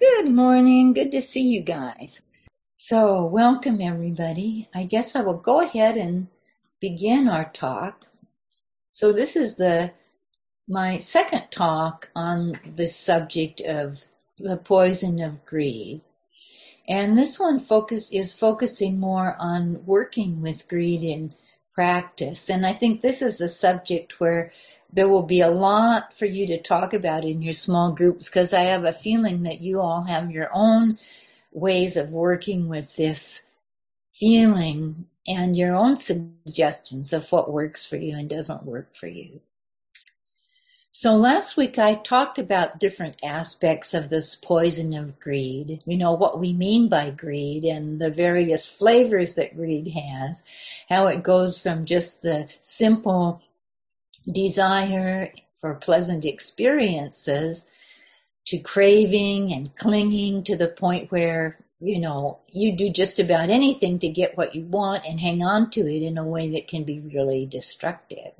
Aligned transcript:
Good 0.00 0.30
morning. 0.30 0.94
Good 0.94 1.12
to 1.12 1.20
see 1.20 1.48
you 1.48 1.60
guys. 1.60 2.22
So, 2.78 3.26
welcome 3.26 3.82
everybody. 3.82 4.66
I 4.74 4.84
guess 4.84 5.14
I 5.14 5.20
will 5.20 5.36
go 5.36 5.60
ahead 5.60 5.98
and 5.98 6.28
begin 6.80 7.28
our 7.28 7.44
talk. 7.44 8.06
So, 8.92 9.12
this 9.12 9.36
is 9.36 9.56
the 9.56 9.92
my 10.66 11.00
second 11.00 11.50
talk 11.50 12.08
on 12.16 12.58
the 12.76 12.86
subject 12.86 13.60
of 13.60 14.02
the 14.38 14.56
poison 14.56 15.20
of 15.20 15.44
greed. 15.44 16.00
And 16.88 17.18
this 17.18 17.38
one 17.38 17.60
focus 17.60 18.10
is 18.10 18.32
focusing 18.32 18.98
more 18.98 19.36
on 19.38 19.84
working 19.84 20.40
with 20.40 20.66
greed 20.66 21.04
in 21.04 21.34
practice. 21.74 22.48
And 22.48 22.66
I 22.66 22.72
think 22.72 23.02
this 23.02 23.20
is 23.20 23.42
a 23.42 23.50
subject 23.50 24.18
where 24.18 24.52
there 24.92 25.08
will 25.08 25.22
be 25.22 25.40
a 25.40 25.50
lot 25.50 26.14
for 26.14 26.26
you 26.26 26.48
to 26.48 26.62
talk 26.62 26.94
about 26.94 27.24
in 27.24 27.42
your 27.42 27.52
small 27.52 27.92
groups 27.92 28.28
because 28.28 28.52
I 28.52 28.62
have 28.62 28.84
a 28.84 28.92
feeling 28.92 29.44
that 29.44 29.60
you 29.60 29.80
all 29.80 30.02
have 30.02 30.30
your 30.30 30.50
own 30.52 30.98
ways 31.52 31.96
of 31.96 32.10
working 32.10 32.68
with 32.68 32.94
this 32.96 33.42
feeling 34.12 35.06
and 35.26 35.56
your 35.56 35.76
own 35.76 35.96
suggestions 35.96 37.12
of 37.12 37.30
what 37.30 37.52
works 37.52 37.86
for 37.86 37.96
you 37.96 38.16
and 38.16 38.28
doesn't 38.28 38.64
work 38.64 38.96
for 38.96 39.06
you. 39.06 39.40
So 40.92 41.14
last 41.14 41.56
week 41.56 41.78
I 41.78 41.94
talked 41.94 42.40
about 42.40 42.80
different 42.80 43.20
aspects 43.22 43.94
of 43.94 44.08
this 44.08 44.34
poison 44.34 44.94
of 44.94 45.20
greed. 45.20 45.82
You 45.86 45.96
know, 45.96 46.14
what 46.14 46.40
we 46.40 46.52
mean 46.52 46.88
by 46.88 47.10
greed 47.10 47.64
and 47.64 48.00
the 48.00 48.10
various 48.10 48.68
flavors 48.68 49.34
that 49.34 49.54
greed 49.54 49.86
has, 49.86 50.42
how 50.88 51.06
it 51.06 51.22
goes 51.22 51.60
from 51.60 51.84
just 51.84 52.22
the 52.22 52.52
simple 52.60 53.40
desire 54.26 55.32
for 55.60 55.74
pleasant 55.74 56.24
experiences 56.24 57.68
to 58.46 58.58
craving 58.58 59.52
and 59.52 59.74
clinging 59.74 60.44
to 60.44 60.56
the 60.56 60.68
point 60.68 61.10
where, 61.12 61.58
you 61.80 61.98
know, 62.00 62.38
you 62.52 62.76
do 62.76 62.90
just 62.90 63.18
about 63.18 63.50
anything 63.50 63.98
to 63.98 64.08
get 64.08 64.36
what 64.36 64.54
you 64.54 64.64
want 64.64 65.06
and 65.06 65.20
hang 65.20 65.42
on 65.42 65.70
to 65.70 65.80
it 65.80 66.02
in 66.02 66.18
a 66.18 66.24
way 66.24 66.50
that 66.50 66.68
can 66.68 66.84
be 66.84 67.00
really 67.00 67.46
destructive. 67.46 68.32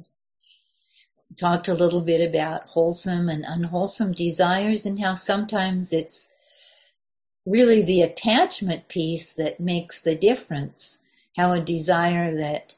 Talked 1.39 1.69
a 1.69 1.75
little 1.75 2.01
bit 2.01 2.29
about 2.29 2.67
wholesome 2.67 3.29
and 3.29 3.45
unwholesome 3.47 4.13
desires 4.13 4.87
and 4.87 4.99
how 4.99 5.15
sometimes 5.15 5.93
it's 5.93 6.33
really 7.47 7.83
the 7.83 8.03
attachment 8.03 8.89
piece 8.89 9.35
that 9.35 9.61
makes 9.61 10.03
the 10.03 10.17
difference. 10.17 11.01
How 11.37 11.53
a 11.53 11.61
desire 11.61 12.39
that 12.39 12.75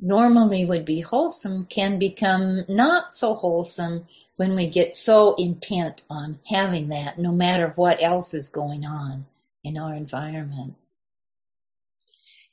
normally 0.00 0.64
would 0.64 0.84
be 0.84 1.00
wholesome 1.00 1.66
can 1.66 1.98
become 1.98 2.64
not 2.68 3.12
so 3.12 3.34
wholesome 3.34 4.06
when 4.36 4.56
we 4.56 4.68
get 4.68 4.94
so 4.96 5.34
intent 5.34 6.02
on 6.08 6.38
having 6.46 6.88
that, 6.88 7.18
no 7.18 7.30
matter 7.30 7.72
what 7.76 8.02
else 8.02 8.32
is 8.32 8.48
going 8.48 8.86
on 8.86 9.26
in 9.62 9.76
our 9.76 9.94
environment. 9.94 10.74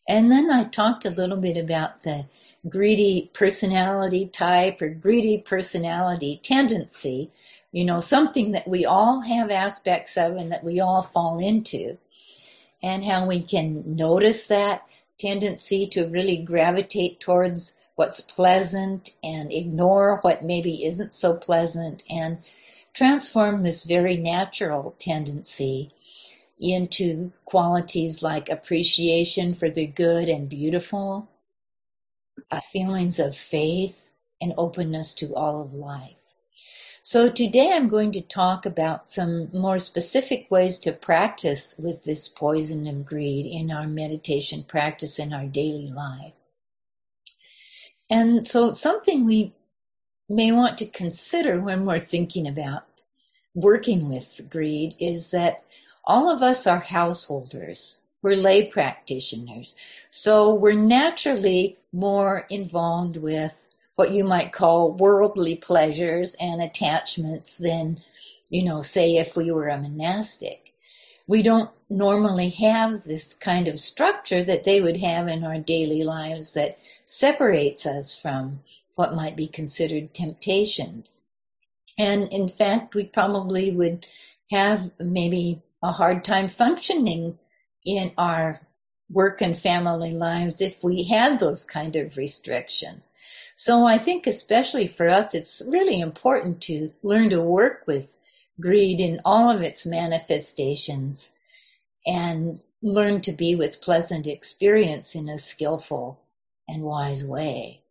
And 0.08 0.32
then 0.32 0.50
I 0.52 0.64
talked 0.66 1.06
a 1.06 1.10
little 1.10 1.38
bit 1.38 1.58
about 1.58 2.04
the 2.04 2.26
greedy 2.68 3.30
personality 3.34 4.26
type 4.28 4.82
or 4.82 4.90
greedy 4.90 5.38
personality 5.38 6.40
tendency, 6.42 7.30
you 7.72 7.86
know, 7.86 8.00
something 8.00 8.52
that 8.52 8.68
we 8.68 8.86
all 8.86 9.22
have 9.22 9.52
aspects 9.52 10.18
of 10.18 10.36
and 10.36 10.52
that 10.52 10.64
we 10.64 10.80
all 10.80 11.02
fall 11.02 11.40
into, 11.40 11.98
and 12.82 13.04
how 13.04 13.28
we 13.28 13.42
can 13.42 13.96
notice 13.96 14.48
that 14.48 14.84
tendency 15.20 15.88
to 15.88 16.08
really 16.08 16.38
gravitate 16.38 17.20
towards 17.20 17.74
what's 17.96 18.22
pleasant 18.22 19.10
and 19.24 19.52
ignore 19.52 20.20
what 20.22 20.44
maybe 20.44 20.86
isn't 20.86 21.14
so 21.14 21.36
pleasant 21.36 22.04
and 22.10 22.40
transform 22.94 23.64
this 23.64 23.84
very 23.84 24.18
natural 24.18 24.96
tendency 25.00 25.92
into 26.60 27.32
qualities 27.46 28.22
like 28.24 28.50
appreciation 28.50 29.54
for 29.54 29.70
the 29.70 29.88
good 29.88 30.30
and 30.30 30.50
beautiful, 30.50 31.30
uh, 32.50 32.62
feelings 32.72 33.20
of 33.20 33.36
faith 33.36 34.08
and 34.42 34.54
openness 34.58 35.16
to 35.16 35.36
all 35.36 35.62
of 35.62 35.74
life. 35.74 36.17
So 37.10 37.30
today 37.30 37.72
I'm 37.72 37.88
going 37.88 38.12
to 38.12 38.22
talk 38.22 38.66
about 38.66 39.10
some 39.10 39.50
more 39.54 39.80
specific 39.80 40.52
ways 40.52 40.80
to 40.80 40.92
practice 40.92 41.74
with 41.80 42.04
this 42.04 42.28
poison 42.28 42.86
of 42.86 43.06
greed 43.06 43.46
in 43.46 43.72
our 43.72 43.88
meditation 43.88 44.66
practice 44.68 45.18
in 45.18 45.32
our 45.32 45.46
daily 45.46 45.90
life. 45.90 46.34
And 48.10 48.46
so 48.46 48.74
something 48.74 49.26
we 49.26 49.54
may 50.28 50.52
want 50.52 50.80
to 50.80 50.86
consider 50.86 51.62
when 51.62 51.86
we're 51.86 52.00
thinking 52.00 52.46
about 52.46 52.84
working 53.56 54.10
with 54.10 54.42
greed 54.50 54.96
is 55.00 55.32
that 55.32 55.64
all 56.04 56.30
of 56.30 56.42
us 56.42 56.68
are 56.68 56.78
householders. 56.78 58.02
We're 58.22 58.36
lay 58.36 58.66
practitioners. 58.66 59.78
So 60.12 60.56
we're 60.56 60.74
naturally 60.74 61.78
more 61.94 62.46
involved 62.50 63.16
with 63.16 63.67
what 63.98 64.14
you 64.14 64.24
might 64.24 64.54
call 64.54 64.92
worldly 64.92 65.56
pleasures 65.56 66.36
and 66.40 66.62
attachments 66.62 67.58
than, 67.58 68.00
you 68.48 68.64
know, 68.64 68.84
say 68.84 69.16
if 69.16 69.36
we 69.36 69.52
were 69.52 69.68
a 69.70 69.82
monastic. 69.82 70.72
We 71.26 71.42
don't 71.42 71.72
normally 71.90 72.52
have 72.52 73.04
this 73.04 73.34
kind 73.34 73.68
of 73.68 73.80
structure 73.80 74.42
that 74.42 74.64
they 74.64 74.80
would 74.80 74.98
have 74.98 75.28
in 75.28 75.44
our 75.44 75.58
daily 75.58 76.04
lives 76.04 76.54
that 76.54 76.78
separates 77.06 77.88
us 77.88 78.16
from 78.16 78.60
what 78.94 79.16
might 79.16 79.36
be 79.36 79.48
considered 79.48 80.14
temptations. 80.14 81.20
And 81.98 82.32
in 82.32 82.50
fact, 82.50 82.94
we 82.94 83.06
probably 83.06 83.72
would 83.72 84.06
have 84.52 84.92
maybe 85.00 85.64
a 85.82 85.92
hard 85.92 86.24
time 86.24 86.50
functioning 86.50 87.40
in 87.84 88.12
our 88.16 88.62
work 89.10 89.42
and 89.42 89.58
family 89.58 90.12
lives 90.12 90.62
if 90.62 90.84
we 90.84 91.04
had 91.04 91.40
those 91.40 91.64
kind 91.64 91.96
of 91.96 92.18
restrictions. 92.18 93.12
So 93.56 93.86
I 93.86 93.98
think 93.98 94.28
especially 94.28 94.88
for 94.88 95.10
us, 95.10 95.34
it's 95.34 95.62
really 95.66 96.00
important 96.00 96.62
to 96.64 96.92
learn 97.02 97.30
to 97.30 97.42
work 97.42 97.84
with 97.88 98.18
greed 98.60 99.00
in 99.00 99.22
all 99.24 99.50
of 99.50 99.62
its 99.62 99.86
manifestations 99.86 101.34
and 102.06 102.60
learn 102.82 103.22
to 103.22 103.32
be 103.32 103.56
with 103.56 103.82
pleasant 103.82 104.28
experience 104.28 105.16
in 105.16 105.30
a 105.30 105.38
skillful 105.38 106.20
and 106.68 106.84
wise 106.84 107.26
way. 107.26 107.82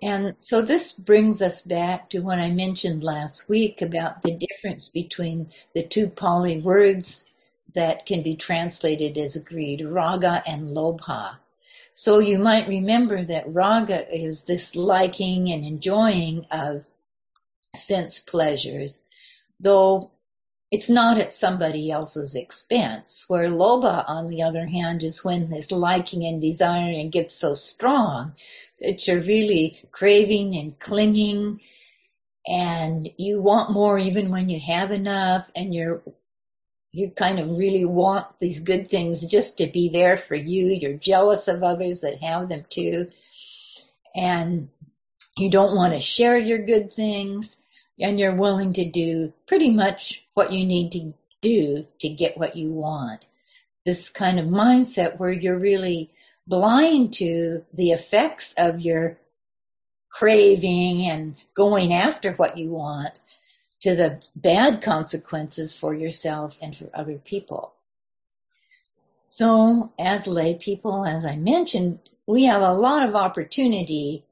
And 0.00 0.36
so 0.38 0.62
this 0.62 0.92
brings 0.92 1.42
us 1.42 1.62
back 1.62 2.10
to 2.10 2.20
what 2.20 2.38
I 2.38 2.50
mentioned 2.50 3.02
last 3.02 3.48
week 3.48 3.82
about 3.82 4.22
the 4.22 4.30
difference 4.30 4.88
between 4.88 5.50
the 5.74 5.82
two 5.82 6.08
Pali 6.08 6.60
words 6.60 7.28
that 7.74 8.06
can 8.06 8.22
be 8.22 8.36
translated 8.36 9.18
as 9.18 9.36
greed, 9.38 9.84
raga 9.84 10.42
and 10.46 10.76
lobha. 10.76 11.36
So 11.94 12.20
you 12.20 12.38
might 12.38 12.68
remember 12.68 13.24
that 13.24 13.52
raga 13.52 14.08
is 14.14 14.44
this 14.44 14.76
liking 14.76 15.50
and 15.50 15.64
enjoying 15.64 16.46
of 16.50 16.86
sense 17.74 18.18
pleasures, 18.18 19.00
though 19.60 20.12
it's 20.70 20.90
not 20.90 21.18
at 21.18 21.32
somebody 21.32 21.90
else's 21.90 22.34
expense. 22.34 23.24
Where 23.26 23.48
lobha, 23.48 24.04
on 24.06 24.28
the 24.28 24.42
other 24.42 24.66
hand, 24.66 25.02
is 25.02 25.24
when 25.24 25.48
this 25.48 25.72
liking 25.72 26.26
and 26.26 26.40
desiring 26.40 27.10
gets 27.10 27.34
so 27.34 27.54
strong 27.54 28.34
that 28.80 29.06
you're 29.06 29.20
really 29.20 29.80
craving 29.90 30.56
and 30.56 30.78
clinging 30.78 31.60
and 32.46 33.08
you 33.18 33.40
want 33.42 33.72
more 33.72 33.98
even 33.98 34.30
when 34.30 34.48
you 34.48 34.60
have 34.60 34.90
enough 34.90 35.50
and 35.54 35.74
you're 35.74 36.02
you 36.92 37.10
kind 37.10 37.38
of 37.38 37.50
really 37.50 37.84
want 37.84 38.26
these 38.40 38.60
good 38.60 38.88
things 38.88 39.26
just 39.26 39.58
to 39.58 39.66
be 39.66 39.90
there 39.90 40.16
for 40.16 40.34
you. 40.34 40.66
You're 40.66 40.94
jealous 40.94 41.48
of 41.48 41.62
others 41.62 42.00
that 42.00 42.22
have 42.22 42.48
them 42.48 42.64
too. 42.68 43.10
And 44.16 44.70
you 45.36 45.50
don't 45.50 45.76
want 45.76 45.92
to 45.94 46.00
share 46.00 46.38
your 46.38 46.58
good 46.58 46.92
things 46.92 47.56
and 48.00 48.18
you're 48.18 48.36
willing 48.36 48.72
to 48.74 48.84
do 48.84 49.32
pretty 49.46 49.70
much 49.70 50.24
what 50.34 50.52
you 50.52 50.64
need 50.64 50.92
to 50.92 51.14
do 51.40 51.86
to 52.00 52.08
get 52.08 52.38
what 52.38 52.56
you 52.56 52.72
want. 52.72 53.26
This 53.84 54.08
kind 54.08 54.40
of 54.40 54.46
mindset 54.46 55.18
where 55.18 55.30
you're 55.30 55.58
really 55.58 56.10
blind 56.46 57.14
to 57.14 57.64
the 57.74 57.90
effects 57.90 58.54
of 58.56 58.80
your 58.80 59.18
craving 60.10 61.06
and 61.06 61.36
going 61.54 61.92
after 61.92 62.32
what 62.32 62.56
you 62.56 62.70
want 62.70 63.12
to 63.82 63.94
the 63.94 64.20
bad 64.34 64.82
consequences 64.82 65.74
for 65.74 65.94
yourself 65.94 66.58
and 66.60 66.76
for 66.76 66.90
other 66.92 67.18
people. 67.18 67.72
So 69.28 69.92
as 69.98 70.26
lay 70.26 70.54
people, 70.54 71.04
as 71.04 71.24
I 71.24 71.36
mentioned, 71.36 72.00
we 72.26 72.44
have 72.44 72.62
a 72.62 72.72
lot 72.72 73.08
of 73.08 73.14
opportunity 73.14 74.24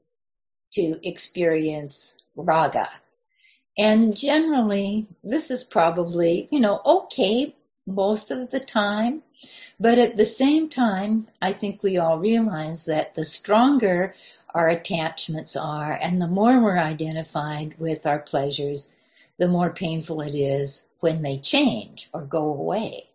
to 0.73 0.99
experience 1.07 2.15
raga. 2.35 2.89
And 3.77 4.17
generally, 4.17 5.07
this 5.23 5.51
is 5.51 5.63
probably, 5.63 6.47
you 6.51 6.59
know, 6.59 6.81
okay 6.85 7.55
most 7.85 8.31
of 8.31 8.49
the 8.49 8.59
time. 8.59 9.23
But 9.79 9.99
at 9.99 10.17
the 10.17 10.25
same 10.25 10.69
time, 10.69 11.27
I 11.41 11.53
think 11.53 11.83
we 11.83 11.97
all 11.97 12.19
realize 12.19 12.85
that 12.85 13.13
the 13.13 13.23
stronger 13.23 14.15
our 14.53 14.67
attachments 14.67 15.55
are 15.55 15.91
and 15.93 16.19
the 16.19 16.27
more 16.27 16.59
we're 16.59 16.77
identified 16.77 17.75
with 17.77 18.07
our 18.07 18.17
pleasures, 18.17 18.89
the 19.37 19.47
more 19.47 19.71
painful 19.71 20.21
it 20.21 20.35
is 20.35 20.85
when 20.99 21.21
they 21.21 21.37
change 21.37 22.09
or 22.13 22.21
go 22.23 22.53
away, 22.53 23.07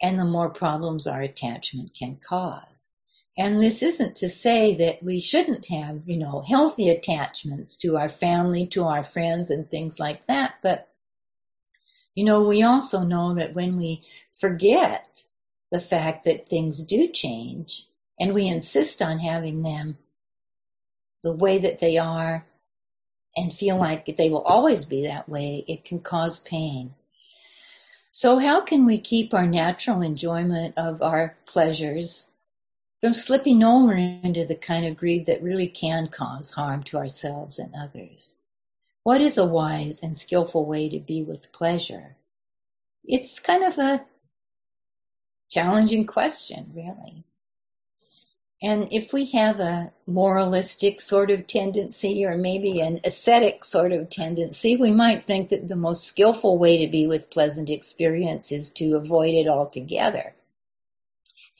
and 0.00 0.18
the 0.18 0.24
more 0.24 0.50
problems 0.50 1.06
our 1.06 1.20
attachment 1.20 1.92
can 1.98 2.16
cause. 2.16 2.88
And 3.38 3.62
this 3.62 3.82
isn't 3.82 4.16
to 4.16 4.28
say 4.28 4.76
that 4.76 5.02
we 5.02 5.20
shouldn't 5.20 5.66
have, 5.66 6.02
you 6.06 6.16
know, 6.16 6.40
healthy 6.40 6.88
attachments 6.88 7.76
to 7.78 7.96
our 7.96 8.08
family, 8.08 8.68
to 8.68 8.84
our 8.84 9.04
friends 9.04 9.50
and 9.50 9.68
things 9.68 10.00
like 10.00 10.26
that. 10.26 10.54
But, 10.62 10.88
you 12.14 12.24
know, 12.24 12.48
we 12.48 12.62
also 12.62 13.02
know 13.02 13.34
that 13.34 13.54
when 13.54 13.76
we 13.76 14.04
forget 14.40 15.22
the 15.70 15.80
fact 15.80 16.24
that 16.24 16.48
things 16.48 16.82
do 16.82 17.08
change 17.08 17.86
and 18.18 18.32
we 18.32 18.46
insist 18.48 19.02
on 19.02 19.18
having 19.18 19.62
them 19.62 19.98
the 21.22 21.34
way 21.34 21.58
that 21.58 21.80
they 21.80 21.98
are 21.98 22.46
and 23.36 23.52
feel 23.52 23.76
like 23.76 24.06
they 24.16 24.30
will 24.30 24.42
always 24.42 24.84
be 24.84 25.06
that 25.06 25.28
way, 25.28 25.64
it 25.68 25.84
can 25.84 26.00
cause 26.00 26.38
pain. 26.38 26.94
So 28.10 28.38
how 28.38 28.62
can 28.62 28.86
we 28.86 28.98
keep 28.98 29.34
our 29.34 29.46
natural 29.46 30.00
enjoyment 30.00 30.78
of 30.78 31.02
our 31.02 31.36
pleasures 31.44 32.26
from 33.02 33.12
slipping 33.12 33.62
over 33.62 33.92
into 33.92 34.46
the 34.46 34.56
kind 34.56 34.86
of 34.86 34.96
greed 34.96 35.26
that 35.26 35.42
really 35.42 35.68
can 35.68 36.08
cause 36.08 36.50
harm 36.50 36.82
to 36.84 36.96
ourselves 36.96 37.58
and 37.58 37.74
others? 37.74 38.34
What 39.02 39.20
is 39.20 39.36
a 39.36 39.44
wise 39.44 40.02
and 40.02 40.16
skillful 40.16 40.64
way 40.64 40.88
to 40.88 40.98
be 40.98 41.22
with 41.22 41.52
pleasure? 41.52 42.16
It's 43.04 43.38
kind 43.38 43.64
of 43.64 43.78
a 43.78 44.04
challenging 45.50 46.06
question, 46.06 46.72
really. 46.74 47.22
And 48.62 48.88
if 48.90 49.12
we 49.12 49.26
have 49.32 49.60
a 49.60 49.92
moralistic 50.06 51.02
sort 51.02 51.30
of 51.30 51.46
tendency 51.46 52.24
or 52.24 52.38
maybe 52.38 52.80
an 52.80 53.00
ascetic 53.04 53.64
sort 53.64 53.92
of 53.92 54.08
tendency, 54.08 54.76
we 54.76 54.92
might 54.92 55.24
think 55.24 55.50
that 55.50 55.68
the 55.68 55.76
most 55.76 56.04
skillful 56.04 56.56
way 56.56 56.84
to 56.84 56.90
be 56.90 57.06
with 57.06 57.30
pleasant 57.30 57.68
experience 57.68 58.52
is 58.52 58.70
to 58.72 58.96
avoid 58.96 59.34
it 59.34 59.48
altogether. 59.48 60.34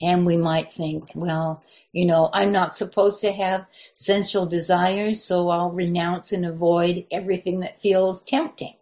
And 0.01 0.25
we 0.25 0.37
might 0.37 0.73
think, 0.73 1.11
well, 1.13 1.63
you 1.91 2.05
know, 2.05 2.29
I'm 2.31 2.51
not 2.51 2.75
supposed 2.75 3.21
to 3.21 3.31
have 3.31 3.67
sensual 3.93 4.47
desires, 4.47 5.23
so 5.23 5.49
I'll 5.49 5.71
renounce 5.71 6.31
and 6.31 6.45
avoid 6.45 7.05
everything 7.11 7.59
that 7.61 7.79
feels 7.79 8.23
tempting. 8.23 8.75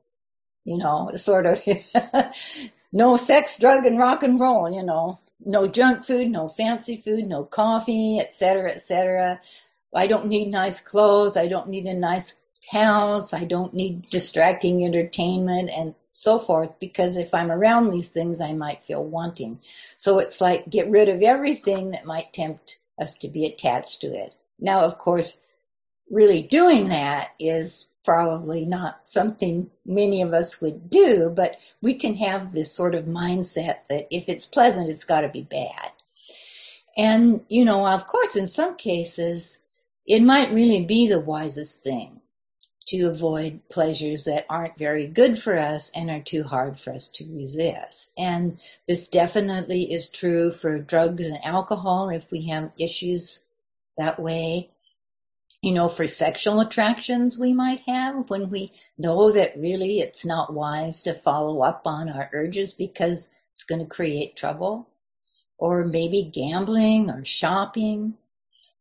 You 0.64 0.78
know, 0.78 1.12
sort 1.16 1.46
of 1.46 1.62
no 2.94 3.18
sex, 3.18 3.60
drug, 3.60 3.86
and 3.86 4.00
rock 4.00 4.24
and 4.24 4.40
roll, 4.40 4.74
you 4.74 4.84
know 4.84 5.20
no 5.40 5.68
junk 5.68 6.06
food, 6.06 6.30
no 6.30 6.48
fancy 6.48 6.98
food, 6.98 7.26
no 7.26 7.44
coffee, 7.44 8.20
etc., 8.20 8.72
etc. 8.72 9.42
I 9.94 10.08
don't 10.08 10.28
need 10.28 10.50
nice 10.50 10.82
clothes. 10.82 11.38
I 11.38 11.48
don't 11.48 11.70
need 11.70 11.86
a 11.86 11.94
nice 11.94 12.36
house. 12.70 13.34
I 13.34 13.46
don't 13.46 13.74
need 13.74 14.10
distracting 14.10 14.84
entertainment 14.84 15.70
and 15.76 15.96
so 16.12 16.40
forth 16.40 16.80
because 16.80 17.18
if 17.18 17.34
I'm 17.34 17.52
around 17.52 17.92
these 17.92 18.10
things, 18.10 18.42
I 18.42 18.54
might 18.54 18.84
feel 18.84 19.04
wanting. 19.04 19.60
So 19.98 20.20
it's 20.20 20.42
like 20.42 20.70
get 20.70 20.90
rid 20.90 21.10
of 21.10 21.22
everything 21.22 21.92
that 21.92 22.06
might 22.06 22.34
tempt 22.34 22.80
us 23.00 23.16
to 23.20 23.28
be 23.28 23.46
attached 23.46 24.02
to 24.02 24.08
it. 24.08 24.36
Now, 24.60 24.86
of 24.86 24.98
course, 24.98 25.38
really 26.10 26.42
doing 26.42 26.90
that 26.90 27.32
is 27.40 27.90
probably 28.06 28.66
not 28.66 29.08
something 29.08 29.70
many 29.86 30.22
of 30.22 30.34
us 30.34 30.62
would 30.62 30.90
do, 30.90 31.30
but 31.30 31.58
we 31.82 31.96
can 31.96 32.16
have 32.16 32.52
this 32.52 32.72
sort 32.72 32.96
of 32.96 33.06
mindset 33.06 33.80
that 33.90 34.08
if 34.12 34.30
it's 34.30 34.46
pleasant, 34.46 34.90
it's 34.90 35.04
got 35.04 35.22
to 35.22 35.30
be 35.30 35.42
bad. 35.42 35.92
And, 36.96 37.44
you 37.50 37.66
know, 37.66 37.86
of 37.86 38.08
course, 38.08 38.36
in 38.36 38.48
some 38.48 38.78
cases, 38.78 39.60
it 40.06 40.22
might 40.22 40.54
really 40.54 40.86
be 40.86 41.08
the 41.08 41.20
wisest 41.20 41.82
thing 41.82 42.22
to 42.88 43.10
avoid 43.10 43.68
pleasures 43.70 44.26
that 44.26 44.46
aren't 44.48 44.78
very 44.78 45.08
good 45.08 45.40
for 45.40 45.58
us 45.58 45.92
and 45.96 46.10
are 46.12 46.22
too 46.22 46.44
hard 46.44 46.80
for 46.80 46.94
us 46.94 47.10
to 47.10 47.26
resist. 47.26 48.14
And 48.18 48.60
this 48.88 49.08
definitely 49.08 49.92
is 49.92 50.10
true 50.10 50.52
for 50.52 50.78
drugs 50.78 51.26
and 51.26 51.44
alcohol 51.44 52.10
if 52.10 52.30
we 52.32 52.50
have 52.50 52.72
issues 52.78 53.44
that 53.98 54.20
way 54.20 54.70
you 55.62 55.72
know, 55.72 55.88
for 55.88 56.08
sexual 56.08 56.60
attractions 56.60 57.40
we 57.40 57.54
might 57.54 57.82
have 57.88 58.30
when 58.30 58.50
we 58.50 58.74
know 58.98 59.32
that 59.32 59.58
really 59.58 60.00
it's 60.00 60.26
not 60.26 60.54
wise 60.54 61.04
to 61.04 61.14
follow 61.14 61.62
up 61.62 61.84
on 61.86 62.10
our 62.10 62.30
urges 62.34 62.74
because 62.74 63.34
it's 63.54 63.64
going 63.64 63.82
to 63.82 63.88
create 63.88 64.36
trouble. 64.36 64.88
Or 65.58 65.86
maybe 65.86 66.30
gambling 66.34 67.10
or 67.10 67.24
shopping. 67.24 68.16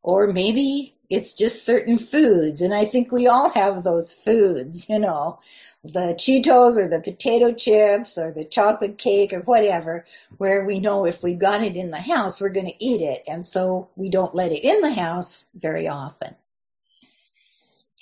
Or 0.02 0.26
maybe 0.26 0.94
it's 1.08 1.34
just 1.34 1.64
certain 1.64 1.98
foods. 1.98 2.60
And 2.60 2.74
I 2.74 2.84
think 2.84 3.12
we 3.12 3.28
all 3.28 3.50
have 3.50 3.82
those 3.82 4.12
foods, 4.12 4.88
you 4.88 4.98
know, 4.98 5.38
the 5.84 6.14
Cheetos 6.18 6.76
or 6.76 6.88
the 6.88 7.00
potato 7.00 7.52
chips 7.52 8.18
or 8.18 8.32
the 8.32 8.44
chocolate 8.44 8.98
cake 8.98 9.32
or 9.32 9.40
whatever, 9.40 10.04
where 10.38 10.66
we 10.66 10.80
know 10.80 11.04
if 11.04 11.22
we've 11.22 11.38
got 11.38 11.62
it 11.62 11.76
in 11.76 11.90
the 11.90 12.00
house, 12.00 12.40
we're 12.40 12.48
going 12.48 12.66
to 12.66 12.84
eat 12.84 13.02
it. 13.02 13.24
And 13.28 13.46
so 13.46 13.88
we 13.94 14.10
don't 14.10 14.34
let 14.34 14.52
it 14.52 14.64
in 14.64 14.80
the 14.80 14.92
house 14.92 15.44
very 15.54 15.88
often. 15.88 16.34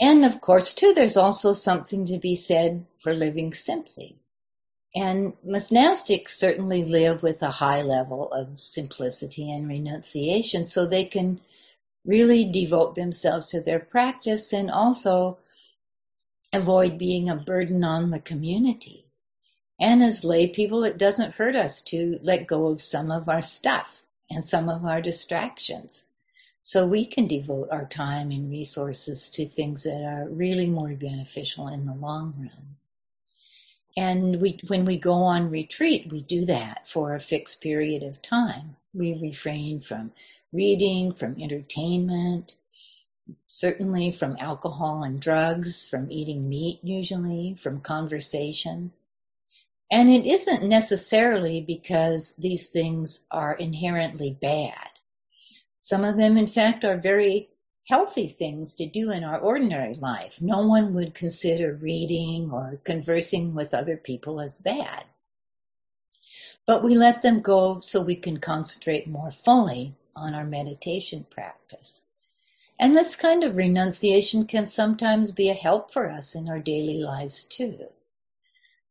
And 0.00 0.24
of 0.24 0.40
course, 0.40 0.74
too, 0.74 0.94
there's 0.94 1.16
also 1.16 1.52
something 1.52 2.06
to 2.06 2.18
be 2.18 2.34
said 2.34 2.86
for 2.98 3.14
living 3.14 3.54
simply. 3.54 4.16
And 4.94 5.34
monastics 5.46 6.30
certainly 6.30 6.84
live 6.84 7.22
with 7.22 7.42
a 7.42 7.50
high 7.50 7.82
level 7.82 8.30
of 8.32 8.60
simplicity 8.60 9.50
and 9.50 9.68
renunciation 9.68 10.66
so 10.66 10.86
they 10.86 11.06
can 11.06 11.40
really 12.04 12.50
devote 12.50 12.94
themselves 12.94 13.48
to 13.48 13.60
their 13.60 13.80
practice 13.80 14.52
and 14.52 14.70
also 14.70 15.38
avoid 16.52 16.98
being 16.98 17.30
a 17.30 17.36
burden 17.36 17.84
on 17.84 18.10
the 18.10 18.20
community. 18.20 19.06
And 19.80 20.02
as 20.02 20.24
lay 20.24 20.48
people, 20.48 20.84
it 20.84 20.98
doesn't 20.98 21.34
hurt 21.34 21.56
us 21.56 21.82
to 21.82 22.18
let 22.22 22.46
go 22.46 22.66
of 22.66 22.82
some 22.82 23.10
of 23.10 23.28
our 23.28 23.42
stuff 23.42 24.02
and 24.30 24.44
some 24.44 24.68
of 24.68 24.84
our 24.84 25.00
distractions. 25.00 26.04
So 26.64 26.86
we 26.86 27.06
can 27.06 27.26
devote 27.26 27.68
our 27.70 27.86
time 27.86 28.30
and 28.30 28.50
resources 28.50 29.30
to 29.30 29.46
things 29.46 29.82
that 29.82 30.02
are 30.02 30.28
really 30.28 30.66
more 30.66 30.94
beneficial 30.94 31.68
in 31.68 31.86
the 31.86 31.94
long 31.94 32.34
run. 32.38 32.76
And 33.96 34.40
we, 34.40 34.60
when 34.68 34.84
we 34.84 34.98
go 34.98 35.12
on 35.12 35.50
retreat, 35.50 36.10
we 36.10 36.22
do 36.22 36.44
that 36.46 36.88
for 36.88 37.14
a 37.14 37.20
fixed 37.20 37.60
period 37.60 38.04
of 38.04 38.22
time. 38.22 38.76
We 38.94 39.18
refrain 39.20 39.80
from 39.80 40.12
reading, 40.52 41.14
from 41.14 41.40
entertainment, 41.40 42.52
certainly 43.46 44.12
from 44.12 44.36
alcohol 44.38 45.02
and 45.02 45.20
drugs, 45.20 45.84
from 45.84 46.10
eating 46.10 46.48
meat 46.48 46.80
usually, 46.82 47.54
from 47.54 47.80
conversation. 47.80 48.92
And 49.90 50.10
it 50.10 50.26
isn't 50.26 50.64
necessarily 50.64 51.60
because 51.60 52.34
these 52.36 52.68
things 52.68 53.26
are 53.30 53.52
inherently 53.52 54.30
bad. 54.40 54.88
Some 55.82 56.04
of 56.04 56.16
them, 56.16 56.36
in 56.38 56.46
fact, 56.46 56.84
are 56.84 56.96
very 56.96 57.50
healthy 57.88 58.28
things 58.28 58.74
to 58.74 58.86
do 58.86 59.10
in 59.10 59.24
our 59.24 59.40
ordinary 59.40 59.94
life. 59.94 60.40
No 60.40 60.68
one 60.68 60.94
would 60.94 61.12
consider 61.12 61.74
reading 61.74 62.52
or 62.52 62.80
conversing 62.84 63.56
with 63.56 63.74
other 63.74 63.96
people 63.96 64.40
as 64.40 64.56
bad. 64.56 65.02
But 66.66 66.84
we 66.84 66.94
let 66.94 67.22
them 67.22 67.40
go 67.40 67.80
so 67.80 68.00
we 68.00 68.14
can 68.14 68.38
concentrate 68.38 69.08
more 69.08 69.32
fully 69.32 69.96
on 70.14 70.34
our 70.34 70.44
meditation 70.44 71.26
practice. 71.28 72.00
And 72.78 72.96
this 72.96 73.16
kind 73.16 73.42
of 73.42 73.56
renunciation 73.56 74.46
can 74.46 74.66
sometimes 74.66 75.32
be 75.32 75.48
a 75.50 75.54
help 75.54 75.90
for 75.90 76.08
us 76.08 76.36
in 76.36 76.48
our 76.48 76.60
daily 76.60 77.00
lives 77.00 77.44
too. 77.44 77.88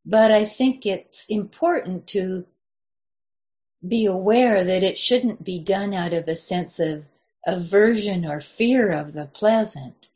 But 0.05 0.31
I 0.31 0.43
think 0.43 0.85
it's 0.85 1.27
important 1.29 2.07
to 2.07 2.45
be 3.85 4.05
aware 4.05 4.63
that 4.63 4.83
it 4.83 4.99
shouldn't 4.99 5.43
be 5.43 5.59
done 5.59 5.93
out 5.93 6.13
of 6.13 6.27
a 6.27 6.35
sense 6.35 6.79
of 6.79 7.03
aversion 7.45 8.25
or 8.25 8.39
fear 8.39 8.91
of 8.91 9.13
the 9.13 9.25
pleasant, 9.25 10.07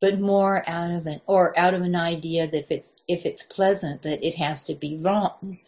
but 0.00 0.20
more 0.20 0.62
out 0.68 0.92
of 0.92 1.06
an 1.06 1.20
or 1.26 1.58
out 1.58 1.74
of 1.74 1.82
an 1.82 1.96
idea 1.96 2.46
that 2.46 2.58
if 2.58 2.70
it's 2.70 2.94
if 3.08 3.26
it's 3.26 3.42
pleasant 3.42 4.02
that 4.02 4.24
it 4.24 4.34
has 4.36 4.64
to 4.64 4.74
be 4.74 4.98
wrong 4.98 5.58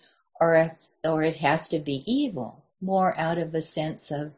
or 0.40 0.78
or 1.04 1.22
it 1.22 1.36
has 1.36 1.68
to 1.68 1.78
be 1.80 2.04
evil, 2.06 2.64
more 2.80 3.16
out 3.18 3.38
of 3.38 3.54
a 3.54 3.62
sense 3.62 4.10
of 4.12 4.32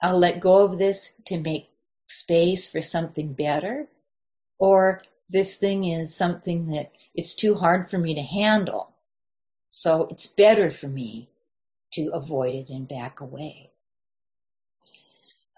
I'll 0.00 0.18
let 0.18 0.40
go 0.40 0.64
of 0.64 0.78
this 0.78 1.12
to 1.26 1.40
make 1.40 1.68
space 2.06 2.70
for 2.70 2.80
something 2.80 3.32
better, 3.32 3.88
or 4.58 5.02
this 5.28 5.56
thing 5.56 5.84
is 5.84 6.14
something 6.14 6.68
that 6.68 6.92
it's 7.14 7.34
too 7.34 7.54
hard 7.56 7.90
for 7.90 7.98
me 7.98 8.14
to 8.14 8.22
handle. 8.22 8.94
So 9.70 10.06
it's 10.10 10.28
better 10.28 10.70
for 10.70 10.86
me 10.86 11.28
to 11.92 12.10
avoid 12.12 12.54
it 12.54 12.70
and 12.70 12.88
back 12.88 13.20
away. 13.20 13.70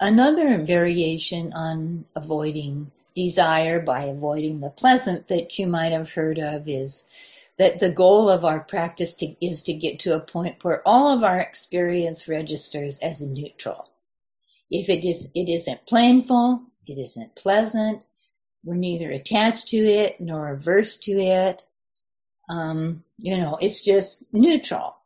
Another 0.00 0.58
variation 0.58 1.52
on 1.52 2.06
avoiding 2.16 2.90
desire 3.14 3.80
by 3.80 4.04
avoiding 4.04 4.60
the 4.60 4.70
pleasant 4.70 5.28
that 5.28 5.58
you 5.58 5.66
might 5.66 5.92
have 5.92 6.12
heard 6.12 6.38
of 6.38 6.68
is 6.68 7.04
that 7.58 7.80
the 7.80 7.90
goal 7.92 8.30
of 8.30 8.44
our 8.44 8.60
practice 8.60 9.16
to, 9.16 9.34
is 9.44 9.64
to 9.64 9.75
get 9.75 10.00
to 10.00 10.14
a 10.16 10.20
point 10.20 10.64
where 10.64 10.82
all 10.87 11.16
of 11.16 11.25
our 11.25 11.38
experience 11.38 12.28
registers 12.28 12.99
as 13.00 13.20
neutral. 13.22 13.88
If 14.70 14.88
it 14.88 15.04
is, 15.04 15.30
it 15.34 15.49
isn't 15.49 15.87
painful, 15.87 16.62
it 16.87 16.99
isn't 16.99 17.34
pleasant, 17.34 18.02
we're 18.64 18.76
neither 18.76 19.10
attached 19.10 19.68
to 19.68 19.78
it 19.78 20.20
nor 20.20 20.52
averse 20.54 20.99
to 20.99 21.12
it, 21.12 21.64
Um, 22.49 23.04
you 23.18 23.38
know, 23.38 23.58
it's 23.60 23.80
just 23.82 24.25
neutral. 24.32 24.96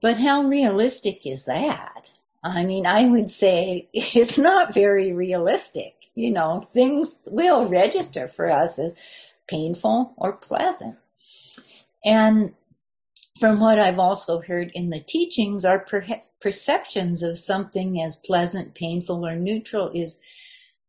But 0.00 0.16
how 0.16 0.44
realistic 0.44 1.26
is 1.26 1.44
that? 1.44 2.10
I 2.42 2.64
mean, 2.64 2.86
I 2.86 3.06
would 3.06 3.30
say 3.30 3.88
it's 3.92 4.38
not 4.38 4.74
very 4.74 5.12
realistic. 5.12 5.94
You 6.14 6.30
know, 6.32 6.68
things 6.74 7.28
will 7.30 7.68
register 7.68 8.28
for 8.28 8.50
us 8.50 8.78
as 8.78 8.94
painful 9.46 10.14
or 10.16 10.32
pleasant. 10.32 10.96
And 12.04 12.54
from 13.38 13.60
what 13.60 13.78
I've 13.78 13.98
also 13.98 14.40
heard 14.40 14.72
in 14.74 14.90
the 14.90 15.00
teachings, 15.00 15.64
our 15.64 15.78
per- 15.78 16.20
perceptions 16.40 17.22
of 17.22 17.38
something 17.38 18.00
as 18.02 18.16
pleasant, 18.16 18.74
painful, 18.74 19.26
or 19.26 19.36
neutral 19.36 19.90
is 19.94 20.18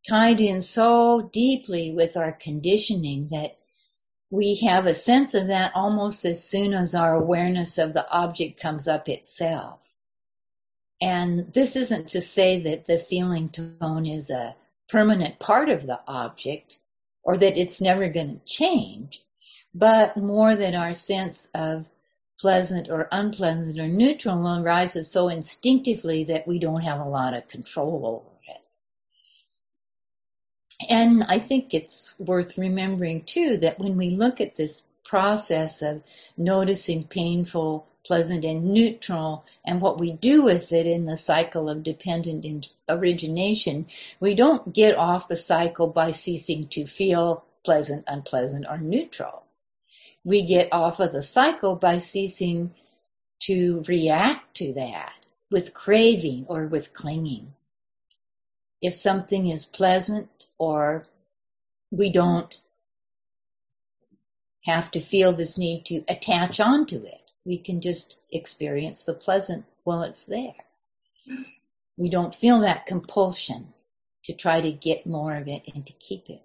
tied 0.07 0.41
in 0.41 0.61
so 0.61 1.29
deeply 1.31 1.91
with 1.91 2.17
our 2.17 2.31
conditioning 2.31 3.29
that 3.31 3.57
we 4.31 4.55
have 4.65 4.85
a 4.85 4.95
sense 4.95 5.33
of 5.33 5.47
that 5.47 5.73
almost 5.75 6.23
as 6.23 6.41
soon 6.41 6.73
as 6.73 6.95
our 6.95 7.13
awareness 7.13 7.77
of 7.77 7.93
the 7.93 8.09
object 8.09 8.61
comes 8.61 8.87
up 8.87 9.09
itself. 9.09 9.79
And 11.01 11.51
this 11.53 11.75
isn't 11.75 12.09
to 12.09 12.21
say 12.21 12.61
that 12.61 12.85
the 12.85 12.97
feeling 12.97 13.49
tone 13.49 14.07
is 14.07 14.29
a 14.29 14.55
permanent 14.87 15.37
part 15.37 15.67
of 15.69 15.85
the 15.85 15.99
object 16.07 16.77
or 17.23 17.37
that 17.37 17.57
it's 17.57 17.81
never 17.81 18.07
going 18.09 18.39
to 18.39 18.45
change, 18.45 19.21
but 19.73 20.15
more 20.15 20.55
that 20.55 20.75
our 20.75 20.93
sense 20.93 21.49
of 21.53 21.89
pleasant 22.39 22.89
or 22.89 23.09
unpleasant 23.11 23.79
or 23.79 23.87
neutral 23.87 24.63
arises 24.63 25.11
so 25.11 25.27
instinctively 25.27 26.25
that 26.25 26.47
we 26.47 26.57
don't 26.57 26.83
have 26.83 27.01
a 27.01 27.09
lot 27.09 27.33
of 27.33 27.49
control 27.49 28.05
over 28.05 28.30
and 30.91 31.23
I 31.29 31.39
think 31.39 31.73
it's 31.73 32.19
worth 32.19 32.57
remembering 32.57 33.23
too 33.23 33.57
that 33.57 33.79
when 33.79 33.95
we 33.97 34.09
look 34.09 34.41
at 34.41 34.57
this 34.57 34.83
process 35.05 35.81
of 35.81 36.03
noticing 36.35 37.05
painful, 37.05 37.87
pleasant, 38.05 38.43
and 38.43 38.73
neutral, 38.73 39.45
and 39.65 39.79
what 39.79 39.99
we 39.99 40.11
do 40.11 40.43
with 40.43 40.73
it 40.73 40.87
in 40.87 41.05
the 41.05 41.15
cycle 41.15 41.69
of 41.69 41.83
dependent 41.83 42.69
origination, 42.89 43.87
we 44.19 44.35
don't 44.35 44.73
get 44.73 44.97
off 44.97 45.29
the 45.29 45.37
cycle 45.37 45.87
by 45.87 46.11
ceasing 46.11 46.67
to 46.67 46.85
feel 46.85 47.45
pleasant, 47.63 48.03
unpleasant, 48.07 48.65
or 48.69 48.77
neutral. 48.77 49.43
We 50.25 50.45
get 50.45 50.73
off 50.73 50.99
of 50.99 51.13
the 51.13 51.23
cycle 51.23 51.77
by 51.77 51.99
ceasing 51.99 52.73
to 53.43 53.83
react 53.87 54.57
to 54.57 54.73
that 54.73 55.13
with 55.49 55.73
craving 55.73 56.47
or 56.49 56.67
with 56.67 56.93
clinging 56.93 57.53
if 58.81 58.93
something 58.93 59.47
is 59.47 59.65
pleasant 59.65 60.47
or 60.57 61.05
we 61.91 62.11
don't 62.11 62.59
have 64.63 64.89
to 64.91 64.99
feel 64.99 65.33
this 65.33 65.57
need 65.57 65.85
to 65.85 66.03
attach 66.07 66.59
onto 66.59 67.03
it. 67.03 67.21
We 67.45 67.57
can 67.57 67.81
just 67.81 68.17
experience 68.31 69.03
the 69.03 69.13
pleasant 69.13 69.65
while 69.83 70.03
it's 70.03 70.25
there. 70.25 70.53
We 71.97 72.09
don't 72.09 72.33
feel 72.33 72.61
that 72.61 72.85
compulsion 72.85 73.73
to 74.25 74.33
try 74.33 74.61
to 74.61 74.71
get 74.71 75.05
more 75.05 75.35
of 75.35 75.47
it 75.47 75.63
and 75.73 75.85
to 75.85 75.93
keep 75.93 76.29
it. 76.29 76.41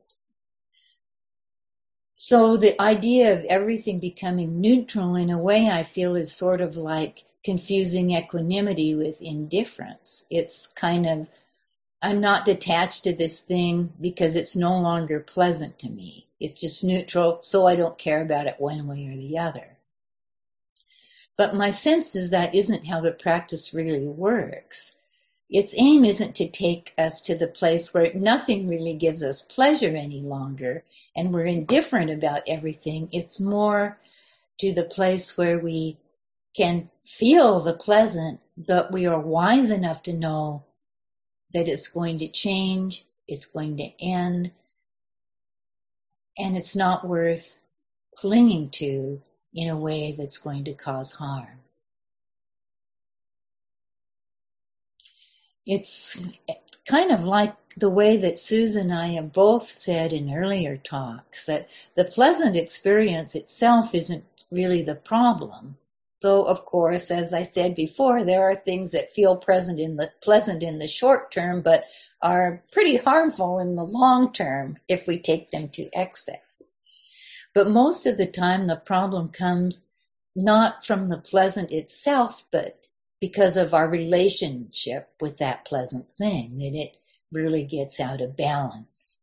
So 2.17 2.57
the 2.57 2.81
idea 2.81 3.35
of 3.35 3.45
everything 3.45 4.01
becoming 4.01 4.61
neutral 4.63 5.17
in 5.17 5.29
a 5.31 5.39
way 5.39 5.69
I 5.69 5.83
feel 5.83 6.15
is 6.15 6.33
sort 6.33 6.63
of 6.63 6.77
like 6.77 7.23
confusing 7.45 8.13
equanimity 8.13 8.95
with 8.95 9.21
indifference. 9.21 10.25
It's 10.31 10.67
kind 10.69 11.07
of 11.07 11.29
I'm 12.03 12.21
not 12.21 12.45
detached 12.45 13.05
to 13.05 13.15
this 13.15 13.41
thing 13.41 13.93
because 14.01 14.37
it's 14.37 14.55
no 14.55 14.81
longer 14.81 15.21
pleasant 15.21 15.79
to 15.81 15.89
me. 15.89 16.27
It's 16.39 16.61
just 16.61 16.85
neutral, 16.85 17.41
so 17.43 17.67
I 17.67 17.77
don't 17.77 17.99
care 17.99 18.23
about 18.23 18.47
it 18.47 18.61
one 18.61 18.87
way 18.87 19.09
or 19.09 19.17
the 19.17 19.39
other. 19.39 19.77
But 21.37 21.55
my 21.55 21.71
sense 21.71 22.17
is 22.17 22.31
that 22.31 22.55
isn't 22.55 22.87
how 22.87 23.01
the 23.01 23.13
practice 23.13 23.75
really 23.75 24.07
works. 24.07 24.93
Its 25.49 25.75
aim 25.77 26.05
isn't 26.05 26.37
to 26.37 26.49
take 26.49 26.93
us 26.99 27.23
to 27.23 27.37
the 27.37 27.47
place 27.47 27.95
where 27.95 28.13
nothing 28.15 28.69
really 28.69 28.95
gives 28.95 29.23
us 29.23 29.43
pleasure 29.43 29.95
any 29.95 30.21
longer 30.21 30.85
and 31.15 31.33
we're 31.33 31.47
indifferent 31.47 32.11
about 32.11 32.43
everything. 32.49 33.09
It's 33.13 33.39
more 33.39 33.99
to 34.59 34.73
the 34.73 34.85
place 34.85 35.37
where 35.39 35.59
we 35.59 35.99
can 36.57 36.91
feel 37.05 37.61
the 37.61 37.75
pleasant, 37.75 38.41
but 38.57 38.91
we 38.91 39.07
are 39.07 39.21
wise 39.21 39.71
enough 39.71 40.03
to 40.05 40.13
know 40.13 40.65
that 41.53 41.69
it's 41.69 41.89
going 41.89 42.19
to 42.19 42.29
change, 42.29 43.05
it's 43.29 43.47
going 43.47 43.77
to 43.79 43.91
end, 44.01 44.51
and 46.39 46.57
it's 46.57 46.77
not 46.77 47.07
worth 47.07 47.59
clinging 48.17 48.71
to 48.71 49.21
in 49.55 49.69
a 49.69 49.77
way 49.77 50.15
that's 50.19 50.39
going 50.39 50.65
to 50.65 50.75
cause 50.75 51.13
harm. 51.13 51.61
It's 55.65 56.23
kind 56.87 57.11
of 57.11 57.25
like 57.25 57.57
the 57.77 57.91
way 57.91 58.19
that 58.19 58.39
Susan 58.39 58.91
and 58.91 58.95
I 58.95 59.09
have 59.15 59.33
both 59.33 59.79
said 59.79 60.13
in 60.13 60.33
earlier 60.33 60.77
talks 60.77 61.47
that 61.47 61.69
the 61.95 62.05
pleasant 62.05 62.57
experience 62.57 63.35
itself 63.35 63.95
isn't 63.95 64.25
really 64.51 64.83
the 64.83 64.95
problem. 64.95 65.77
Though, 66.27 66.43
of 66.43 66.65
course, 66.65 67.13
as 67.13 67.33
I 67.33 67.43
said 67.43 67.77
before, 67.77 68.25
there 68.25 68.51
are 68.51 68.57
things 68.57 68.91
that 68.91 69.13
feel 69.13 69.37
present 69.37 69.79
in 69.79 69.95
the, 69.97 70.11
pleasant 70.21 70.65
in 70.65 70.79
the 70.79 70.89
short 70.89 71.31
term, 71.31 71.63
but 71.63 71.85
are 72.21 72.65
pretty 72.73 72.97
harmful 72.97 73.61
in 73.61 73.77
the 73.77 73.85
long 73.85 74.33
term 74.33 74.77
if 74.89 75.07
we 75.07 75.21
take 75.21 75.53
them 75.53 75.69
to 75.69 75.89
excess. 75.93 76.69
But 77.55 77.71
most 77.71 78.07
of 78.07 78.17
the 78.17 78.27
time, 78.27 78.67
the 78.67 78.75
problem 78.75 79.29
comes 79.29 79.81
not 80.35 80.85
from 80.85 81.09
the 81.09 81.19
pleasant 81.19 81.71
itself, 81.71 82.45
but 82.51 82.77
because 83.21 83.57
of 83.57 83.73
our 83.73 83.89
relationship 83.89 85.09
with 85.21 85.39
that 85.39 85.65
pleasant 85.65 86.11
thing, 86.11 86.59
that 86.59 86.75
it 86.75 86.97
really 87.31 87.63
gets 87.63 88.01
out 88.01 88.21
of 88.21 88.37
balance. 88.37 89.17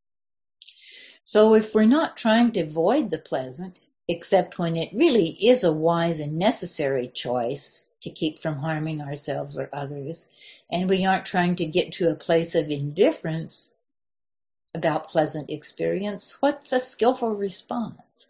So 1.26 1.56
if 1.56 1.76
we're 1.76 1.84
not 1.84 2.16
trying 2.16 2.54
to 2.54 2.62
avoid 2.62 3.12
the 3.12 3.20
pleasant, 3.20 3.78
except 4.08 4.60
when 4.60 4.76
it 4.76 4.94
really 4.94 5.28
is 5.28 5.64
a 5.64 5.72
wise 5.72 6.20
and 6.20 6.38
necessary 6.38 7.08
choice 7.08 7.84
to 8.02 8.10
keep 8.10 8.40
from 8.40 8.56
harming 8.56 9.02
ourselves 9.02 9.58
or 9.58 9.70
others, 9.72 10.26
and 10.70 10.90
we 10.90 11.06
aren't 11.06 11.26
trying 11.26 11.56
to 11.56 11.66
get 11.66 11.94
to 11.94 12.10
a 12.10 12.16
place 12.16 12.56
of 12.56 12.70
indifference 12.70 13.74
about 14.76 15.10
pleasant 15.10 15.50
experience, 15.50 16.42
what's 16.42 16.74
a 16.74 16.80
skillful 16.80 17.30
response? 17.30 18.28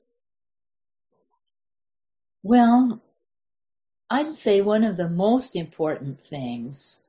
Well, 2.44 3.02
I'd 4.10 4.36
say 4.36 4.62
one 4.62 4.84
of 4.84 4.98
the 4.98 5.10
most 5.10 5.56
important 5.56 6.22
things, 6.22 7.02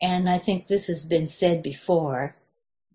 and 0.00 0.28
I 0.28 0.38
think 0.38 0.66
this 0.66 0.86
has 0.88 1.06
been 1.06 1.26
said 1.26 1.62
before 1.62 2.36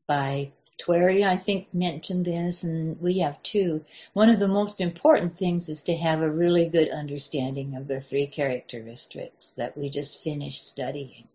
by 0.08 0.52
Twary, 0.82 1.24
I 1.24 1.38
think, 1.38 1.76
mentioned 1.76 2.26
this, 2.26 2.64
and 2.64 3.00
we 3.00 3.20
have 3.20 3.44
too. 3.44 3.86
One 4.14 4.32
of 4.32 4.40
the 4.40 4.48
most 4.48 4.82
important 4.82 5.38
things 5.38 5.70
is 5.70 5.84
to 5.84 5.96
have 5.96 6.22
a 6.22 6.32
really 6.32 6.66
good 6.70 6.90
understanding 6.90 7.76
of 7.76 7.88
the 7.88 8.02
three 8.02 8.26
characteristics 8.26 9.52
that 9.52 9.78
we 9.78 9.92
just 9.92 10.24
finished 10.24 10.68
studying. 10.68 11.28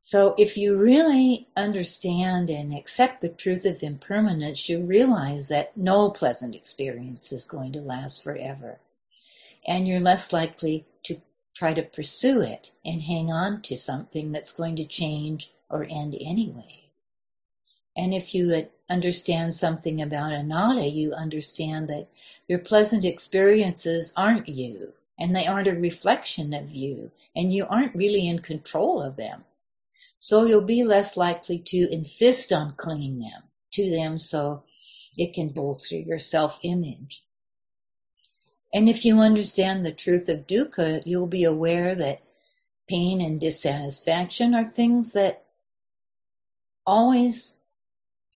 So 0.00 0.36
if 0.38 0.56
you 0.56 0.78
really 0.78 1.48
understand 1.56 2.50
and 2.50 2.72
accept 2.72 3.20
the 3.20 3.30
truth 3.30 3.66
of 3.66 3.82
impermanence, 3.82 4.68
you 4.68 4.82
realize 4.82 5.48
that 5.48 5.76
no 5.76 6.12
pleasant 6.12 6.54
experience 6.54 7.32
is 7.32 7.46
going 7.46 7.72
to 7.72 7.80
last 7.80 8.22
forever. 8.22 8.78
And 9.66 9.88
you're 9.88 9.98
less 9.98 10.32
likely 10.32 10.86
to 11.06 11.20
try 11.52 11.74
to 11.74 11.82
pursue 11.82 12.42
it 12.42 12.70
and 12.84 13.02
hang 13.02 13.32
on 13.32 13.62
to 13.62 13.76
something 13.76 14.30
that's 14.30 14.52
going 14.52 14.76
to 14.76 14.84
change 14.84 15.50
or 15.68 15.82
end 15.82 16.14
anyway. 16.20 16.83
And 17.96 18.12
if 18.12 18.34
you 18.34 18.68
understand 18.90 19.54
something 19.54 20.02
about 20.02 20.32
anatta, 20.32 20.86
you 20.86 21.12
understand 21.12 21.88
that 21.88 22.08
your 22.48 22.58
pleasant 22.58 23.04
experiences 23.04 24.12
aren't 24.16 24.48
you, 24.48 24.92
and 25.18 25.34
they 25.34 25.46
aren't 25.46 25.68
a 25.68 25.72
reflection 25.72 26.54
of 26.54 26.72
you, 26.72 27.12
and 27.36 27.52
you 27.52 27.66
aren't 27.66 27.94
really 27.94 28.26
in 28.26 28.40
control 28.40 29.00
of 29.00 29.16
them. 29.16 29.44
So 30.18 30.44
you'll 30.44 30.62
be 30.62 30.84
less 30.84 31.16
likely 31.16 31.60
to 31.60 31.92
insist 31.92 32.52
on 32.52 32.74
clinging 32.76 33.20
them 33.20 33.42
to 33.72 33.90
them 33.90 34.18
so 34.18 34.64
it 35.16 35.34
can 35.34 35.50
bolster 35.50 35.96
your 35.96 36.18
self-image. 36.18 37.22
And 38.72 38.88
if 38.88 39.04
you 39.04 39.20
understand 39.20 39.86
the 39.86 39.92
truth 39.92 40.28
of 40.28 40.48
dukkha, 40.48 41.02
you'll 41.06 41.28
be 41.28 41.44
aware 41.44 41.94
that 41.94 42.22
pain 42.88 43.20
and 43.20 43.40
dissatisfaction 43.40 44.54
are 44.54 44.64
things 44.64 45.12
that 45.12 45.44
always 46.84 47.56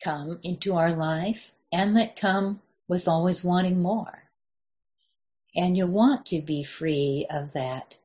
come 0.03 0.39
into 0.43 0.75
our 0.75 0.95
life 0.95 1.53
and 1.73 1.97
that 1.97 2.17
come 2.17 2.61
with 2.87 3.09
always 3.09 3.45
wanting 3.45 3.81
more. 3.81 4.23
And 5.55 5.77
you 5.77 5.87
want 5.87 6.27
to 6.27 6.41
be 6.41 6.63
free 6.63 7.27
of 7.29 7.53
that 7.53 7.97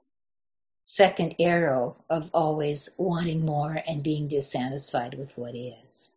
second 0.85 1.35
arrow 1.39 1.95
of 2.09 2.29
always 2.33 2.89
wanting 2.97 3.45
more 3.45 3.73
and 3.87 4.03
being 4.03 4.27
dissatisfied 4.27 5.15
with 5.17 5.37
what 5.37 5.55
is. 5.55 6.09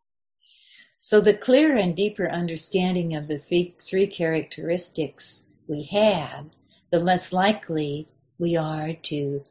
So 1.03 1.21
the 1.21 1.35
clearer 1.35 1.77
and 1.77 1.95
deeper 1.95 2.29
understanding 2.29 3.15
of 3.15 3.29
the 3.29 3.39
three, 3.39 3.77
three 3.81 4.09
characteristics 4.09 5.45
we 5.69 5.85
have, 5.85 6.47
the 6.91 6.99
less 6.99 7.33
likely 7.33 8.09
we 8.39 8.57
are 8.57 8.95
to 9.05 9.45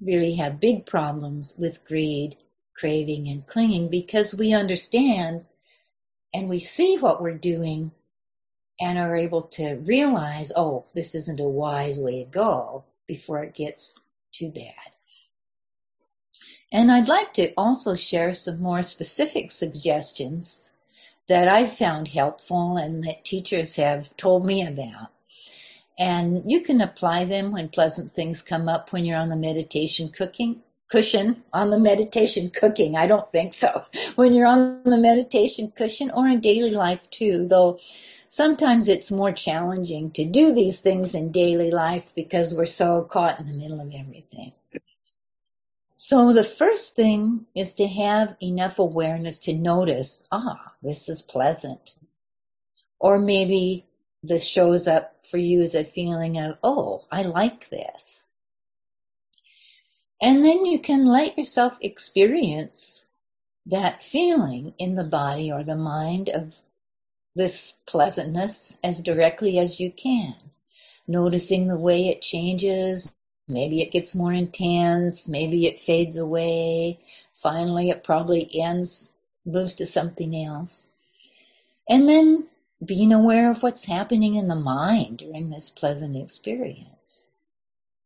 really 0.00 0.34
have 0.34 0.60
big 0.60 0.84
problems 0.84 1.54
with 1.56 1.84
greed, 1.84 2.36
craving, 2.74 3.28
and 3.28 3.46
clinging 3.46 3.88
because 3.88 4.34
we 4.34 4.52
understand 4.52 5.44
and 6.34 6.48
we 6.48 6.58
see 6.58 6.98
what 6.98 7.22
we're 7.22 7.38
doing 7.38 7.92
and 8.80 8.98
are 8.98 9.16
able 9.16 9.42
to 9.42 9.74
realize, 9.74 10.52
oh, 10.54 10.86
this 10.94 11.14
isn't 11.14 11.40
a 11.40 11.48
wise 11.48 11.98
way 11.98 12.24
to 12.24 12.30
go 12.30 12.84
before 13.06 13.42
it 13.44 13.54
gets 13.54 13.98
too 14.32 14.50
bad. 14.50 14.74
And 16.72 16.90
I'd 16.90 17.08
like 17.08 17.34
to 17.34 17.52
also 17.54 17.94
share 17.94 18.32
some 18.32 18.62
more 18.62 18.82
specific 18.82 19.50
suggestions 19.50 20.70
that 21.28 21.48
I've 21.48 21.76
found 21.76 22.08
helpful 22.08 22.78
and 22.78 23.04
that 23.04 23.24
teachers 23.24 23.76
have 23.76 24.16
told 24.16 24.44
me 24.44 24.66
about. 24.66 25.10
And 25.98 26.50
you 26.50 26.62
can 26.62 26.80
apply 26.80 27.26
them 27.26 27.52
when 27.52 27.68
pleasant 27.68 28.10
things 28.10 28.42
come 28.42 28.68
up 28.68 28.92
when 28.92 29.04
you're 29.04 29.18
on 29.18 29.28
the 29.28 29.36
meditation 29.36 30.08
cooking 30.08 30.62
cushion 30.92 31.42
on 31.54 31.70
the 31.70 31.78
meditation 31.78 32.50
cooking. 32.50 32.96
I 32.96 33.06
don't 33.06 33.32
think 33.32 33.54
so. 33.54 33.86
When 34.14 34.34
you're 34.34 34.46
on 34.46 34.82
the 34.84 34.98
meditation 34.98 35.72
cushion 35.74 36.10
or 36.10 36.28
in 36.28 36.40
daily 36.40 36.72
life 36.72 37.08
too, 37.10 37.48
though 37.48 37.80
sometimes 38.28 38.88
it's 38.88 39.10
more 39.10 39.32
challenging 39.32 40.10
to 40.12 40.26
do 40.26 40.52
these 40.52 40.82
things 40.82 41.14
in 41.14 41.32
daily 41.32 41.70
life 41.70 42.14
because 42.14 42.54
we're 42.54 42.66
so 42.66 43.02
caught 43.04 43.40
in 43.40 43.46
the 43.46 43.54
middle 43.54 43.80
of 43.80 43.90
everything. 43.94 44.52
So 45.96 46.34
the 46.34 46.44
first 46.44 46.94
thing 46.94 47.46
is 47.54 47.74
to 47.74 47.86
have 47.88 48.36
enough 48.42 48.78
awareness 48.78 49.38
to 49.46 49.54
notice, 49.54 50.22
ah, 50.30 50.72
this 50.82 51.08
is 51.08 51.22
pleasant. 51.22 51.94
Or 52.98 53.18
maybe 53.18 53.86
this 54.22 54.46
shows 54.46 54.88
up 54.88 55.26
for 55.30 55.38
you 55.38 55.62
as 55.62 55.74
a 55.74 55.84
feeling 55.84 56.38
of, 56.38 56.58
oh, 56.62 57.06
I 57.10 57.22
like 57.22 57.70
this. 57.70 58.24
And 60.22 60.44
then 60.44 60.66
you 60.66 60.78
can 60.78 61.06
let 61.06 61.38
yourself 61.38 61.78
experience 61.82 63.04
that 63.66 64.04
feeling 64.04 64.74
in 64.78 64.94
the 64.94 65.04
body 65.04 65.52
or 65.52 65.64
the 65.64 65.76
mind 65.76 66.30
of 66.30 66.54
this 67.34 67.74
pleasantness 67.86 68.78
as 68.84 69.02
directly 69.02 69.58
as 69.58 69.80
you 69.80 69.90
can. 69.92 70.36
Noticing 71.08 71.68
the 71.68 71.78
way 71.78 72.08
it 72.08 72.22
changes, 72.22 73.12
Maybe 73.48 73.82
it 73.82 73.90
gets 73.90 74.14
more 74.14 74.32
intense. 74.32 75.28
Maybe 75.28 75.66
it 75.66 75.80
fades 75.80 76.16
away. 76.16 77.00
Finally, 77.34 77.90
it 77.90 78.04
probably 78.04 78.48
ends, 78.60 79.12
moves 79.44 79.74
to 79.74 79.86
something 79.86 80.34
else. 80.36 80.88
And 81.88 82.08
then 82.08 82.46
being 82.84 83.12
aware 83.12 83.50
of 83.50 83.62
what's 83.62 83.84
happening 83.84 84.36
in 84.36 84.48
the 84.48 84.56
mind 84.56 85.18
during 85.18 85.50
this 85.50 85.70
pleasant 85.70 86.16
experience. 86.16 87.26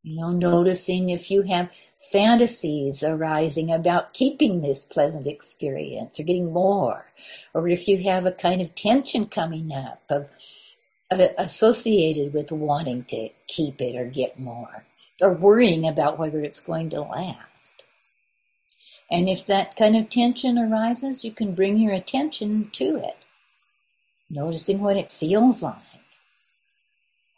You 0.06 0.14
know, 0.14 0.30
noticing 0.30 1.10
if 1.10 1.32
you 1.32 1.42
have 1.42 1.72
fantasies 2.12 3.02
arising 3.02 3.72
about 3.72 4.14
keeping 4.14 4.60
this 4.60 4.84
pleasant 4.84 5.26
experience 5.26 6.20
or 6.20 6.22
getting 6.22 6.52
more, 6.52 7.04
or 7.52 7.66
if 7.66 7.88
you 7.88 7.98
have 8.04 8.24
a 8.24 8.30
kind 8.30 8.62
of 8.62 8.76
tension 8.76 9.26
coming 9.26 9.72
up 9.72 10.00
of, 10.08 10.28
of 11.10 11.18
associated 11.38 12.32
with 12.32 12.52
wanting 12.52 13.02
to 13.06 13.30
keep 13.48 13.80
it 13.80 13.96
or 13.96 14.04
get 14.04 14.38
more 14.38 14.84
or 15.20 15.32
worrying 15.32 15.88
about 15.88 16.20
whether 16.20 16.40
it's 16.40 16.60
going 16.60 16.90
to 16.90 17.00
last. 17.00 17.82
And 19.10 19.28
if 19.28 19.46
that 19.46 19.74
kind 19.74 19.96
of 19.96 20.08
tension 20.08 20.56
arises, 20.56 21.24
you 21.24 21.32
can 21.32 21.56
bring 21.56 21.78
your 21.78 21.94
attention 21.94 22.70
to 22.74 22.98
it, 22.98 23.16
noticing 24.30 24.78
what 24.80 24.98
it 24.98 25.10
feels 25.10 25.64
like. 25.64 25.74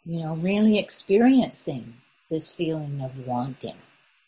You 0.05 0.19
know, 0.19 0.35
really 0.35 0.77
experiencing 0.77 1.95
this 2.29 2.49
feeling 2.49 3.01
of 3.01 3.27
wanting. 3.27 3.75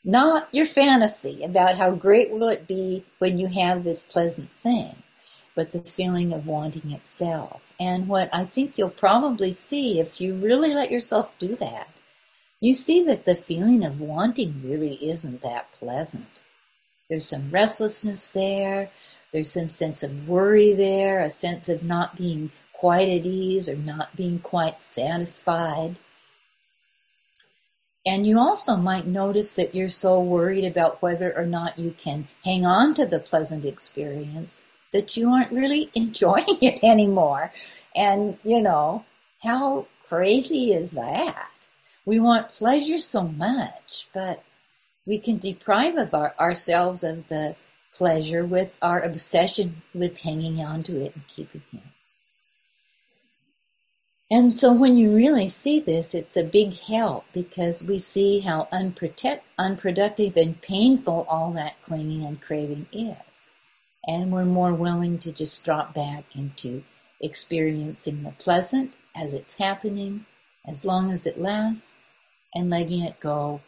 Not 0.04 0.48
your 0.52 0.66
fantasy 0.66 1.44
about 1.44 1.78
how 1.78 1.92
great 1.92 2.32
will 2.32 2.50
it 2.50 2.68
be 2.68 3.06
when 3.20 3.38
you 3.38 3.48
have 3.48 3.84
this 3.84 4.04
pleasant 4.04 4.52
thing, 4.52 4.96
but 5.56 5.72
the 5.72 5.82
feeling 5.82 6.34
of 6.34 6.48
wanting 6.48 6.92
itself. 6.92 7.62
And 7.80 8.08
what 8.08 8.34
I 8.34 8.46
think 8.46 8.78
you'll 8.78 8.90
probably 8.90 9.52
see 9.52 10.00
if 10.00 10.22
you 10.22 10.36
really 10.36 10.74
let 10.74 10.92
yourself 10.92 11.32
do 11.40 11.56
that 11.58 11.88
you 12.62 12.76
see 12.76 13.06
that 13.06 13.26
the 13.26 13.34
feeling 13.34 13.84
of 13.84 14.00
wanting 14.00 14.62
really 14.64 14.94
isn't 15.10 15.42
that 15.42 15.72
pleasant. 15.74 16.28
There's 17.10 17.26
some 17.26 17.50
restlessness 17.50 18.30
there. 18.30 18.92
There's 19.34 19.52
some 19.52 19.70
sense 19.70 20.04
of 20.04 20.30
worry 20.30 20.74
there, 20.74 21.24
a 21.24 21.32
sense 21.32 21.70
of 21.70 21.82
not 21.82 22.16
being 22.16 22.52
quite 22.72 23.10
at 23.10 23.26
ease 23.26 23.68
or 23.68 23.76
not 23.76 24.16
being 24.16 24.38
quite 24.38 24.84
satisfied. 24.84 25.96
And 28.06 28.26
you 28.26 28.40
also 28.40 28.78
might 28.78 29.06
notice 29.06 29.56
that 29.56 29.76
you're 29.76 29.90
so 29.90 30.22
worried 30.22 30.66
about 30.66 31.02
whether 31.02 31.36
or 31.38 31.46
not 31.46 31.78
you 31.78 31.92
can 31.92 32.28
hang 32.44 32.66
on 32.66 32.96
to 32.96 33.06
the 33.06 33.20
pleasant 33.20 33.66
experience 33.66 34.64
that 34.92 35.18
you 35.18 35.30
aren't 35.30 35.52
really 35.52 35.90
enjoying 35.96 36.58
it 36.62 36.84
anymore. 36.84 37.52
And, 37.96 38.38
you 38.44 38.62
know, 38.62 39.06
how 39.42 39.88
crazy 40.08 40.74
is 40.74 40.92
that? 40.92 41.50
We 42.06 42.20
want 42.20 42.50
pleasure 42.50 42.98
so 42.98 43.24
much, 43.24 44.08
but 44.14 44.44
we 45.06 45.20
can 45.20 45.38
deprive 45.38 45.98
of 45.98 46.14
our, 46.14 46.34
ourselves 46.40 47.04
of 47.04 47.28
the 47.28 47.56
pleasure 47.94 48.46
with 48.46 48.76
our 48.82 49.02
obsession 49.02 49.82
with 49.94 50.22
hanging 50.22 50.62
on 50.62 50.84
to 50.84 51.04
it 51.04 51.16
and 51.16 51.28
keeping 51.28 51.62
it. 51.74 51.82
And 54.32 54.58
so 54.58 54.72
when 54.72 54.96
you 54.96 55.14
really 55.14 55.50
see 55.50 55.82
this, 55.82 56.16
it's 56.16 56.38
a 56.38 56.44
big 56.46 56.74
help 56.80 57.26
because 57.34 57.84
we 57.84 57.98
see 57.98 58.40
how 58.40 58.70
unprotect, 58.72 59.42
unproductive 59.60 60.38
and 60.38 60.62
painful 60.62 61.26
all 61.28 61.52
that 61.52 61.84
clinging 61.84 62.24
and 62.24 62.40
craving 62.42 62.88
is. 62.94 63.18
And 64.08 64.32
we're 64.32 64.46
more 64.46 64.74
willing 64.74 65.20
to 65.20 65.34
just 65.34 65.66
drop 65.66 65.94
back 65.94 66.24
into 66.34 66.86
experiencing 67.20 68.24
the 68.24 68.32
pleasant 68.32 68.94
as 69.14 69.34
it's 69.34 69.58
happening 69.58 70.26
as 70.66 70.86
long 70.86 71.12
as 71.12 71.28
it 71.28 71.38
lasts 71.38 72.00
and 72.56 72.70
letting 72.70 73.02
it 73.02 73.20
go 73.20 73.60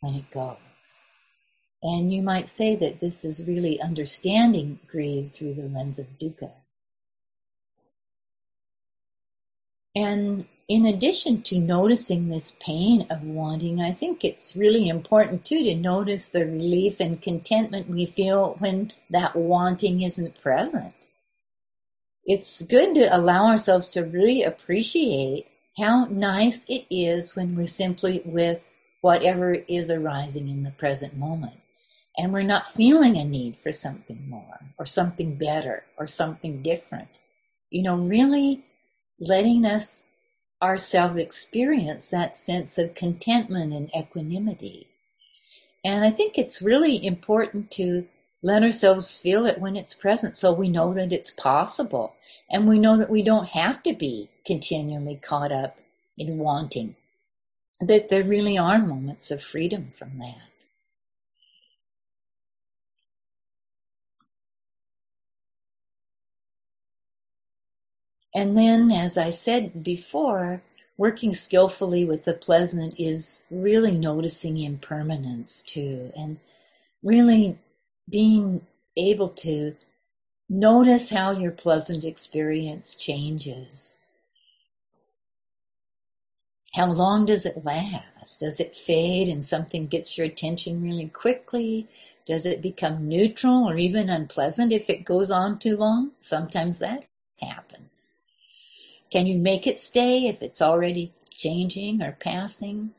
when 0.00 0.14
it 0.14 0.30
goes. 0.30 0.56
And 1.82 2.10
you 2.10 2.22
might 2.22 2.48
say 2.48 2.76
that 2.76 2.98
this 2.98 3.26
is 3.26 3.46
really 3.46 3.78
understanding 3.78 4.80
greed 4.86 5.34
through 5.34 5.52
the 5.52 5.68
lens 5.68 5.98
of 5.98 6.06
dukkha. 6.18 6.52
And 9.94 10.46
in 10.68 10.86
addition 10.86 11.42
to 11.42 11.58
noticing 11.58 12.28
this 12.28 12.56
pain 12.60 13.08
of 13.10 13.22
wanting, 13.22 13.82
I 13.82 13.92
think 13.92 14.24
it's 14.24 14.56
really 14.56 14.88
important 14.88 15.44
too 15.44 15.62
to 15.64 15.74
notice 15.74 16.30
the 16.30 16.46
relief 16.46 17.00
and 17.00 17.20
contentment 17.20 17.90
we 17.90 18.06
feel 18.06 18.56
when 18.58 18.92
that 19.10 19.36
wanting 19.36 20.02
isn't 20.02 20.40
present. 20.40 20.94
It's 22.24 22.62
good 22.64 22.94
to 22.94 23.14
allow 23.14 23.48
ourselves 23.48 23.90
to 23.90 24.02
really 24.02 24.44
appreciate 24.44 25.46
how 25.76 26.04
nice 26.06 26.64
it 26.68 26.86
is 26.90 27.34
when 27.34 27.56
we're 27.56 27.66
simply 27.66 28.22
with 28.24 28.66
whatever 29.00 29.52
is 29.52 29.90
arising 29.90 30.48
in 30.48 30.62
the 30.62 30.70
present 30.70 31.16
moment. 31.16 31.58
And 32.16 32.32
we're 32.32 32.42
not 32.42 32.72
feeling 32.72 33.16
a 33.16 33.24
need 33.24 33.56
for 33.56 33.72
something 33.72 34.28
more 34.28 34.60
or 34.78 34.86
something 34.86 35.36
better 35.36 35.82
or 35.98 36.06
something 36.06 36.62
different. 36.62 37.08
You 37.70 37.82
know, 37.82 37.96
really 37.96 38.62
letting 39.22 39.64
us 39.64 40.04
ourselves 40.60 41.16
experience 41.16 42.08
that 42.08 42.36
sense 42.36 42.78
of 42.78 42.94
contentment 42.94 43.72
and 43.72 43.90
equanimity. 43.96 44.88
And 45.84 46.04
I 46.04 46.10
think 46.10 46.38
it's 46.38 46.60
really 46.60 47.04
important 47.04 47.70
to 47.72 48.06
let 48.42 48.64
ourselves 48.64 49.16
feel 49.16 49.46
it 49.46 49.60
when 49.60 49.76
it's 49.76 49.94
present 49.94 50.36
so 50.36 50.52
we 50.52 50.68
know 50.68 50.94
that 50.94 51.12
it's 51.12 51.30
possible 51.30 52.14
and 52.50 52.68
we 52.68 52.80
know 52.80 52.98
that 52.98 53.10
we 53.10 53.22
don't 53.22 53.48
have 53.48 53.82
to 53.84 53.92
be 53.92 54.28
continually 54.44 55.16
caught 55.16 55.52
up 55.52 55.78
in 56.18 56.38
wanting, 56.38 56.96
that 57.80 58.10
there 58.10 58.24
really 58.24 58.58
are 58.58 58.78
moments 58.78 59.30
of 59.30 59.42
freedom 59.42 59.88
from 59.90 60.18
that. 60.18 60.51
And 68.34 68.56
then, 68.56 68.90
as 68.92 69.18
I 69.18 69.30
said 69.30 69.82
before, 69.82 70.62
working 70.96 71.34
skillfully 71.34 72.04
with 72.04 72.24
the 72.24 72.34
pleasant 72.34 72.94
is 72.98 73.44
really 73.50 73.92
noticing 73.92 74.58
impermanence 74.58 75.62
too, 75.62 76.12
and 76.16 76.38
really 77.02 77.58
being 78.08 78.66
able 78.96 79.28
to 79.28 79.76
notice 80.48 81.10
how 81.10 81.32
your 81.32 81.50
pleasant 81.50 82.04
experience 82.04 82.94
changes. 82.94 83.96
How 86.74 86.90
long 86.90 87.26
does 87.26 87.44
it 87.44 87.64
last? 87.64 88.40
Does 88.40 88.60
it 88.60 88.76
fade 88.76 89.28
and 89.28 89.44
something 89.44 89.88
gets 89.88 90.16
your 90.16 90.26
attention 90.26 90.82
really 90.82 91.08
quickly? 91.08 91.88
Does 92.26 92.46
it 92.46 92.62
become 92.62 93.08
neutral 93.08 93.68
or 93.68 93.76
even 93.76 94.08
unpleasant 94.08 94.72
if 94.72 94.88
it 94.88 95.04
goes 95.04 95.30
on 95.30 95.58
too 95.58 95.76
long? 95.76 96.12
Sometimes 96.22 96.78
that 96.78 97.04
happens. 97.38 98.11
Can 99.12 99.26
you 99.26 99.38
make 99.38 99.66
it 99.66 99.78
stay 99.78 100.26
if 100.28 100.40
it's 100.40 100.62
already 100.62 101.12
changing 101.30 102.02
or 102.02 102.12
passing? 102.12 102.92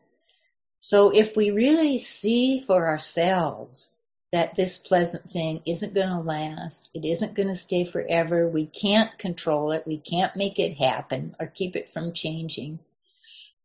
So 0.77 1.09
if 1.09 1.35
we 1.35 1.49
really 1.49 1.97
see 1.97 2.59
for 2.59 2.87
ourselves 2.87 3.91
that 4.31 4.55
this 4.55 4.77
pleasant 4.77 5.31
thing 5.31 5.61
isn't 5.65 5.95
going 5.95 6.09
to 6.09 6.19
last, 6.19 6.89
it 6.93 7.03
isn't 7.03 7.33
going 7.33 7.47
to 7.47 7.55
stay 7.55 7.83
forever, 7.83 8.47
we 8.47 8.67
can't 8.67 9.17
control 9.17 9.71
it, 9.71 9.87
we 9.87 9.97
can't 9.97 10.35
make 10.35 10.59
it 10.59 10.77
happen 10.77 11.35
or 11.39 11.47
keep 11.47 11.75
it 11.75 11.89
from 11.89 12.13
changing, 12.13 12.79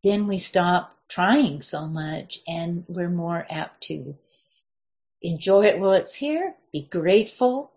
then 0.02 0.26
we 0.26 0.38
stop 0.38 0.94
trying 1.08 1.60
so 1.60 1.86
much 1.86 2.40
and 2.46 2.84
we're 2.88 3.10
more 3.10 3.46
apt 3.50 3.82
to 3.84 4.16
enjoy 5.20 5.64
it 5.64 5.80
while 5.80 5.92
it's 5.92 6.14
here, 6.14 6.54
be 6.72 6.82
grateful 6.82 7.70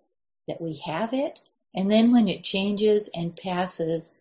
that 0.47 0.61
we 0.61 0.81
have 0.85 1.13
it, 1.13 1.39
and 1.73 1.91
then 1.91 2.11
when 2.11 2.27
it 2.27 2.43
changes 2.43 3.09
and 3.13 3.35
passes, 3.35 4.13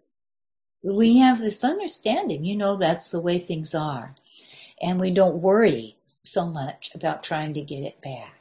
we 0.82 1.18
have 1.18 1.38
this 1.38 1.64
understanding, 1.64 2.44
you 2.44 2.56
know, 2.56 2.76
that's 2.76 3.10
the 3.10 3.20
way 3.20 3.38
things 3.38 3.74
are. 3.74 4.14
And 4.80 4.98
we 4.98 5.10
don't 5.10 5.42
worry 5.42 5.96
so 6.22 6.46
much 6.46 6.94
about 6.94 7.22
trying 7.22 7.54
to 7.54 7.62
get 7.62 7.82
it 7.82 8.00
back. 8.00 8.34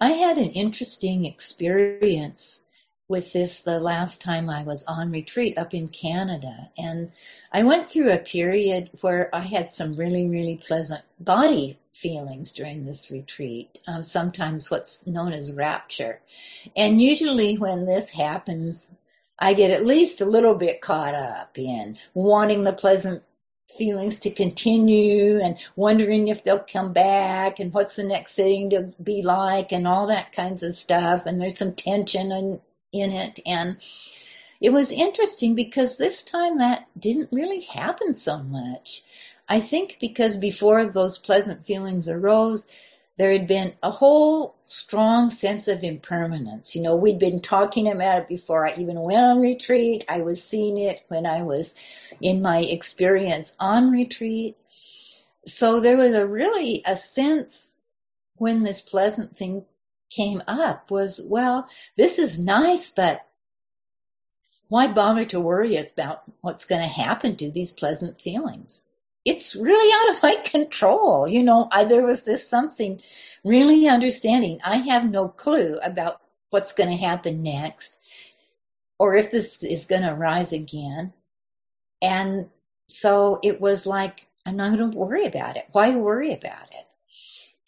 I 0.00 0.10
had 0.10 0.38
an 0.38 0.50
interesting 0.50 1.24
experience 1.24 2.62
with 3.08 3.32
this 3.32 3.60
the 3.62 3.80
last 3.80 4.20
time 4.20 4.50
I 4.50 4.64
was 4.64 4.84
on 4.84 5.10
retreat 5.10 5.56
up 5.56 5.72
in 5.72 5.88
Canada. 5.88 6.70
And 6.76 7.10
I 7.50 7.62
went 7.62 7.88
through 7.88 8.12
a 8.12 8.18
period 8.18 8.90
where 9.00 9.34
I 9.34 9.40
had 9.40 9.72
some 9.72 9.96
really, 9.96 10.28
really 10.28 10.56
pleasant 10.56 11.02
body 11.18 11.78
feelings 11.94 12.52
during 12.52 12.84
this 12.84 13.10
retreat, 13.10 13.78
um, 13.88 14.02
sometimes 14.02 14.70
what's 14.70 15.06
known 15.06 15.32
as 15.32 15.52
rapture. 15.52 16.20
And 16.76 17.00
usually 17.00 17.56
when 17.56 17.86
this 17.86 18.10
happens, 18.10 18.94
I 19.38 19.54
get 19.54 19.70
at 19.70 19.86
least 19.86 20.20
a 20.20 20.26
little 20.26 20.54
bit 20.54 20.80
caught 20.80 21.14
up 21.14 21.58
in 21.58 21.98
wanting 22.14 22.64
the 22.64 22.72
pleasant 22.72 23.22
feelings 23.76 24.20
to 24.20 24.30
continue 24.30 25.38
and 25.40 25.58
wondering 25.76 26.28
if 26.28 26.42
they'll 26.42 26.58
come 26.58 26.92
back 26.92 27.60
and 27.60 27.72
what's 27.72 27.96
the 27.96 28.04
next 28.04 28.32
sitting 28.32 28.70
to 28.70 28.92
be 29.02 29.22
like 29.22 29.72
and 29.72 29.86
all 29.86 30.08
that 30.08 30.32
kinds 30.32 30.62
of 30.62 30.74
stuff. 30.74 31.26
And 31.26 31.40
there's 31.40 31.58
some 31.58 31.74
tension 31.74 32.32
in, 32.32 32.60
in 32.92 33.12
it. 33.12 33.40
And 33.46 33.76
it 34.60 34.70
was 34.70 34.90
interesting 34.90 35.54
because 35.54 35.96
this 35.96 36.24
time 36.24 36.58
that 36.58 36.88
didn't 36.98 37.30
really 37.30 37.60
happen 37.60 38.14
so 38.14 38.42
much. 38.42 39.02
I 39.48 39.60
think 39.60 39.98
because 40.00 40.36
before 40.36 40.84
those 40.86 41.18
pleasant 41.18 41.64
feelings 41.64 42.08
arose, 42.08 42.66
there 43.18 43.32
had 43.32 43.48
been 43.48 43.74
a 43.82 43.90
whole 43.90 44.54
strong 44.64 45.30
sense 45.30 45.66
of 45.66 45.82
impermanence. 45.82 46.76
You 46.76 46.82
know, 46.82 46.94
we'd 46.94 47.18
been 47.18 47.42
talking 47.42 47.90
about 47.90 48.22
it 48.22 48.28
before 48.28 48.66
I 48.66 48.74
even 48.74 49.00
went 49.00 49.18
on 49.18 49.40
retreat. 49.40 50.04
I 50.08 50.20
was 50.20 50.42
seeing 50.42 50.78
it 50.78 51.04
when 51.08 51.26
I 51.26 51.42
was 51.42 51.74
in 52.20 52.42
my 52.42 52.60
experience 52.60 53.54
on 53.58 53.90
retreat. 53.90 54.56
So 55.46 55.80
there 55.80 55.96
was 55.96 56.14
a 56.14 56.28
really 56.28 56.82
a 56.86 56.96
sense 56.96 57.74
when 58.36 58.62
this 58.62 58.80
pleasant 58.80 59.36
thing 59.36 59.64
came 60.10 60.40
up 60.46 60.90
was, 60.90 61.20
well, 61.20 61.68
this 61.96 62.20
is 62.20 62.38
nice, 62.38 62.92
but 62.92 63.26
why 64.68 64.86
bother 64.86 65.24
to 65.26 65.40
worry 65.40 65.76
about 65.76 66.22
what's 66.40 66.66
going 66.66 66.82
to 66.82 66.88
happen 66.88 67.36
to 67.36 67.50
these 67.50 67.72
pleasant 67.72 68.20
feelings? 68.20 68.80
It's 69.24 69.56
really 69.56 69.92
out 69.92 70.16
of 70.16 70.22
my 70.22 70.34
control. 70.44 71.28
You 71.28 71.42
know, 71.42 71.68
I, 71.70 71.84
there 71.84 72.04
was 72.04 72.24
this 72.24 72.48
something 72.48 73.00
really 73.44 73.88
understanding. 73.88 74.60
I 74.64 74.76
have 74.76 75.08
no 75.08 75.28
clue 75.28 75.78
about 75.82 76.20
what's 76.50 76.72
going 76.72 76.90
to 76.90 76.96
happen 76.96 77.42
next 77.42 77.98
or 78.98 79.16
if 79.16 79.30
this 79.30 79.62
is 79.62 79.86
going 79.86 80.02
to 80.02 80.14
rise 80.14 80.52
again. 80.52 81.12
And 82.02 82.48
so 82.86 83.38
it 83.42 83.60
was 83.60 83.86
like, 83.86 84.26
I'm 84.46 84.56
not 84.56 84.76
going 84.76 84.92
to 84.92 84.96
worry 84.96 85.26
about 85.26 85.56
it. 85.56 85.66
Why 85.72 85.94
worry 85.94 86.32
about 86.32 86.70
it? 86.72 86.86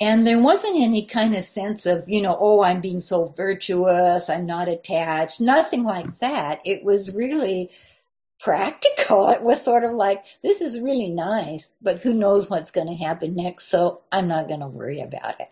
And 0.02 0.26
there 0.26 0.40
wasn't 0.40 0.80
any 0.80 1.04
kind 1.04 1.36
of 1.36 1.44
sense 1.44 1.84
of, 1.84 2.08
you 2.08 2.22
know, 2.22 2.36
oh, 2.40 2.62
I'm 2.62 2.80
being 2.80 3.02
so 3.02 3.26
virtuous. 3.26 4.30
I'm 4.30 4.46
not 4.46 4.68
attached. 4.68 5.42
Nothing 5.42 5.84
like 5.84 6.20
that. 6.20 6.62
It 6.64 6.82
was 6.82 7.14
really 7.14 7.70
practical. 8.40 9.28
It 9.30 9.42
was 9.42 9.62
sort 9.62 9.84
of 9.84 9.92
like, 9.92 10.24
this 10.42 10.60
is 10.60 10.80
really 10.80 11.10
nice, 11.10 11.72
but 11.80 12.00
who 12.00 12.12
knows 12.14 12.50
what's 12.50 12.70
going 12.70 12.88
to 12.88 12.94
happen 12.94 13.36
next, 13.36 13.68
so 13.68 14.02
I'm 14.10 14.28
not 14.28 14.48
going 14.48 14.60
to 14.60 14.66
worry 14.66 15.00
about 15.00 15.40
it. 15.40 15.50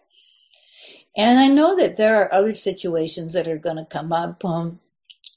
And 1.16 1.38
I 1.38 1.48
know 1.48 1.76
that 1.76 1.96
there 1.96 2.22
are 2.22 2.34
other 2.34 2.54
situations 2.54 3.32
that 3.32 3.48
are 3.48 3.58
going 3.58 3.76
to 3.76 3.84
come 3.84 4.12
up 4.12 4.44
um, 4.44 4.80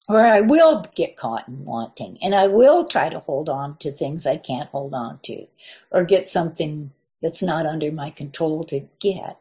where 0.08 0.26
I 0.26 0.42
will 0.42 0.86
get 0.96 1.16
caught 1.18 1.48
in 1.48 1.66
wanting, 1.66 2.20
and 2.22 2.36
I 2.36 2.48
will 2.48 2.88
try 2.88 3.10
to 3.10 3.20
hold 3.20 3.50
on 3.50 3.78
to 3.80 3.92
things 3.92 4.26
I 4.26 4.38
can't 4.38 4.70
hold 4.70 4.94
on 4.94 5.20
to, 5.24 5.48
or 5.92 6.04
get 6.04 6.28
something 6.28 6.92
that's 7.22 7.44
not 7.44 7.66
under 7.66 7.92
my 7.92 8.12
control 8.12 8.64
to 8.66 8.88
get. 9.00 9.38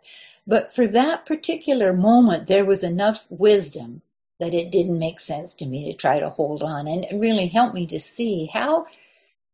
But 0.47 0.75
for 0.75 0.87
that 0.87 1.27
particular 1.27 1.93
moment, 1.93 2.47
there 2.47 2.65
was 2.65 2.85
enough 2.85 3.27
wisdom 3.29 4.03
that 4.41 4.55
it 4.55 4.73
didn't 4.73 4.99
make 4.99 5.21
sense 5.21 5.55
to 5.55 5.67
me 5.67 5.93
to 5.93 5.97
try 5.97 6.19
to 6.19 6.31
hold 6.31 6.63
on 6.63 6.89
and 6.89 7.05
it 7.05 7.21
really 7.21 7.47
helped 7.47 7.75
me 7.75 7.87
to 7.87 8.01
see 8.01 8.49
how 8.53 8.87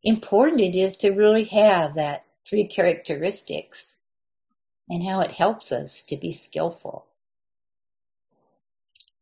important 0.02 0.60
it 0.60 0.76
is 0.76 0.98
to 0.98 1.10
really 1.10 1.44
have 1.44 1.96
that 1.96 2.24
three 2.48 2.66
characteristics 2.66 3.96
and 4.88 5.02
how 5.02 5.20
it 5.20 5.32
helps 5.32 5.72
us 5.72 6.04
to 6.04 6.16
be 6.16 6.30
skillful. 6.32 7.04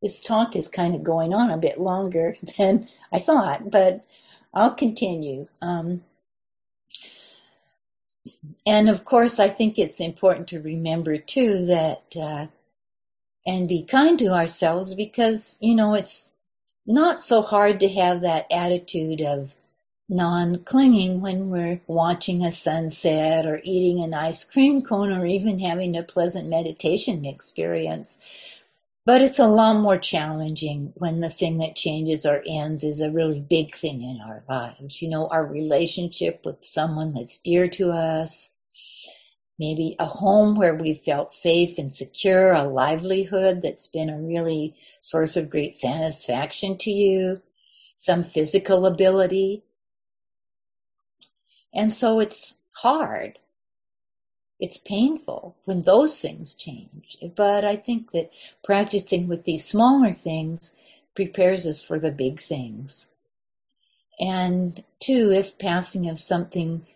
This 0.02 0.22
talk 0.22 0.54
is 0.54 0.68
kind 0.68 0.94
of 0.94 1.02
going 1.02 1.32
on 1.32 1.50
a 1.50 1.56
bit 1.56 1.80
longer 1.80 2.36
than 2.58 2.88
I 3.10 3.18
thought, 3.18 3.70
but 3.70 4.04
I'll 4.52 4.74
continue. 4.74 5.46
Um, 5.62 6.04
and 8.66 8.90
of 8.90 9.04
course, 9.04 9.40
I 9.40 9.48
think 9.48 9.78
it's 9.78 10.00
important 10.00 10.48
to 10.48 10.60
remember 10.60 11.18
too 11.18 11.66
that 11.66 12.16
uh, 12.20 12.46
and 13.46 13.68
be 13.68 13.82
kind 13.82 14.18
to 14.18 14.28
ourselves 14.28 14.94
because, 14.94 15.58
you 15.60 15.74
know, 15.74 15.94
it's 15.94 16.32
not 16.86 17.22
so 17.22 17.42
hard 17.42 17.80
to 17.80 17.88
have 17.88 18.22
that 18.22 18.46
attitude 18.52 19.20
of 19.20 19.54
non-clinging 20.08 21.20
when 21.20 21.48
we're 21.48 21.80
watching 21.86 22.44
a 22.44 22.52
sunset 22.52 23.46
or 23.46 23.60
eating 23.62 24.02
an 24.02 24.12
ice 24.12 24.44
cream 24.44 24.82
cone 24.82 25.12
or 25.12 25.24
even 25.24 25.58
having 25.58 25.96
a 25.96 26.02
pleasant 26.02 26.48
meditation 26.48 27.24
experience. 27.24 28.18
But 29.06 29.20
it's 29.20 29.38
a 29.38 29.46
lot 29.46 29.80
more 29.80 29.98
challenging 29.98 30.92
when 30.96 31.20
the 31.20 31.28
thing 31.28 31.58
that 31.58 31.76
changes 31.76 32.24
or 32.24 32.42
ends 32.46 32.84
is 32.84 33.00
a 33.00 33.10
really 33.10 33.40
big 33.40 33.74
thing 33.74 34.02
in 34.02 34.20
our 34.22 34.42
lives. 34.48 35.02
You 35.02 35.10
know, 35.10 35.26
our 35.28 35.44
relationship 35.44 36.44
with 36.44 36.64
someone 36.64 37.12
that's 37.12 37.38
dear 37.38 37.68
to 37.68 37.92
us, 37.92 38.50
maybe 39.58 39.96
a 39.98 40.06
home 40.06 40.56
where 40.56 40.74
we 40.74 40.94
felt 40.94 41.32
safe 41.32 41.78
and 41.78 41.92
secure, 41.92 42.52
a 42.52 42.64
livelihood 42.64 43.62
that's 43.62 43.86
been 43.86 44.10
a 44.10 44.18
really 44.18 44.76
source 45.00 45.36
of 45.36 45.50
great 45.50 45.74
satisfaction 45.74 46.76
to 46.78 46.90
you, 46.90 47.40
some 47.96 48.22
physical 48.22 48.86
ability. 48.86 49.62
And 51.72 51.92
so 51.92 52.20
it's 52.20 52.58
hard. 52.72 53.38
It's 54.60 54.78
painful 54.78 55.56
when 55.64 55.82
those 55.82 56.20
things 56.20 56.54
change. 56.54 57.16
But 57.36 57.64
I 57.64 57.76
think 57.76 58.12
that 58.12 58.30
practicing 58.62 59.28
with 59.28 59.44
these 59.44 59.66
smaller 59.66 60.12
things 60.12 60.72
prepares 61.14 61.66
us 61.66 61.82
for 61.82 61.98
the 61.98 62.12
big 62.12 62.40
things. 62.40 63.08
And 64.18 64.82
two, 65.00 65.32
if 65.32 65.58
passing 65.58 66.08
of 66.08 66.18
something 66.18 66.86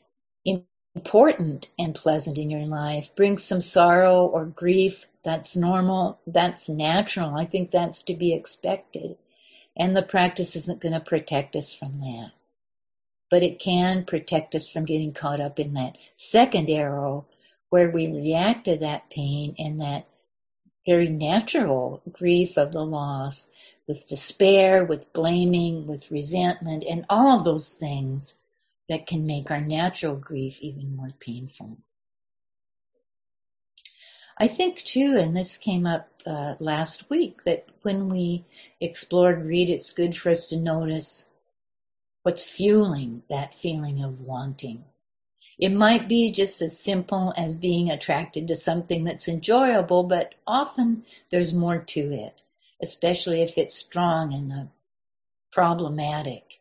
important 0.99 1.69
and 1.79 1.95
pleasant 1.95 2.39
in 2.39 2.51
your 2.51 2.67
life. 2.67 3.15
Bring 3.15 3.39
some 3.39 3.61
sorrow 3.61 4.27
or 4.27 4.45
grief. 4.45 5.07
That's 5.23 5.55
normal. 5.55 6.19
That's 6.27 6.69
natural. 6.69 7.37
I 7.37 7.45
think 7.45 7.71
that's 7.71 8.03
to 8.03 8.15
be 8.15 8.33
expected. 8.33 9.17
And 9.77 9.97
the 9.97 10.03
practice 10.03 10.57
isn't 10.57 10.81
going 10.81 10.95
to 10.95 11.01
protect 11.01 11.55
us 11.55 11.73
from 11.73 12.01
that. 12.01 12.33
But 13.31 13.45
it 13.45 13.61
can 13.61 14.07
protect 14.07 14.57
us 14.57 14.69
from 14.69 14.87
getting 14.87 15.13
caught 15.13 15.41
up 15.41 15.61
in 15.61 15.75
that 15.75 15.97
second 16.17 16.69
arrow 16.69 17.27
where 17.71 17.91
we 17.93 18.09
react 18.09 18.65
to 18.65 18.79
that 18.79 19.09
pain 19.09 19.55
and 19.57 19.81
that 19.81 20.05
very 20.85 21.07
natural 21.07 22.03
grief 22.11 22.57
of 22.57 22.73
the 22.73 22.85
loss 22.85 23.53
with 23.87 24.09
despair, 24.09 24.85
with 24.85 25.13
blaming, 25.13 25.87
with 25.87 26.11
resentment, 26.11 26.85
and 26.91 27.05
all 27.09 27.39
of 27.39 27.45
those 27.45 27.73
things 27.73 28.35
that 28.89 29.07
can 29.07 29.27
make 29.27 29.51
our 29.51 29.61
natural 29.61 30.17
grief 30.17 30.61
even 30.61 30.97
more 30.97 31.13
painful. 31.21 31.77
I 34.37 34.47
think 34.47 34.79
too, 34.79 35.19
and 35.19 35.37
this 35.37 35.59
came 35.59 35.85
up 35.87 36.09
uh, 36.25 36.55
last 36.61 37.11
week, 37.11 37.43
that 37.45 37.67
when 37.83 38.09
we 38.09 38.45
explore 38.81 39.35
greed, 39.35 39.69
it's 39.69 39.93
good 39.93 40.17
for 40.17 40.31
us 40.31 40.49
to 40.49 40.57
notice 40.57 41.29
what's 42.23 42.45
fueling 42.45 43.23
that 43.29 43.57
feeling 43.57 44.05
of 44.05 44.21
wanting. 44.21 44.85
It 45.59 45.71
might 45.71 46.07
be 46.07 46.31
just 46.31 46.63
as 46.63 46.79
simple 46.79 47.35
as 47.37 47.57
being 47.57 47.91
attracted 47.91 48.49
to 48.49 48.57
something 48.57 49.05
that's 49.05 49.29
enjoyable, 49.29 50.05
but 50.05 50.37
often 50.47 51.05
there's 51.31 51.53
more 51.53 51.79
to 51.79 52.13
it, 52.13 52.41
especially 52.81 53.43
if 53.43 53.59
it's 53.59 53.75
strong 53.75 54.35
and 54.35 54.53
uh, 54.53 54.65
problematic. 55.51 56.58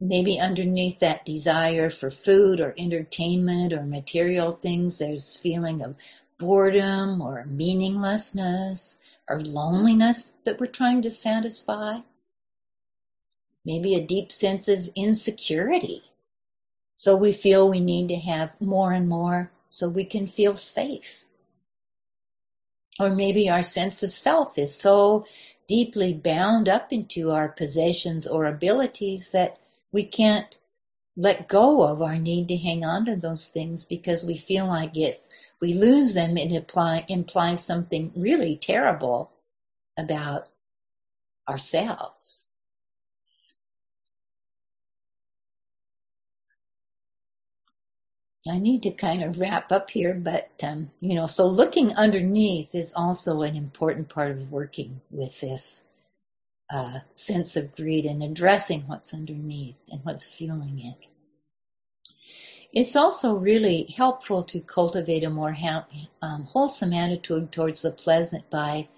Maybe 0.00 0.38
underneath 0.38 1.00
that 1.00 1.24
desire 1.24 1.90
for 1.90 2.10
food 2.10 2.60
or 2.60 2.72
entertainment 2.78 3.72
or 3.72 3.82
material 3.82 4.52
things, 4.52 4.98
there's 4.98 5.34
feeling 5.34 5.82
of 5.82 5.96
boredom 6.38 7.20
or 7.20 7.44
meaninglessness 7.44 8.98
or 9.28 9.40
loneliness 9.40 10.36
that 10.44 10.60
we're 10.60 10.66
trying 10.66 11.02
to 11.02 11.10
satisfy. 11.10 11.98
Maybe 13.64 13.96
a 13.96 14.06
deep 14.06 14.30
sense 14.30 14.68
of 14.68 14.88
insecurity. 14.94 16.04
So 16.94 17.16
we 17.16 17.32
feel 17.32 17.68
we 17.68 17.80
need 17.80 18.08
to 18.08 18.16
have 18.16 18.60
more 18.60 18.92
and 18.92 19.08
more 19.08 19.50
so 19.68 19.88
we 19.88 20.04
can 20.04 20.28
feel 20.28 20.54
safe. 20.54 21.24
Or 23.00 23.10
maybe 23.10 23.50
our 23.50 23.64
sense 23.64 24.04
of 24.04 24.12
self 24.12 24.58
is 24.58 24.74
so 24.74 25.26
deeply 25.66 26.14
bound 26.14 26.68
up 26.68 26.92
into 26.92 27.30
our 27.30 27.48
possessions 27.48 28.26
or 28.26 28.46
abilities 28.46 29.32
that 29.32 29.58
we 29.92 30.06
can't 30.06 30.58
let 31.16 31.48
go 31.48 31.82
of 31.82 32.02
our 32.02 32.16
need 32.16 32.48
to 32.48 32.56
hang 32.56 32.84
on 32.84 33.06
to 33.06 33.16
those 33.16 33.48
things 33.48 33.84
because 33.84 34.24
we 34.24 34.36
feel 34.36 34.66
like 34.66 34.96
if 34.96 35.18
we 35.60 35.74
lose 35.74 36.14
them, 36.14 36.36
it 36.36 36.52
imply, 36.52 37.04
implies 37.08 37.64
something 37.64 38.12
really 38.14 38.56
terrible 38.56 39.32
about 39.96 40.48
ourselves. 41.48 42.46
I 48.48 48.58
need 48.58 48.84
to 48.84 48.92
kind 48.92 49.24
of 49.24 49.40
wrap 49.40 49.72
up 49.72 49.90
here, 49.90 50.14
but 50.14 50.50
um, 50.62 50.90
you 51.00 51.14
know, 51.14 51.26
so 51.26 51.48
looking 51.48 51.96
underneath 51.96 52.74
is 52.74 52.94
also 52.94 53.42
an 53.42 53.56
important 53.56 54.08
part 54.08 54.30
of 54.30 54.50
working 54.50 55.00
with 55.10 55.38
this 55.40 55.82
uh, 56.70 57.00
sense 57.14 57.56
of 57.56 57.74
greed 57.74 58.04
and 58.06 58.22
addressing 58.22 58.82
what's 58.82 59.14
underneath 59.14 59.76
and 59.90 60.04
what's 60.04 60.24
fueling 60.24 60.80
it. 60.80 60.96
It's 62.72 62.96
also 62.96 63.36
really 63.36 63.84
helpful 63.96 64.42
to 64.44 64.60
cultivate 64.60 65.24
a 65.24 65.30
more 65.30 65.52
ha- 65.52 65.86
um, 66.20 66.44
wholesome 66.44 66.92
attitude 66.92 67.50
towards 67.50 67.82
the 67.82 67.90
pleasant 67.90 68.50
by 68.50 68.88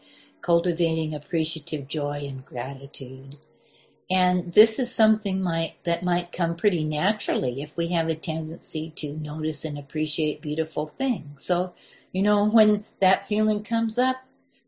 cultivating 0.41 1.15
appreciative 1.15 1.87
joy 1.87 2.27
and 2.27 2.45
gratitude. 2.45 3.37
And 4.11 4.53
this 4.53 4.81
is 4.81 4.93
something 4.93 5.41
might, 5.41 5.75
that 5.85 6.03
might 6.03 6.33
come 6.33 6.57
pretty 6.57 6.83
naturally 6.83 7.63
if 7.63 7.77
we 7.77 7.93
have 7.93 8.09
a 8.09 8.17
tendency 8.17 8.93
to 8.97 9.13
notice 9.13 9.65
and 9.65 9.79
appreciate 9.79 10.43
beautiful 10.43 10.87
things. 10.99 11.45
So, 11.45 11.75
you 12.11 12.23
know, 12.23 12.47
when 12.47 12.83
that 13.01 13.29
feeling 13.29 13.63
comes 13.63 13.99
up, 13.99 14.17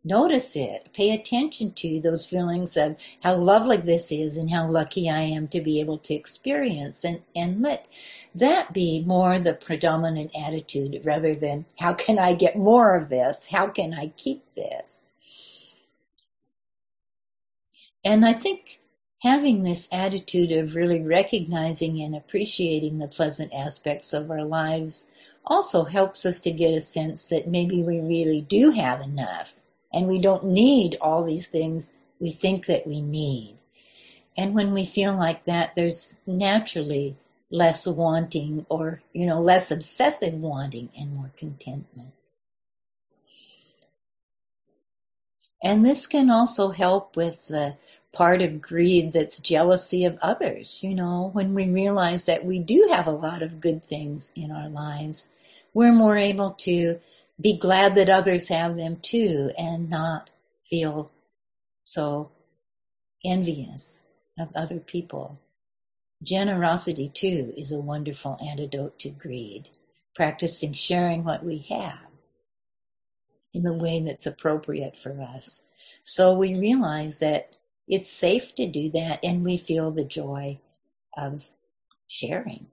notice 0.04 0.56
it. 0.56 0.92
Pay 0.92 1.14
attention 1.14 1.72
to 1.74 2.00
those 2.00 2.26
feelings 2.26 2.76
of 2.76 2.96
how 3.22 3.36
lovely 3.36 3.76
this 3.76 4.10
is 4.10 4.36
and 4.36 4.50
how 4.50 4.68
lucky 4.68 5.08
I 5.08 5.20
am 5.20 5.48
to 5.48 5.60
be 5.60 5.80
able 5.80 5.98
to 5.98 6.14
experience 6.14 7.04
and, 7.04 7.22
and 7.36 7.62
let 7.62 7.86
that 8.34 8.72
be 8.72 9.04
more 9.04 9.38
the 9.38 9.54
predominant 9.54 10.32
attitude 10.36 11.02
rather 11.04 11.34
than 11.34 11.66
how 11.78 11.92
can 11.94 12.18
I 12.18 12.34
get 12.34 12.56
more 12.56 12.96
of 12.96 13.08
this? 13.08 13.48
How 13.48 13.68
can 13.68 13.94
I 13.94 14.08
keep 14.08 14.42
this? 14.54 15.04
And 18.04 18.24
I 18.24 18.32
think 18.32 18.80
having 19.20 19.62
this 19.62 19.88
attitude 19.92 20.50
of 20.50 20.74
really 20.74 21.00
recognizing 21.00 22.02
and 22.02 22.16
appreciating 22.16 22.98
the 22.98 23.06
pleasant 23.06 23.54
aspects 23.54 24.12
of 24.14 24.32
our 24.32 24.44
lives 24.44 25.06
also 25.44 25.84
helps 25.84 26.26
us 26.26 26.40
to 26.40 26.50
get 26.50 26.74
a 26.74 26.80
sense 26.80 27.28
that 27.28 27.46
maybe 27.46 27.82
we 27.84 28.00
really 28.00 28.40
do 28.40 28.72
have 28.72 29.00
enough 29.02 29.52
and 29.92 30.06
we 30.06 30.20
don't 30.20 30.44
need 30.44 30.96
all 31.00 31.24
these 31.24 31.48
things 31.48 31.92
we 32.18 32.30
think 32.30 32.66
that 32.66 32.86
we 32.86 33.00
need. 33.00 33.56
And 34.36 34.54
when 34.54 34.72
we 34.72 34.84
feel 34.84 35.14
like 35.14 35.44
that, 35.44 35.74
there's 35.74 36.16
naturally 36.26 37.16
less 37.50 37.86
wanting 37.86 38.64
or, 38.68 39.02
you 39.12 39.26
know, 39.26 39.40
less 39.40 39.70
obsessive 39.70 40.32
wanting 40.32 40.88
and 40.96 41.14
more 41.14 41.30
contentment. 41.36 42.12
And 45.62 45.84
this 45.84 46.06
can 46.06 46.30
also 46.30 46.70
help 46.70 47.14
with 47.14 47.46
the 47.46 47.76
part 48.12 48.42
of 48.42 48.60
greed 48.60 49.12
that's 49.12 49.38
jealousy 49.38 50.06
of 50.06 50.18
others. 50.20 50.82
You 50.82 50.94
know, 50.94 51.30
when 51.32 51.54
we 51.54 51.70
realize 51.70 52.26
that 52.26 52.44
we 52.44 52.58
do 52.58 52.88
have 52.90 53.06
a 53.06 53.12
lot 53.12 53.42
of 53.42 53.60
good 53.60 53.84
things 53.84 54.32
in 54.34 54.50
our 54.50 54.68
lives, 54.68 55.28
we're 55.72 55.92
more 55.92 56.16
able 56.16 56.52
to 56.52 57.00
be 57.42 57.58
glad 57.58 57.96
that 57.96 58.08
others 58.08 58.48
have 58.48 58.76
them 58.76 58.96
too 58.96 59.50
and 59.58 59.90
not 59.90 60.30
feel 60.70 61.10
so 61.84 62.30
envious 63.24 64.04
of 64.38 64.50
other 64.54 64.78
people. 64.78 65.38
Generosity 66.22 67.08
too 67.08 67.52
is 67.56 67.72
a 67.72 67.80
wonderful 67.80 68.38
antidote 68.40 69.00
to 69.00 69.10
greed, 69.10 69.68
practicing 70.14 70.72
sharing 70.72 71.24
what 71.24 71.44
we 71.44 71.58
have 71.68 71.98
in 73.52 73.62
the 73.62 73.74
way 73.74 74.00
that's 74.00 74.26
appropriate 74.26 74.96
for 74.96 75.20
us. 75.20 75.64
So 76.04 76.34
we 76.38 76.58
realize 76.58 77.20
that 77.20 77.56
it's 77.88 78.10
safe 78.10 78.54
to 78.54 78.66
do 78.66 78.90
that 78.90 79.20
and 79.24 79.44
we 79.44 79.56
feel 79.56 79.90
the 79.90 80.04
joy 80.04 80.60
of 81.16 81.44
sharing. 82.06 82.66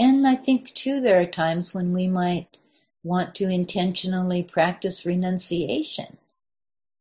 And 0.00 0.26
I 0.26 0.34
think 0.34 0.72
too, 0.72 1.02
there 1.02 1.20
are 1.20 1.26
times 1.26 1.74
when 1.74 1.92
we 1.92 2.08
might 2.08 2.56
want 3.04 3.34
to 3.34 3.50
intentionally 3.50 4.42
practice 4.42 5.04
renunciation. 5.04 6.16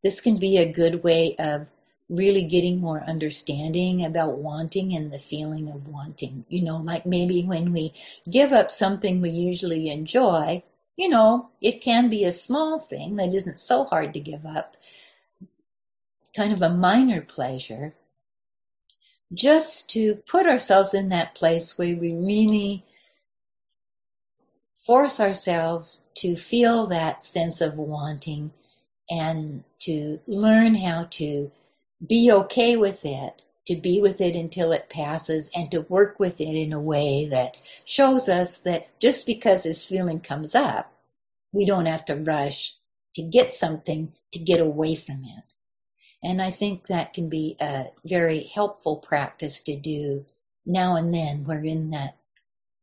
This 0.03 0.19
can 0.19 0.35
be 0.35 0.57
a 0.57 0.73
good 0.73 1.01
way 1.01 1.37
of 1.39 1.69
really 2.09 2.43
getting 2.43 2.81
more 2.81 3.01
understanding 3.01 4.03
about 4.03 4.39
wanting 4.39 4.97
and 4.97 5.13
the 5.13 5.17
feeling 5.17 5.69
of 5.69 5.87
wanting. 5.87 6.43
You 6.49 6.63
know, 6.63 6.77
like 6.77 7.05
maybe 7.05 7.43
when 7.43 7.71
we 7.71 7.93
give 8.29 8.51
up 8.51 8.69
something 8.69 9.21
we 9.21 9.29
usually 9.29 9.89
enjoy, 9.89 10.61
you 10.97 11.07
know, 11.07 11.47
it 11.61 11.79
can 11.79 12.09
be 12.09 12.25
a 12.25 12.33
small 12.33 12.79
thing 12.79 13.15
that 13.15 13.33
isn't 13.33 13.61
so 13.61 13.85
hard 13.85 14.15
to 14.15 14.19
give 14.19 14.45
up, 14.45 14.75
kind 16.35 16.51
of 16.51 16.61
a 16.61 16.69
minor 16.69 17.21
pleasure, 17.21 17.93
just 19.33 19.91
to 19.91 20.15
put 20.15 20.47
ourselves 20.47 20.93
in 20.93 21.09
that 21.09 21.35
place 21.35 21.77
where 21.77 21.95
we 21.95 22.13
really 22.13 22.83
force 24.89 25.19
ourselves 25.19 26.01
to 26.15 26.35
feel 26.35 26.87
that 26.87 27.21
sense 27.21 27.61
of 27.61 27.75
wanting 27.75 28.51
and 29.07 29.63
to 29.79 30.19
learn 30.25 30.73
how 30.73 31.03
to 31.11 31.51
be 32.03 32.31
okay 32.31 32.75
with 32.75 33.05
it, 33.05 33.39
to 33.67 33.75
be 33.75 34.01
with 34.01 34.19
it 34.19 34.35
until 34.35 34.71
it 34.71 34.89
passes 34.89 35.51
and 35.53 35.69
to 35.69 35.81
work 35.81 36.19
with 36.19 36.41
it 36.41 36.55
in 36.55 36.73
a 36.73 36.79
way 36.79 37.27
that 37.27 37.55
shows 37.85 38.27
us 38.29 38.61
that 38.61 38.87
just 38.99 39.27
because 39.27 39.61
this 39.61 39.85
feeling 39.85 40.21
comes 40.21 40.55
up, 40.55 40.91
we 41.51 41.65
don't 41.65 41.85
have 41.85 42.05
to 42.05 42.15
rush 42.15 42.73
to 43.13 43.21
get 43.21 43.53
something 43.53 44.11
to 44.31 44.39
get 44.39 44.59
away 44.59 44.95
from 44.95 45.23
it. 45.23 45.43
And 46.23 46.41
I 46.41 46.49
think 46.49 46.87
that 46.87 47.13
can 47.13 47.29
be 47.29 47.57
a 47.61 47.91
very 48.03 48.49
helpful 48.55 48.95
practice 48.95 49.61
to 49.65 49.75
do 49.75 50.25
now 50.65 50.95
and 50.95 51.13
then. 51.13 51.43
We're 51.43 51.63
in 51.63 51.91
that, 51.91 52.15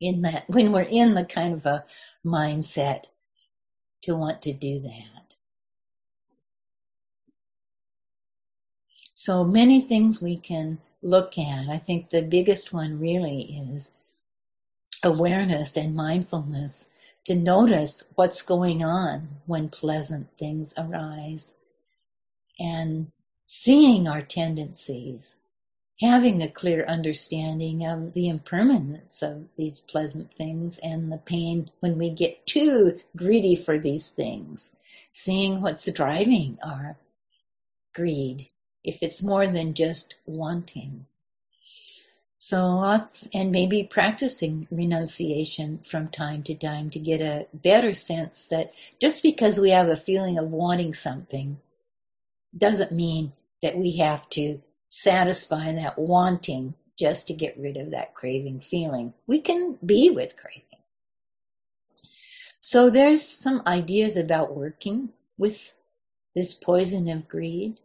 in 0.01 0.23
that, 0.23 0.45
when 0.49 0.73
we're 0.73 0.83
in 0.83 1.15
the 1.15 1.25
kind 1.25 1.55
of 1.55 1.67
a 1.67 1.85
mindset 2.25 3.05
to 4.03 4.17
want 4.17 4.43
to 4.43 4.53
do 4.53 4.81
that. 4.81 5.35
So 9.15 9.45
many 9.45 9.81
things 9.81 10.21
we 10.21 10.37
can 10.37 10.79
look 11.03 11.39
at. 11.39 11.69
I 11.69 11.79
think 11.79 12.11
the 12.11 12.23
biggest 12.23 12.73
one 12.73 13.01
really 13.01 13.41
is 13.73 13.91
awareness 15.03 15.77
and 15.77 15.95
mindfulness 15.95 16.89
to 17.27 17.35
notice 17.35 18.05
what's 18.15 18.43
going 18.43 18.85
on 18.85 19.29
when 19.47 19.69
pleasant 19.69 20.29
things 20.39 20.75
arise 20.77 21.55
and 22.59 23.13
seeing 23.47 24.09
our 24.09 24.23
tendencies, 24.23 25.36
having 26.01 26.43
a 26.43 26.49
clear 26.49 26.85
understanding 26.85 27.87
of 27.87 28.13
the 28.13 28.29
impermanence 28.29 29.23
of 29.23 29.49
these 29.57 29.81
pleasant 29.81 30.35
things 30.35 30.79
and 30.79 31.11
the 31.11 31.17
pain 31.17 31.71
when 31.81 31.97
we 31.97 32.11
get 32.11 32.47
too 32.47 32.99
greedy 33.17 33.57
for 33.57 33.79
these 33.79 34.11
things, 34.11 34.71
seeing 35.13 35.63
what's 35.63 35.91
driving 35.93 36.59
our 36.63 36.99
greed, 37.95 38.47
if 38.85 38.99
it's 39.01 39.23
more 39.23 39.47
than 39.47 39.73
just 39.73 40.15
wanting. 40.27 41.07
So 42.39 42.59
lots, 42.59 43.27
and 43.33 43.51
maybe 43.51 43.83
practicing 43.83 44.69
renunciation 44.71 45.79
from 45.79 46.09
time 46.09 46.43
to 46.45 46.55
time 46.55 46.91
to 46.91 46.99
get 46.99 47.23
a 47.23 47.47
better 47.55 47.93
sense 47.95 48.49
that 48.49 48.73
just 49.01 49.23
because 49.23 49.59
we 49.59 49.71
have 49.71 49.89
a 49.89 49.97
feeling 49.97 50.39
of 50.39 50.51
wanting 50.51 50.93
something 50.93 51.59
doesn't 52.57 52.93
mean 52.93 53.33
that 53.63 53.77
we 53.77 53.97
have 53.97 54.29
to 54.31 54.61
satisfy 54.97 55.73
that 55.73 55.99
wanting 55.99 56.75
just 56.99 57.27
to 57.27 57.35
get 57.35 57.59
rid 57.59 57.77
of 57.77 57.91
that 57.91 58.15
craving 58.15 58.61
feeling. 58.61 59.13
We 59.27 59.41
can 59.41 59.79
be 59.85 60.11
with 60.11 60.37
craving. 60.37 60.63
So 62.61 62.89
there's 62.91 63.23
some 63.23 63.63
ideas 63.67 64.17
about 64.17 64.57
working 64.57 65.11
with 65.37 65.75
this 66.35 66.55
poison 66.55 67.09
of 67.09 67.29
greed. 67.29 67.79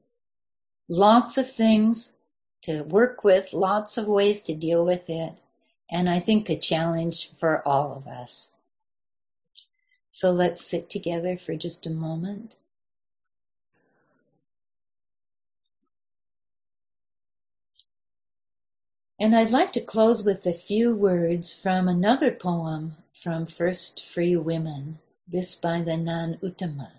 Lots 0.88 1.38
of 1.38 1.52
things 1.52 2.14
to 2.64 2.84
work 2.84 3.24
with, 3.24 3.54
lots 3.54 3.98
of 3.98 4.08
ways 4.08 4.44
to 4.44 4.56
deal 4.56 4.86
with 4.86 5.10
it. 5.10 5.34
And 5.90 6.10
I 6.10 6.20
think 6.20 6.50
a 6.50 6.58
challenge 6.58 7.30
for 7.32 7.68
all 7.68 7.94
of 7.98 8.08
us. 8.08 8.56
So 10.12 10.32
let's 10.32 10.66
sit 10.66 10.90
together 10.90 11.38
for 11.38 11.56
just 11.56 11.86
a 11.86 11.90
moment. 11.90 12.56
And 19.22 19.36
I'd 19.36 19.52
like 19.52 19.74
to 19.74 19.82
close 19.82 20.24
with 20.24 20.48
a 20.48 20.52
few 20.52 20.96
words 20.96 21.54
from 21.54 21.88
another 21.88 22.32
poem 22.32 22.96
from 23.14 23.46
First 23.46 24.04
Free 24.04 24.36
Women, 24.36 24.98
this 25.28 25.54
by 25.54 25.82
the 25.82 25.96
nun 25.96 26.40
Uttama. 26.42 26.92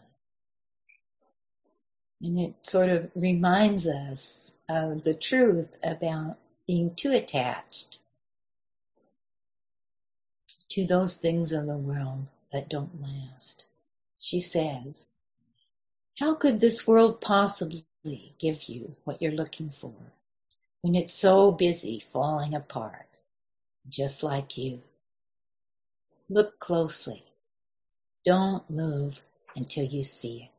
And 2.20 2.38
it 2.38 2.64
sort 2.64 2.90
of 2.90 3.11
reminds 3.16 3.88
us 3.88 4.52
of 4.68 5.02
the 5.02 5.14
truth 5.14 5.76
about 5.82 6.38
being 6.64 6.94
too 6.94 7.11
attached 7.11 7.98
to 10.68 10.87
those 10.87 11.16
things 11.16 11.52
of 11.52 11.66
the 11.66 11.76
world 11.76 12.30
that 12.52 12.68
don't 12.68 13.02
last. 13.02 13.64
She 14.20 14.38
says, 14.38 15.08
how 16.20 16.35
could 16.35 16.61
this 16.61 16.87
world 16.87 17.20
possibly 17.20 17.85
give 18.38 18.62
you 18.68 18.94
what 19.02 19.20
you're 19.20 19.32
looking 19.32 19.70
for 19.70 19.92
when 20.83 20.97
it's 20.97 21.14
so 21.14 21.53
busy 21.53 22.01
falling 22.01 22.55
apart, 22.55 23.07
just 23.88 24.23
like 24.23 24.59
you? 24.59 24.83
Look 26.29 26.59
closely. 26.59 27.25
Don't 28.25 28.68
move 28.71 29.21
until 29.57 29.85
you 29.85 30.03
see 30.03 30.45
it. 30.45 30.52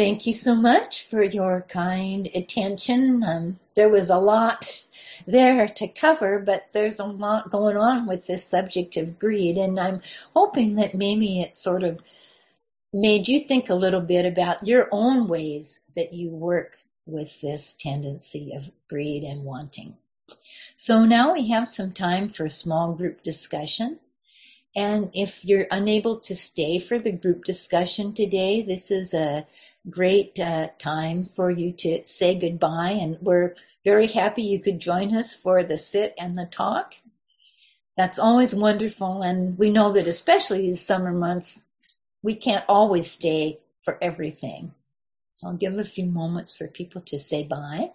Thank 0.00 0.26
you 0.26 0.32
so 0.32 0.56
much 0.56 1.08
for 1.08 1.22
your 1.22 1.60
kind 1.60 2.26
attention. 2.34 3.22
Um, 3.22 3.60
there 3.74 3.90
was 3.90 4.08
a 4.08 4.16
lot 4.16 4.66
there 5.26 5.68
to 5.68 5.88
cover, 5.88 6.38
but 6.38 6.68
there's 6.72 7.00
a 7.00 7.04
lot 7.04 7.50
going 7.50 7.76
on 7.76 8.06
with 8.06 8.26
this 8.26 8.42
subject 8.42 8.96
of 8.96 9.18
greed, 9.18 9.58
and 9.58 9.78
I'm 9.78 10.00
hoping 10.34 10.76
that 10.76 10.94
maybe 10.94 11.42
it 11.42 11.58
sort 11.58 11.82
of 11.82 12.00
made 12.94 13.28
you 13.28 13.40
think 13.40 13.68
a 13.68 13.74
little 13.74 14.00
bit 14.00 14.24
about 14.24 14.66
your 14.66 14.88
own 14.90 15.28
ways 15.28 15.80
that 15.96 16.14
you 16.14 16.30
work 16.30 16.78
with 17.04 17.38
this 17.42 17.74
tendency 17.74 18.54
of 18.56 18.70
greed 18.88 19.22
and 19.22 19.44
wanting. 19.44 19.98
So 20.76 21.04
now 21.04 21.34
we 21.34 21.50
have 21.50 21.68
some 21.68 21.92
time 21.92 22.30
for 22.30 22.46
a 22.46 22.50
small 22.50 22.94
group 22.94 23.22
discussion. 23.22 23.98
And 24.76 25.10
if 25.14 25.44
you're 25.44 25.66
unable 25.70 26.20
to 26.20 26.34
stay 26.36 26.78
for 26.78 26.98
the 26.98 27.12
group 27.12 27.44
discussion 27.44 28.14
today, 28.14 28.62
this 28.62 28.90
is 28.90 29.14
a 29.14 29.46
great 29.88 30.38
uh, 30.38 30.68
time 30.78 31.24
for 31.24 31.50
you 31.50 31.72
to 31.72 32.06
say 32.06 32.36
goodbye. 32.36 32.92
And 32.92 33.18
we're 33.20 33.56
very 33.84 34.06
happy 34.06 34.42
you 34.42 34.60
could 34.60 34.78
join 34.78 35.16
us 35.16 35.34
for 35.34 35.62
the 35.64 35.76
sit 35.76 36.14
and 36.18 36.38
the 36.38 36.46
talk. 36.46 36.94
That's 37.96 38.20
always 38.20 38.54
wonderful. 38.54 39.22
And 39.22 39.58
we 39.58 39.70
know 39.70 39.92
that 39.92 40.06
especially 40.06 40.62
these 40.62 40.84
summer 40.84 41.12
months, 41.12 41.64
we 42.22 42.36
can't 42.36 42.64
always 42.68 43.10
stay 43.10 43.58
for 43.82 43.98
everything. 44.00 44.72
So 45.32 45.48
I'll 45.48 45.54
give 45.54 45.78
a 45.78 45.84
few 45.84 46.06
moments 46.06 46.56
for 46.56 46.68
people 46.68 47.00
to 47.06 47.18
say 47.18 47.44
bye. 47.44 47.90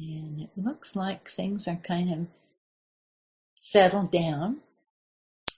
And 0.00 0.40
it 0.40 0.50
looks 0.56 0.96
like 0.96 1.28
things 1.28 1.68
are 1.68 1.76
kind 1.76 2.12
of 2.12 2.26
settled 3.54 4.10
down. 4.10 4.58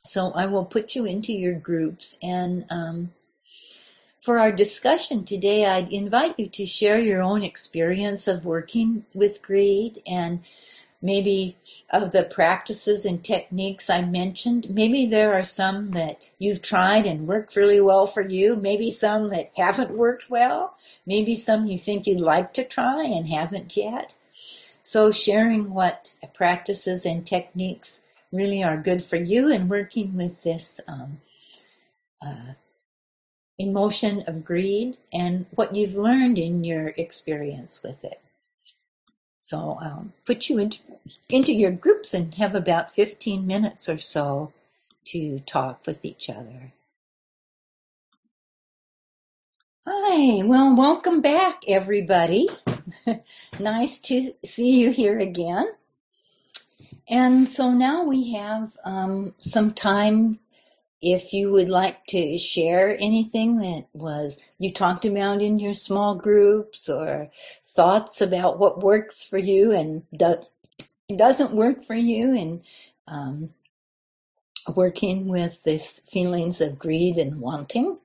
So 0.05 0.33
I 0.33 0.47
will 0.47 0.65
put 0.65 0.97
you 0.97 1.05
into 1.05 1.33
your 1.33 1.55
groups 1.55 2.19
and 2.23 2.65
um, 2.71 3.13
for 4.23 4.39
our 4.39 4.53
discussion 4.53 5.25
today, 5.25 5.67
I'd 5.67 5.93
invite 5.93 6.39
you 6.39 6.47
to 6.47 6.65
share 6.65 6.99
your 6.99 7.23
own 7.23 7.43
experience 7.43 8.29
of 8.29 8.45
working 8.45 9.05
with 9.13 9.43
greed 9.43 10.01
and 10.07 10.45
maybe 11.03 11.57
of 11.91 12.13
the 12.13 12.23
practices 12.23 13.05
and 13.05 13.25
techniques 13.25 13.91
I 13.91 14.03
mentioned. 14.03 14.71
Maybe 14.71 15.07
there 15.07 15.35
are 15.35 15.43
some 15.43 15.91
that 15.91 16.19
you've 16.39 16.63
tried 16.63 17.07
and 17.07 17.27
worked 17.27 17.57
really 17.57 17.81
well 17.81 18.07
for 18.07 18.23
you. 18.23 18.55
Maybe 18.55 18.93
some 18.93 19.31
that 19.31 19.51
haven't 19.57 19.91
worked 19.91 20.31
well. 20.31 20.73
Maybe 21.05 21.35
some 21.35 21.67
you 21.67 21.77
think 21.77 22.07
you'd 22.07 22.21
like 22.21 22.55
to 22.55 22.65
try 22.65 23.03
and 23.03 23.27
haven't 23.27 23.77
yet. 23.77 24.15
So 24.83 25.13
sharing 25.13 25.73
what 25.73 26.13
practices 26.35 27.07
and 27.07 27.27
techniques 27.27 28.01
really 28.33 28.65
are 28.65 28.77
good 28.77 29.03
for 29.03 29.17
you 29.17 29.53
and 29.53 29.71
working 29.71 30.17
with 30.17 30.43
this 30.43 30.81
um, 30.89 31.21
uh, 32.21 32.55
emotion 33.59 34.25
of 34.27 34.45
greed 34.45 34.97
and 35.13 35.47
what 35.55 35.77
you've 35.77 35.95
learned 35.95 36.39
in 36.39 36.65
your 36.65 36.89
experience 36.89 37.83
with 37.83 38.05
it. 38.05 38.21
So 39.39 39.79
um, 39.81 40.13
put 40.25 40.49
you 40.49 40.59
into, 40.59 40.81
into 41.29 41.53
your 41.53 41.73
groups 41.73 42.15
and 42.15 42.33
have 42.35 42.55
about 42.55 42.95
15 42.95 43.47
minutes 43.47 43.89
or 43.89 43.99
so 43.99 44.53
to 45.07 45.41
talk 45.41 45.87
with 45.87 46.05
each 46.05 46.31
other. 46.31 46.73
Hi, 49.85 50.45
well, 50.45 50.77
welcome 50.77 51.23
back 51.23 51.65
everybody. 51.67 52.47
nice 53.59 53.99
to 53.99 54.31
see 54.45 54.81
you 54.81 54.93
here 54.93 55.19
again. 55.19 55.67
And 57.09 57.49
so 57.49 57.73
now 57.73 58.05
we 58.05 58.35
have 58.35 58.77
um, 58.85 59.35
some 59.41 59.73
time 59.73 60.39
if 61.01 61.33
you 61.33 61.51
would 61.51 61.69
like 61.69 62.07
to 62.11 62.39
share 62.39 62.97
anything 62.97 63.59
that 63.59 63.87
was 63.93 64.39
you 64.57 64.73
talked 64.73 65.05
about 65.05 65.43
in 65.43 65.59
your 65.59 65.75
small 65.75 66.15
groups 66.15 66.89
or 66.89 67.33
thoughts 67.67 68.21
about 68.21 68.61
what 68.61 68.85
works 68.85 69.25
for 69.25 69.39
you 69.39 69.73
and 69.73 70.05
do, 70.17 70.37
doesn't 71.09 71.57
work 71.57 71.83
for 71.83 71.97
you 71.97 72.37
and 72.37 72.63
um, 73.09 73.51
working 74.77 75.27
with 75.27 75.61
this 75.65 76.03
feelings 76.13 76.61
of 76.61 76.79
greed 76.79 77.17
and 77.19 77.41
wanting, 77.41 77.99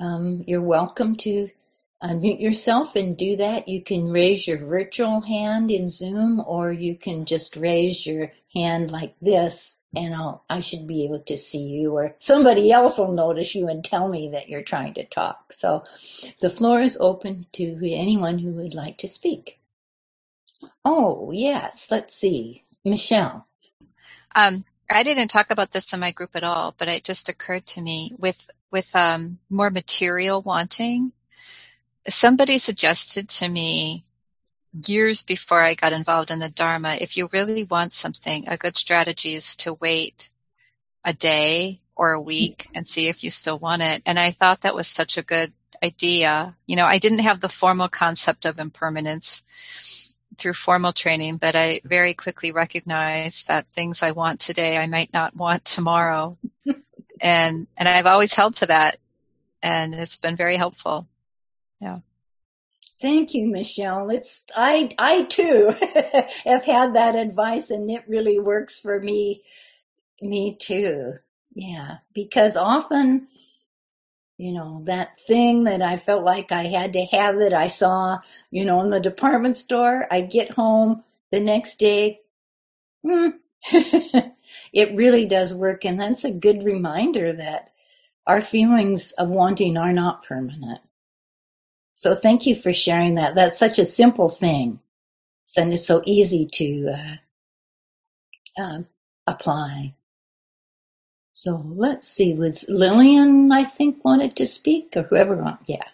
um, 0.00 0.44
you're 0.46 0.62
welcome 0.62 1.16
to 1.16 1.50
unmute 2.02 2.40
yourself 2.40 2.96
and 2.96 3.16
do 3.16 3.36
that. 3.36 3.68
You 3.68 3.82
can 3.82 4.10
raise 4.10 4.46
your 4.46 4.58
virtual 4.58 5.20
hand 5.20 5.70
in 5.70 5.88
Zoom 5.88 6.40
or 6.40 6.72
you 6.72 6.96
can 6.96 7.24
just 7.24 7.56
raise 7.56 8.06
your 8.06 8.32
hand 8.54 8.90
like 8.90 9.16
this 9.20 9.76
and 9.96 10.14
I'll, 10.14 10.44
I 10.48 10.60
should 10.60 10.86
be 10.86 11.04
able 11.04 11.20
to 11.20 11.36
see 11.36 11.64
you 11.64 11.92
or 11.96 12.14
somebody 12.18 12.70
else 12.70 12.98
will 12.98 13.12
notice 13.12 13.54
you 13.54 13.68
and 13.68 13.84
tell 13.84 14.06
me 14.06 14.30
that 14.32 14.48
you're 14.48 14.62
trying 14.62 14.94
to 14.94 15.04
talk. 15.04 15.52
So 15.52 15.84
the 16.40 16.50
floor 16.50 16.80
is 16.80 16.98
open 17.00 17.46
to 17.54 17.64
anyone 17.92 18.38
who 18.38 18.52
would 18.52 18.74
like 18.74 18.98
to 18.98 19.08
speak. 19.08 19.58
Oh, 20.84 21.30
yes. 21.32 21.88
Let's 21.90 22.14
see. 22.14 22.64
Michelle. 22.84 23.46
Um, 24.34 24.64
I 24.90 25.02
didn't 25.02 25.28
talk 25.28 25.50
about 25.50 25.70
this 25.70 25.92
in 25.92 26.00
my 26.00 26.12
group 26.12 26.36
at 26.36 26.44
all, 26.44 26.74
but 26.76 26.88
it 26.88 27.04
just 27.04 27.28
occurred 27.28 27.66
to 27.68 27.80
me 27.80 28.12
with, 28.16 28.50
with, 28.70 28.94
um, 28.96 29.38
more 29.50 29.70
material 29.70 30.42
wanting 30.42 31.12
somebody 32.08 32.58
suggested 32.58 33.28
to 33.28 33.48
me 33.48 34.04
years 34.86 35.22
before 35.22 35.62
I 35.62 35.74
got 35.74 35.92
involved 35.92 36.30
in 36.30 36.38
the 36.38 36.48
Dharma, 36.48 36.96
if 37.00 37.16
you 37.16 37.28
really 37.32 37.64
want 37.64 37.92
something, 37.92 38.48
a 38.48 38.56
good 38.56 38.76
strategy 38.76 39.34
is 39.34 39.56
to 39.56 39.74
wait 39.74 40.30
a 41.04 41.12
day 41.12 41.80
or 41.96 42.12
a 42.12 42.20
week 42.20 42.68
and 42.74 42.86
see 42.86 43.08
if 43.08 43.24
you 43.24 43.30
still 43.30 43.58
want 43.58 43.82
it. 43.82 44.02
And 44.06 44.18
I 44.18 44.30
thought 44.30 44.62
that 44.62 44.74
was 44.74 44.86
such 44.86 45.16
a 45.16 45.22
good 45.22 45.52
idea. 45.82 46.54
You 46.66 46.76
know, 46.76 46.86
I 46.86 46.98
didn't 46.98 47.20
have 47.20 47.40
the 47.40 47.48
formal 47.48 47.88
concept 47.88 48.44
of 48.44 48.58
impermanence 48.58 49.42
through 50.36 50.52
formal 50.52 50.92
training, 50.92 51.38
but 51.38 51.56
I 51.56 51.80
very 51.84 52.14
quickly 52.14 52.52
recognized 52.52 53.48
that 53.48 53.66
things 53.66 54.02
I 54.02 54.12
want 54.12 54.38
today, 54.38 54.78
I 54.78 54.86
might 54.86 55.12
not 55.12 55.34
want 55.34 55.64
tomorrow. 55.64 56.38
And, 57.20 57.66
and 57.76 57.88
I've 57.88 58.06
always 58.06 58.34
held 58.34 58.56
to 58.56 58.66
that 58.66 58.96
and 59.62 59.94
it's 59.94 60.16
been 60.16 60.36
very 60.36 60.56
helpful. 60.56 61.06
Yeah. 61.80 62.00
Thank 63.00 63.34
you, 63.34 63.46
Michelle. 63.46 64.10
It's, 64.10 64.44
I, 64.56 64.90
I 64.98 65.22
too 65.22 65.72
have 66.44 66.64
had 66.64 66.94
that 66.94 67.14
advice 67.14 67.70
and 67.70 67.90
it 67.90 68.04
really 68.08 68.40
works 68.40 68.80
for 68.80 68.98
me, 68.98 69.42
me 70.20 70.56
too. 70.56 71.14
Yeah, 71.54 71.98
because 72.12 72.56
often, 72.56 73.28
you 74.36 74.52
know, 74.52 74.82
that 74.86 75.20
thing 75.26 75.64
that 75.64 75.82
I 75.82 75.96
felt 75.96 76.24
like 76.24 76.52
I 76.52 76.64
had 76.64 76.92
to 76.92 77.04
have 77.06 77.38
that 77.38 77.52
I 77.52 77.68
saw, 77.68 78.18
you 78.50 78.64
know, 78.64 78.80
in 78.82 78.90
the 78.90 79.00
department 79.00 79.56
store, 79.56 80.06
I 80.10 80.20
get 80.20 80.50
home 80.50 81.04
the 81.30 81.40
next 81.40 81.78
day, 81.78 82.20
hmm, 83.04 83.30
it 84.72 84.96
really 84.96 85.26
does 85.26 85.54
work. 85.54 85.84
And 85.84 86.00
that's 86.00 86.24
a 86.24 86.30
good 86.30 86.62
reminder 86.62 87.34
that 87.34 87.72
our 88.26 88.40
feelings 88.40 89.12
of 89.12 89.28
wanting 89.28 89.76
are 89.76 89.92
not 89.92 90.24
permanent. 90.24 90.80
So 91.94 92.14
thank 92.14 92.46
you 92.46 92.54
for 92.54 92.72
sharing 92.72 93.16
that. 93.16 93.34
That's 93.34 93.58
such 93.58 93.78
a 93.78 93.84
simple 93.84 94.28
thing. 94.28 94.80
And 95.56 95.72
it's 95.72 95.86
so 95.86 96.02
easy 96.04 96.46
to 96.52 96.94
uh, 98.58 98.62
uh, 98.62 98.82
apply. 99.26 99.94
So 101.32 101.62
let's 101.64 102.08
see, 102.08 102.34
was 102.34 102.66
Lillian, 102.68 103.50
I 103.52 103.64
think, 103.64 104.04
wanted 104.04 104.36
to 104.36 104.46
speak 104.46 104.94
or 104.96 105.02
whoever, 105.02 105.58
yeah. 105.66 105.84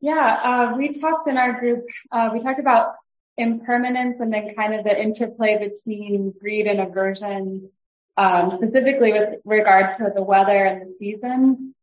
Yeah, 0.00 0.72
uh, 0.72 0.76
we 0.76 0.92
talked 0.92 1.28
in 1.28 1.36
our 1.36 1.60
group, 1.60 1.84
uh, 2.10 2.30
we 2.32 2.40
talked 2.40 2.58
about 2.58 2.94
impermanence 3.36 4.20
and 4.20 4.32
then 4.32 4.54
kind 4.54 4.74
of 4.74 4.84
the 4.84 5.00
interplay 5.00 5.58
between 5.58 6.32
greed 6.38 6.66
and 6.66 6.80
aversion, 6.80 7.70
um, 8.16 8.52
specifically 8.52 9.12
with 9.12 9.40
regard 9.44 9.92
to 9.92 10.10
the 10.14 10.22
weather 10.22 10.64
and 10.64 10.82
the 10.82 10.94
seasons. 10.98 11.74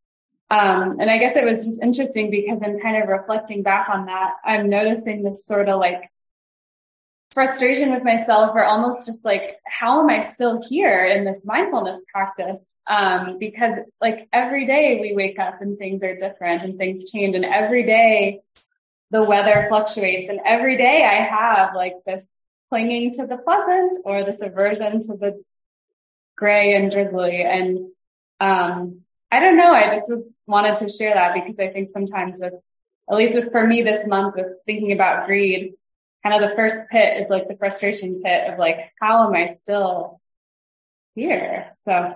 Um, 0.51 0.99
and 0.99 1.09
I 1.09 1.19
guess 1.19 1.35
it 1.35 1.45
was 1.45 1.65
just 1.65 1.81
interesting 1.81 2.31
because 2.31 2.59
I'm 2.63 2.79
kind 2.79 3.01
of 3.01 3.07
reflecting 3.07 3.61
back 3.61 3.87
on 3.89 4.07
that. 4.07 4.33
I'm 4.43 4.69
noticing 4.69 5.23
this 5.23 5.45
sort 5.45 5.69
of 5.69 5.79
like 5.79 6.09
frustration 7.31 7.91
with 7.91 8.03
myself 8.03 8.51
or 8.55 8.63
almost 8.63 9.05
just 9.05 9.23
like, 9.23 9.57
how 9.65 10.01
am 10.01 10.09
I 10.09 10.21
still 10.21 10.61
here 10.67 11.05
in 11.05 11.23
this 11.23 11.39
mindfulness 11.43 12.01
practice? 12.11 12.59
Um, 12.87 13.37
because 13.39 13.75
like 14.01 14.27
every 14.33 14.65
day 14.65 14.97
we 14.99 15.13
wake 15.15 15.37
up 15.37 15.61
and 15.61 15.77
things 15.77 16.01
are 16.01 16.15
different 16.15 16.63
and 16.63 16.79
things 16.79 17.11
change 17.11 17.35
and 17.35 17.45
every 17.45 17.85
day 17.85 18.41
the 19.11 19.23
weather 19.23 19.65
fluctuates 19.69 20.29
and 20.29 20.39
every 20.45 20.77
day 20.77 21.03
I 21.03 21.23
have 21.23 21.75
like 21.75 21.95
this 22.05 22.27
clinging 22.69 23.11
to 23.13 23.25
the 23.25 23.37
pleasant 23.37 23.97
or 24.05 24.23
this 24.23 24.41
aversion 24.41 24.99
to 25.01 25.17
the 25.17 25.43
gray 26.35 26.75
and 26.75 26.91
drizzly. 26.91 27.41
And, 27.41 27.89
um, 28.39 29.01
I 29.31 29.39
don't 29.39 29.57
know. 29.57 29.71
I 29.71 29.97
just 29.97 30.11
wanted 30.47 30.77
to 30.79 30.89
share 30.89 31.13
that 31.13 31.33
because 31.33 31.59
I 31.59 31.71
think 31.71 31.89
sometimes 31.93 32.39
with, 32.39 32.53
at 33.09 33.15
least 33.15 33.35
with, 33.35 33.51
for 33.51 33.65
me 33.65 33.83
this 33.83 34.07
month 34.07 34.35
with 34.35 34.47
thinking 34.65 34.91
about 34.91 35.27
greed, 35.27 35.73
kind 36.23 36.41
of 36.43 36.49
the 36.49 36.55
first 36.55 36.77
pit 36.89 37.21
is 37.21 37.29
like 37.29 37.47
the 37.47 37.57
frustration 37.57 38.21
pit 38.23 38.51
of 38.51 38.59
like, 38.59 38.77
how 38.99 39.27
am 39.27 39.35
I 39.35 39.47
still 39.47 40.19
here? 41.15 41.71
So. 41.85 42.13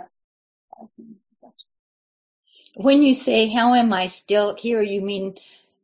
When 2.76 3.04
you 3.04 3.14
say, 3.14 3.50
how 3.50 3.76
am 3.76 3.94
I 3.94 4.08
still 4.08 4.56
here? 4.56 4.82
You 4.82 5.02
mean, 5.02 5.36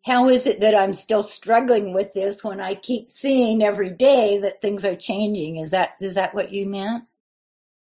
how 0.09 0.29
is 0.29 0.47
it 0.47 0.61
that 0.61 0.73
I'm 0.73 0.95
still 0.95 1.21
struggling 1.21 1.93
with 1.93 2.13
this 2.13 2.43
when 2.43 2.59
I 2.59 2.73
keep 2.73 3.11
seeing 3.11 3.63
every 3.63 3.91
day 3.91 4.39
that 4.39 4.59
things 4.59 4.83
are 4.83 4.95
changing? 4.95 5.57
Is 5.57 5.71
that, 5.71 5.91
is 6.01 6.15
that 6.15 6.33
what 6.33 6.51
you 6.51 6.65
meant? 6.65 7.03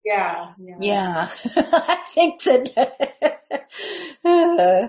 Yeah. 0.06 0.54
Yeah. 0.60 0.78
yeah. 0.80 1.30
I 1.56 2.04
think 2.08 2.44
that, 2.44 3.40
uh, 4.24 4.88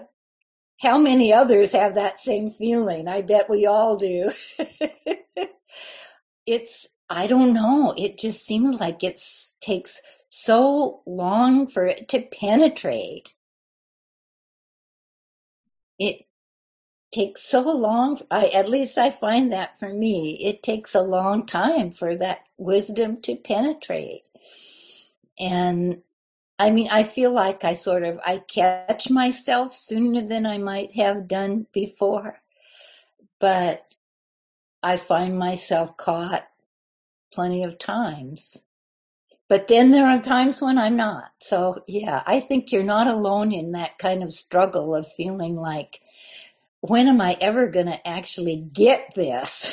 how 0.78 0.98
many 0.98 1.32
others 1.32 1.72
have 1.72 1.94
that 1.94 2.18
same 2.18 2.50
feeling? 2.50 3.08
I 3.08 3.22
bet 3.22 3.48
we 3.48 3.64
all 3.64 3.96
do. 3.96 4.32
it's, 6.46 6.88
I 7.08 7.28
don't 7.28 7.54
know. 7.54 7.94
It 7.96 8.18
just 8.18 8.44
seems 8.44 8.78
like 8.78 9.02
it 9.04 9.18
takes 9.62 10.02
so 10.28 11.00
long 11.06 11.68
for 11.68 11.86
it 11.86 12.10
to 12.10 12.20
penetrate. 12.20 13.32
It 15.98 16.26
takes 17.12 17.42
so 17.42 17.60
long. 17.60 18.18
I, 18.30 18.48
at 18.48 18.68
least 18.68 18.98
I 18.98 19.10
find 19.10 19.52
that 19.52 19.78
for 19.78 19.88
me, 19.88 20.38
it 20.42 20.62
takes 20.62 20.94
a 20.94 21.02
long 21.02 21.46
time 21.46 21.92
for 21.92 22.16
that 22.16 22.40
wisdom 22.56 23.20
to 23.22 23.36
penetrate. 23.36 24.26
And 25.38 26.02
I 26.58 26.70
mean, 26.70 26.88
I 26.90 27.02
feel 27.02 27.32
like 27.32 27.64
I 27.64 27.74
sort 27.74 28.04
of, 28.04 28.20
I 28.24 28.38
catch 28.38 29.10
myself 29.10 29.72
sooner 29.72 30.22
than 30.22 30.46
I 30.46 30.58
might 30.58 30.94
have 30.96 31.28
done 31.28 31.66
before, 31.72 32.40
but 33.40 33.84
I 34.82 34.96
find 34.96 35.38
myself 35.38 35.96
caught 35.96 36.46
plenty 37.32 37.64
of 37.64 37.78
times. 37.78 38.62
But 39.48 39.68
then 39.68 39.90
there 39.90 40.06
are 40.06 40.22
times 40.22 40.62
when 40.62 40.78
I'm 40.78 40.96
not. 40.96 41.30
So 41.40 41.84
yeah, 41.86 42.22
I 42.24 42.40
think 42.40 42.72
you're 42.72 42.82
not 42.82 43.06
alone 43.06 43.52
in 43.52 43.72
that 43.72 43.98
kind 43.98 44.22
of 44.22 44.32
struggle 44.32 44.94
of 44.94 45.12
feeling 45.12 45.56
like, 45.56 46.00
when 46.82 47.06
am 47.06 47.20
I 47.20 47.36
ever 47.40 47.68
going 47.68 47.86
to 47.86 48.06
actually 48.08 48.56
get 48.56 49.14
this? 49.14 49.72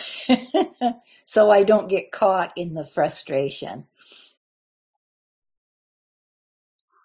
so 1.25 1.49
I 1.49 1.63
don't 1.63 1.89
get 1.89 2.11
caught 2.11 2.53
in 2.55 2.75
the 2.75 2.85
frustration. 2.85 3.85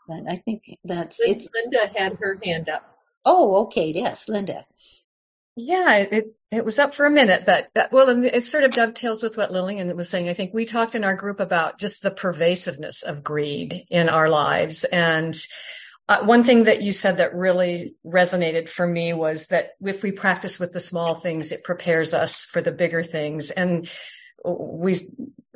And 0.07 0.28
I 0.28 0.36
think 0.36 0.64
that's 0.84 1.18
it's 1.20 1.48
Linda 1.55 1.98
had 1.98 2.18
her 2.20 2.38
hand 2.44 2.68
up. 2.68 2.84
Oh, 3.24 3.62
okay. 3.64 3.92
Yes, 3.94 4.28
Linda. 4.28 4.66
Yeah, 5.57 5.94
it 5.96 6.36
it 6.50 6.66
was 6.66 6.78
up 6.78 6.94
for 6.94 7.07
a 7.07 7.11
minute, 7.11 7.44
but 7.46 7.70
that, 7.74 7.90
well, 7.90 8.24
it 8.24 8.44
sort 8.44 8.64
of 8.64 8.72
dovetails 8.72 9.22
with 9.22 9.38
what 9.38 9.50
Lillian 9.50 9.96
was 9.96 10.11
saying. 10.11 10.28
I 10.28 10.34
think 10.34 10.52
we 10.52 10.66
talked 10.66 10.94
in 10.94 11.05
our 11.05 11.16
group 11.16 11.40
about 11.40 11.78
just 11.78 12.02
the 12.02 12.11
pervasiveness 12.11 13.05
of 13.05 13.24
greed 13.24 13.86
in 13.88 14.11
our 14.11 14.28
lives, 14.28 14.84
and 14.84 15.34
uh, 16.07 16.24
one 16.24 16.42
thing 16.42 16.64
that 16.64 16.82
you 16.82 16.92
said 16.92 17.16
that 17.16 17.34
really 17.34 17.94
resonated 18.05 18.68
for 18.68 18.86
me 18.86 19.14
was 19.14 19.48
that 19.48 19.70
if 19.82 20.02
we 20.02 20.12
practice 20.12 20.61
with 20.61 20.72
the 20.72 20.80
small 20.80 21.14
things, 21.14 21.50
it 21.50 21.64
prepares 21.64 22.12
us 22.12 22.44
for 22.44 22.61
the 22.61 22.72
bigger 22.72 23.02
things. 23.02 23.50
And 23.50 23.88
we, 24.44 24.98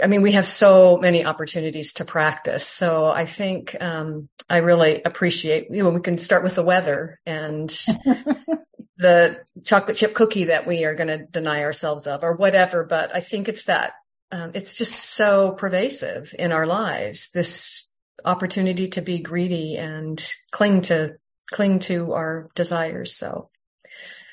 I 0.03 0.07
mean, 0.07 0.23
we 0.23 0.33
have 0.33 0.47
so 0.47 0.97
many 0.97 1.27
opportunities 1.27 1.95
to 1.95 2.07
practice. 2.07 2.67
So 2.67 3.07
I 3.07 3.27
think, 3.27 3.77
um, 3.79 4.31
I 4.49 4.59
really 4.59 5.03
appreciate, 5.03 5.67
you 5.71 5.83
know, 5.83 5.91
we 5.91 6.01
can 6.01 6.17
start 6.17 6.43
with 6.43 6.55
the 6.55 6.63
weather 6.63 7.21
and 7.27 7.69
the 8.97 9.41
chocolate 9.65 9.99
chip 9.99 10.15
cookie 10.15 10.45
that 10.45 10.67
we 10.67 10.87
are 10.87 10.95
going 10.95 11.09
to 11.09 11.27
deny 11.27 11.65
ourselves 11.65 12.07
of 12.07 12.25
or 12.25 12.35
whatever. 12.35 12.85
But 12.85 13.15
I 13.15 13.21
think 13.21 13.51
it's 13.51 13.65
that, 13.65 13.93
um, 14.33 14.53
it's 14.55 14.79
just 14.79 14.95
so 14.95 15.53
pervasive 15.53 16.35
in 16.39 16.53
our 16.53 16.67
lives, 16.67 17.31
this 17.33 17.88
opportunity 18.25 18.89
to 18.89 19.03
be 19.03 19.21
greedy 19.21 19.77
and 19.77 20.23
cling 20.51 20.83
to, 20.83 21.17
cling 21.51 21.79
to 21.81 22.13
our 22.13 22.51
desires. 22.55 23.17
So, 23.17 23.51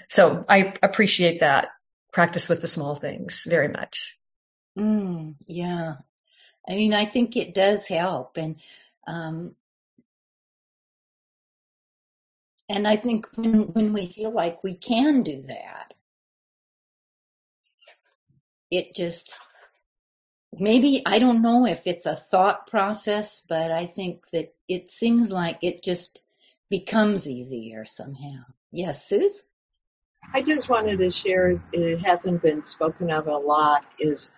so 0.10 0.46
I 0.48 0.74
appreciate 0.84 1.40
that 1.40 1.70
practice 2.12 2.48
with 2.50 2.62
the 2.62 2.68
small 2.68 2.96
things 2.96 3.44
very 3.46 3.68
much. 3.68 4.18
Mm, 4.78 5.36
yeah. 5.48 5.96
I 6.68 6.76
mean, 6.76 6.94
I 6.94 7.06
think 7.06 7.36
it 7.36 7.54
does 7.54 7.88
help. 7.88 8.38
And, 8.38 8.58
um, 9.08 9.56
and 12.70 12.88
I 12.88 12.96
think 12.96 13.28
when, 13.36 13.62
when 13.74 13.94
we 13.94 14.08
feel 14.08 14.32
like 14.32 14.64
we 14.64 14.76
can 14.76 15.24
do 15.24 15.44
that, 15.48 15.94
it 18.72 18.96
just, 18.96 19.36
maybe, 20.60 21.01
I 21.06 21.20
don't 21.20 21.41
know 21.41 21.66
if 21.66 21.88
it's 21.88 22.06
a 22.06 22.16
thought 22.16 22.68
process, 22.68 23.43
but 23.47 23.72
I 23.72 23.86
think 23.86 24.22
that 24.32 24.53
it 24.68 24.91
seems 24.91 25.32
like 25.32 25.58
it 25.62 25.84
just 25.84 26.22
becomes 26.70 27.30
easier 27.30 27.86
somehow. 27.86 28.43
Yes, 28.72 29.08
Suze? 29.08 29.43
I 30.34 30.41
just 30.41 30.70
wanted 30.70 30.99
to 30.99 31.12
share, 31.12 31.62
it 31.72 31.99
hasn't 31.99 32.41
been 32.41 32.64
spoken 32.64 33.12
of 33.12 33.28
a 33.28 33.38
lot, 33.38 33.86
is 33.99 34.32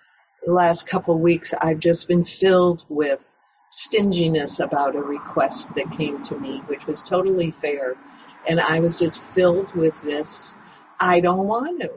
the 0.43 0.53
last 0.53 0.86
couple 0.86 1.15
of 1.15 1.22
weeks 1.22 1.53
I've 1.53 1.80
just 1.80 2.07
been 2.07 2.24
filled 2.24 2.86
with 2.89 3.28
stinginess 3.70 4.59
about 4.59 4.95
a 4.95 5.01
request 5.01 5.76
that 5.76 5.91
came 5.91 6.22
to 6.24 6.38
me, 6.38 6.59
which 6.68 6.86
was 6.86 7.01
totally 7.01 7.51
fair. 7.51 7.95
And 8.47 8.59
I 8.59 8.80
was 8.80 8.99
just 8.99 9.20
filled 9.20 9.74
with 9.74 10.01
this, 10.01 10.55
I 10.99 11.20
don't 11.20 11.47
want 11.47 11.82
to. 11.82 11.91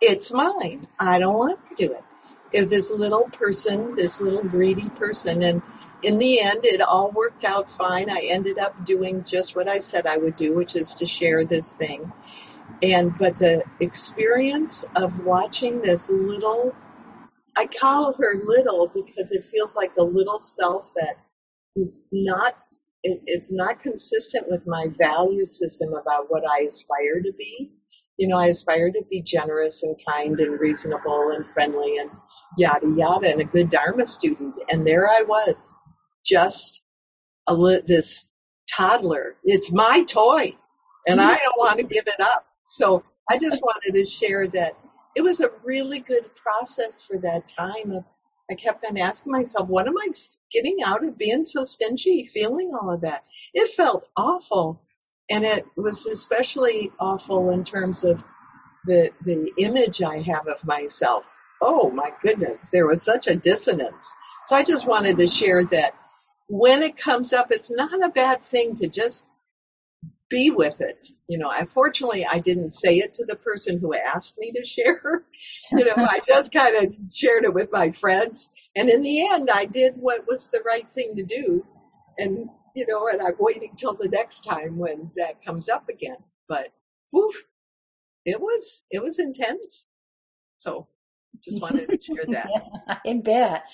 It's 0.00 0.32
mine. 0.32 0.86
I 0.98 1.18
don't 1.18 1.36
want 1.36 1.58
to 1.68 1.86
do 1.86 1.92
it. 1.94 2.04
Is 2.52 2.70
this 2.70 2.90
little 2.90 3.24
person, 3.24 3.96
this 3.96 4.20
little 4.20 4.44
greedy 4.44 4.90
person. 4.90 5.42
And 5.42 5.62
in 6.02 6.18
the 6.18 6.40
end, 6.40 6.64
it 6.64 6.82
all 6.82 7.10
worked 7.10 7.44
out 7.44 7.70
fine. 7.70 8.10
I 8.10 8.22
ended 8.24 8.58
up 8.58 8.84
doing 8.84 9.24
just 9.24 9.56
what 9.56 9.68
I 9.68 9.78
said 9.78 10.06
I 10.06 10.18
would 10.18 10.36
do, 10.36 10.54
which 10.54 10.76
is 10.76 10.94
to 10.94 11.06
share 11.06 11.44
this 11.44 11.74
thing. 11.76 12.12
And, 12.82 13.16
but 13.18 13.36
the 13.36 13.64
experience 13.80 14.84
of 14.96 15.20
watching 15.24 15.82
this 15.82 16.10
little 16.10 16.74
I 17.56 17.66
call 17.66 18.14
her 18.14 18.40
little 18.42 18.88
because 18.88 19.32
it 19.32 19.44
feels 19.44 19.76
like 19.76 19.94
the 19.94 20.04
little 20.04 20.38
self 20.38 20.92
that 20.94 21.16
is 21.76 22.06
not 22.12 22.56
it, 23.04 23.22
it's 23.26 23.52
not 23.52 23.82
consistent 23.82 24.48
with 24.48 24.66
my 24.66 24.88
value 24.98 25.44
system 25.44 25.94
about 25.94 26.30
what 26.30 26.44
I 26.48 26.64
aspire 26.64 27.20
to 27.22 27.32
be. 27.36 27.72
You 28.20 28.28
know, 28.28 28.38
I 28.38 28.48
aspire 28.48 28.92
to 28.92 29.02
be 29.10 29.22
generous 29.22 29.82
and 29.84 29.96
kind 30.08 30.40
and 30.40 30.60
reasonable 30.60 31.32
and 31.34 31.48
friendly 31.48 31.98
and 31.98 32.12
yada 32.58 32.88
yada 32.88 33.30
and 33.32 33.42
a 33.42 33.46
good 33.46 33.70
Dharma 33.70 34.06
student. 34.06 34.58
And 34.72 34.86
there 34.86 35.08
I 35.08 35.24
was, 35.28 35.74
just 36.24 36.84
a 37.48 37.54
li- 37.54 37.82
this 37.86 38.28
toddler. 38.70 39.36
It's 39.44 39.72
my 39.72 40.04
toy, 40.04 40.56
and 41.08 41.20
I 41.20 41.38
don't 41.38 41.58
want 41.58 41.80
to 41.80 41.86
give 41.86 42.08
it 42.08 42.20
up. 42.20 42.46
So 42.66 43.04
I 43.30 43.38
just 43.38 43.62
wanted 43.62 43.98
to 43.98 44.06
share 44.06 44.48
that 44.48 44.78
it 45.16 45.22
was 45.22 45.40
a 45.40 45.50
really 45.64 46.00
good 46.00 46.30
process 46.36 47.02
for 47.06 47.18
that 47.18 47.48
time 47.48 47.92
of 47.92 48.04
I 48.50 48.54
kept 48.56 48.84
on 48.84 48.98
asking 48.98 49.32
myself, 49.32 49.68
what 49.68 49.88
am 49.88 49.96
I 49.98 50.08
getting 50.52 50.78
out 50.84 51.04
of 51.04 51.18
being 51.18 51.46
so 51.46 51.64
stingy, 51.64 52.24
feeling 52.24 52.72
all 52.74 52.92
of 52.92 53.02
that? 53.02 53.24
It 53.54 53.70
felt 53.70 54.08
awful. 54.16 54.82
And 55.30 55.44
it 55.44 55.66
was 55.76 56.06
especially 56.06 56.92
awful 56.98 57.50
in 57.50 57.64
terms 57.64 58.04
of 58.04 58.24
the, 58.84 59.10
the 59.22 59.52
image 59.58 60.02
I 60.02 60.18
have 60.18 60.48
of 60.48 60.66
myself. 60.66 61.32
Oh 61.60 61.90
my 61.90 62.12
goodness, 62.20 62.68
there 62.68 62.86
was 62.86 63.02
such 63.02 63.26
a 63.26 63.34
dissonance. 63.34 64.14
So 64.46 64.56
I 64.56 64.62
just 64.62 64.86
wanted 64.86 65.18
to 65.18 65.26
share 65.26 65.62
that 65.64 65.94
when 66.48 66.82
it 66.82 66.96
comes 66.96 67.32
up, 67.32 67.52
it's 67.52 67.70
not 67.70 68.04
a 68.04 68.08
bad 68.08 68.42
thing 68.44 68.74
to 68.76 68.88
just 68.88 69.26
be 70.30 70.50
with 70.50 70.80
it. 70.80 71.04
You 71.28 71.38
know, 71.38 71.50
unfortunately, 71.52 72.24
I 72.24 72.38
didn't 72.38 72.70
say 72.70 72.98
it 72.98 73.14
to 73.14 73.26
the 73.26 73.36
person 73.36 73.78
who 73.78 73.94
asked 73.94 74.38
me 74.38 74.52
to 74.52 74.64
share. 74.64 75.24
You 75.70 75.84
know, 75.84 75.94
I 75.96 76.20
just 76.26 76.52
kind 76.52 76.76
of 76.76 76.94
shared 77.12 77.44
it 77.44 77.52
with 77.52 77.70
my 77.70 77.90
friends. 77.90 78.50
And 78.74 78.88
in 78.88 79.02
the 79.02 79.28
end, 79.28 79.50
I 79.52 79.66
did 79.66 79.94
what 79.96 80.26
was 80.26 80.48
the 80.48 80.62
right 80.64 80.90
thing 80.90 81.16
to 81.16 81.22
do. 81.22 81.66
And, 82.18 82.48
you 82.74 82.86
know, 82.86 83.08
and 83.08 83.20
I'm 83.20 83.36
waiting 83.38 83.72
till 83.76 83.94
the 83.94 84.08
next 84.08 84.40
time 84.44 84.76
when 84.78 85.10
that 85.16 85.44
comes 85.44 85.68
up 85.68 85.88
again. 85.88 86.16
But, 86.48 86.68
whew, 87.10 87.32
it 88.24 88.40
was, 88.40 88.84
it 88.90 89.02
was 89.02 89.18
intense. 89.18 89.86
So 90.58 90.88
just 91.42 91.60
wanted 91.60 91.88
to 91.88 92.02
share 92.02 92.24
that. 92.28 92.48
yeah, 92.50 92.96
I 93.06 93.14
bet. 93.14 93.64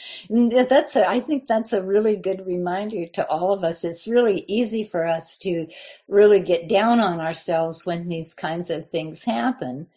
That's 0.68 0.96
a, 0.96 1.08
I 1.08 1.20
think 1.20 1.46
that's 1.46 1.72
a 1.72 1.82
really 1.82 2.16
good 2.16 2.46
reminder 2.46 3.06
to 3.14 3.26
all 3.26 3.52
of 3.52 3.64
us. 3.64 3.84
It's 3.84 4.06
really 4.06 4.44
easy 4.46 4.84
for 4.84 5.06
us 5.06 5.38
to 5.38 5.68
really 6.08 6.40
get 6.40 6.68
down 6.68 7.00
on 7.00 7.20
ourselves 7.20 7.84
when 7.84 8.08
these 8.08 8.34
kinds 8.34 8.70
of 8.70 8.88
things 8.88 9.24
happen. 9.24 9.88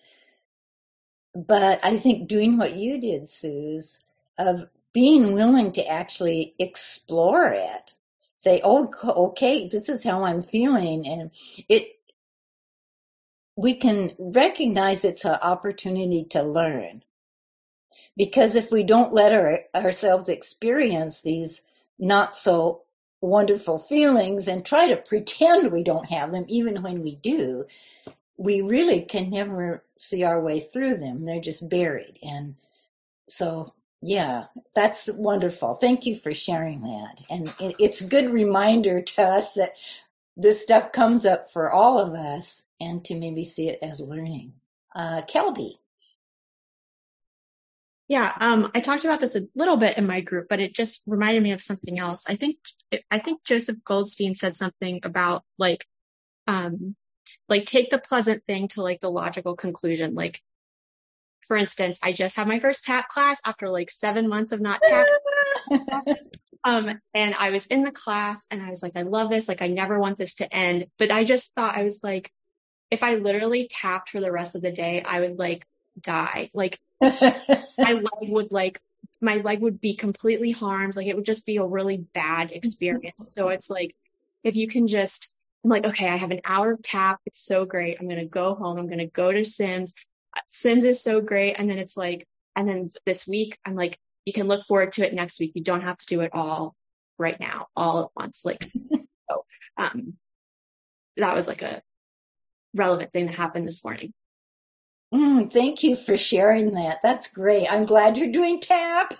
But 1.35 1.85
I 1.85 1.97
think 1.97 2.27
doing 2.27 2.57
what 2.57 2.75
you 2.75 2.99
did, 2.99 3.29
Suze, 3.29 3.99
of 4.37 4.67
being 4.93 5.33
willing 5.33 5.73
to 5.73 5.85
actually 5.85 6.55
explore 6.57 7.45
it, 7.45 7.93
say, 8.39 8.61
oh, 8.63 8.89
okay, 9.03 9.67
this 9.67 9.89
is 9.89 10.01
how 10.03 10.23
I'm 10.23 10.39
feeling. 10.39 11.05
And 11.07 11.31
it, 11.67 11.89
we 13.57 13.75
can 13.75 14.15
recognize 14.17 15.03
it's 15.03 15.25
an 15.25 15.33
opportunity 15.41 16.25
to 16.31 16.41
learn 16.41 17.03
because 18.15 18.55
if 18.55 18.71
we 18.71 18.83
don't 18.83 19.11
let 19.11 19.33
our, 19.33 19.59
ourselves 19.75 20.29
experience 20.29 21.21
these 21.21 21.61
not 21.99 22.33
so 22.33 22.83
wonderful 23.19 23.77
feelings 23.77 24.47
and 24.47 24.65
try 24.65 24.87
to 24.87 24.95
pretend 24.95 25.73
we 25.73 25.83
don't 25.83 26.09
have 26.09 26.31
them, 26.31 26.45
even 26.47 26.81
when 26.81 27.01
we 27.03 27.15
do, 27.15 27.65
we 28.37 28.61
really 28.61 29.01
can 29.01 29.29
never 29.31 29.83
see 29.97 30.23
our 30.23 30.41
way 30.41 30.61
through 30.61 30.95
them. 30.95 31.25
They're 31.25 31.41
just 31.41 31.69
buried. 31.69 32.19
And 32.23 32.55
so, 33.27 33.73
yeah, 34.01 34.45
that's 34.73 35.09
wonderful. 35.11 35.75
Thank 35.75 36.05
you 36.05 36.17
for 36.17 36.33
sharing 36.33 36.81
that. 36.81 37.23
And 37.29 37.53
it's 37.79 38.01
a 38.01 38.07
good 38.07 38.29
reminder 38.31 39.01
to 39.01 39.21
us 39.21 39.55
that 39.55 39.73
this 40.37 40.61
stuff 40.63 40.91
comes 40.91 41.25
up 41.25 41.49
for 41.49 41.69
all 41.69 41.99
of 41.99 42.13
us 42.13 42.63
and 42.79 43.03
to 43.05 43.19
maybe 43.19 43.43
see 43.43 43.67
it 43.67 43.79
as 43.81 43.99
learning. 43.99 44.53
Uh, 44.95 45.21
Kelby. 45.23 45.73
Yeah, 48.07 48.33
um, 48.39 48.71
I 48.73 48.79
talked 48.79 49.03
about 49.03 49.19
this 49.19 49.35
a 49.35 49.45
little 49.53 49.77
bit 49.77 49.97
in 49.97 50.07
my 50.07 50.21
group, 50.21 50.47
but 50.49 50.59
it 50.59 50.73
just 50.73 51.01
reminded 51.05 51.43
me 51.43 51.51
of 51.51 51.61
something 51.61 51.99
else. 51.99 52.25
I 52.27 52.37
think 52.37 52.57
I 53.11 53.19
think 53.19 53.43
Joseph 53.43 53.83
Goldstein 53.83 54.33
said 54.33 54.55
something 54.55 55.01
about 55.03 55.43
like, 55.59 55.85
um, 56.47 56.95
like 57.47 57.65
take 57.65 57.91
the 57.91 57.99
pleasant 57.99 58.43
thing 58.47 58.69
to 58.69 58.81
like 58.81 58.99
the 59.01 59.11
logical 59.11 59.55
conclusion. 59.55 60.15
Like, 60.15 60.41
for 61.49 61.57
instance, 61.57 61.97
I 62.03 62.13
just 62.13 62.35
had 62.35 62.47
my 62.47 62.59
first 62.59 62.83
tap 62.83 63.09
class 63.09 63.41
after 63.43 63.69
like 63.69 63.89
seven 63.89 64.29
months 64.29 64.51
of 64.51 64.61
not 64.61 64.81
tap. 64.83 65.07
um, 66.63 67.01
and 67.15 67.33
I 67.33 67.49
was 67.49 67.65
in 67.65 67.83
the 67.83 67.91
class 67.91 68.45
and 68.51 68.61
I 68.61 68.69
was 68.69 68.83
like, 68.83 68.95
I 68.95 69.01
love 69.01 69.31
this. 69.31 69.47
Like, 69.47 69.63
I 69.63 69.67
never 69.67 69.99
want 69.99 70.19
this 70.19 70.35
to 70.35 70.55
end. 70.55 70.85
But 70.99 71.09
I 71.09 71.23
just 71.23 71.55
thought 71.55 71.75
I 71.75 71.83
was 71.83 72.01
like, 72.03 72.31
if 72.91 73.01
I 73.01 73.15
literally 73.15 73.67
tapped 73.67 74.11
for 74.11 74.21
the 74.21 74.31
rest 74.31 74.55
of 74.55 74.61
the 74.61 74.71
day, 74.71 75.01
I 75.01 75.21
would 75.21 75.39
like 75.39 75.65
die. 75.99 76.51
Like 76.53 76.79
my 77.01 77.13
leg 77.79 78.03
would 78.21 78.51
like 78.51 78.79
my 79.19 79.37
leg 79.37 79.59
would 79.61 79.81
be 79.81 79.95
completely 79.95 80.51
harmed. 80.51 80.95
Like 80.95 81.07
it 81.07 81.15
would 81.15 81.25
just 81.25 81.47
be 81.47 81.57
a 81.57 81.65
really 81.65 81.97
bad 81.97 82.51
experience. 82.51 83.33
So 83.33 83.49
it's 83.49 83.71
like 83.71 83.95
if 84.43 84.55
you 84.55 84.67
can 84.67 84.85
just 84.85 85.27
I'm 85.63 85.71
like, 85.71 85.85
okay, 85.85 86.07
I 86.07 86.15
have 86.15 86.31
an 86.31 86.41
hour 86.45 86.73
of 86.73 86.83
tap. 86.83 87.19
It's 87.25 87.43
so 87.43 87.65
great. 87.65 87.97
I'm 87.99 88.07
gonna 88.07 88.25
go 88.25 88.53
home. 88.53 88.77
I'm 88.77 88.87
gonna 88.87 89.07
go 89.07 89.31
to 89.31 89.43
Sims. 89.43 89.95
Sims 90.47 90.83
is 90.83 91.01
so 91.01 91.21
great. 91.21 91.55
And 91.57 91.69
then 91.69 91.77
it's 91.77 91.97
like, 91.97 92.27
and 92.55 92.67
then 92.67 92.91
this 93.05 93.27
week 93.27 93.57
I'm 93.65 93.75
like, 93.75 93.97
you 94.25 94.33
can 94.33 94.47
look 94.47 94.65
forward 94.65 94.91
to 94.93 95.05
it 95.05 95.13
next 95.13 95.39
week. 95.39 95.53
You 95.55 95.63
don't 95.63 95.81
have 95.81 95.97
to 95.97 96.05
do 96.05 96.21
it 96.21 96.31
all 96.33 96.75
right 97.17 97.39
now, 97.39 97.67
all 97.75 98.03
at 98.05 98.09
once. 98.15 98.45
Like, 98.45 98.71
so, 99.29 99.45
um, 99.77 100.13
that 101.17 101.35
was 101.35 101.47
like 101.47 101.61
a 101.61 101.81
relevant 102.73 103.11
thing 103.11 103.25
that 103.27 103.35
happened 103.35 103.67
this 103.67 103.83
morning. 103.83 104.13
Mm, 105.13 105.51
thank 105.51 105.81
you 105.81 105.95
for 105.95 106.17
sharing 106.17 106.73
that. 106.73 106.99
That's 107.01 107.31
great. 107.33 107.71
I'm 107.71 107.85
glad 107.85 108.17
you're 108.17 108.31
doing 108.31 108.59
tap. 108.59 109.15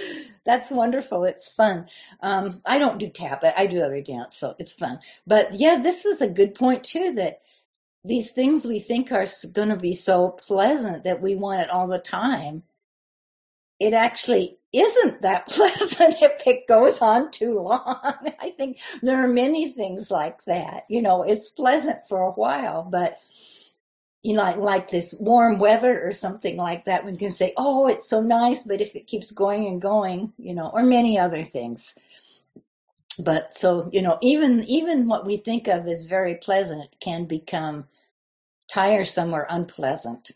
That's 0.44 0.70
wonderful. 0.70 1.24
It's 1.24 1.48
fun. 1.48 1.88
Um, 2.20 2.60
I 2.64 2.78
don't 2.78 2.98
do 2.98 3.08
tap. 3.08 3.40
but 3.40 3.58
I 3.58 3.66
do 3.66 3.82
other 3.82 4.00
dance, 4.02 4.36
so 4.36 4.54
it's 4.60 4.72
fun. 4.72 5.00
But 5.26 5.54
yeah, 5.54 5.80
this 5.82 6.04
is 6.04 6.22
a 6.22 6.28
good 6.28 6.54
point 6.54 6.84
too. 6.84 7.14
That 7.14 7.40
these 8.04 8.32
things 8.32 8.66
we 8.66 8.80
think 8.80 9.12
are 9.12 9.26
going 9.52 9.68
to 9.68 9.76
be 9.76 9.92
so 9.92 10.28
pleasant 10.30 11.04
that 11.04 11.22
we 11.22 11.36
want 11.36 11.62
it 11.62 11.70
all 11.70 11.86
the 11.86 11.98
time. 11.98 12.62
It 13.78 13.92
actually 13.92 14.58
isn't 14.72 15.22
that 15.22 15.46
pleasant 15.48 16.16
if 16.20 16.46
it 16.46 16.66
goes 16.66 17.00
on 17.00 17.30
too 17.30 17.60
long. 17.60 17.80
I 18.40 18.50
think 18.50 18.78
there 19.02 19.24
are 19.24 19.28
many 19.28 19.72
things 19.72 20.10
like 20.10 20.42
that. 20.44 20.84
You 20.88 21.02
know, 21.02 21.22
it's 21.22 21.48
pleasant 21.48 22.08
for 22.08 22.20
a 22.20 22.32
while, 22.32 22.82
but 22.82 23.18
you 24.22 24.34
know, 24.34 24.42
like, 24.42 24.56
like 24.56 24.88
this 24.88 25.14
warm 25.18 25.58
weather 25.58 26.06
or 26.06 26.12
something 26.12 26.56
like 26.56 26.84
that, 26.84 27.04
we 27.04 27.16
can 27.16 27.32
say, 27.32 27.52
oh, 27.56 27.88
it's 27.88 28.08
so 28.08 28.20
nice, 28.20 28.62
but 28.62 28.80
if 28.80 28.94
it 28.94 29.08
keeps 29.08 29.32
going 29.32 29.66
and 29.66 29.82
going, 29.82 30.32
you 30.38 30.54
know, 30.54 30.70
or 30.72 30.84
many 30.84 31.18
other 31.18 31.42
things. 31.42 31.92
But 33.18 33.52
so, 33.52 33.90
you 33.92 34.00
know, 34.00 34.18
even, 34.22 34.64
even 34.68 35.08
what 35.08 35.26
we 35.26 35.38
think 35.38 35.66
of 35.66 35.86
as 35.86 36.06
very 36.06 36.36
pleasant 36.36 36.96
can 37.00 37.24
become 37.24 37.86
tiresome 38.72 39.34
or 39.34 39.46
unpleasant. 39.48 40.30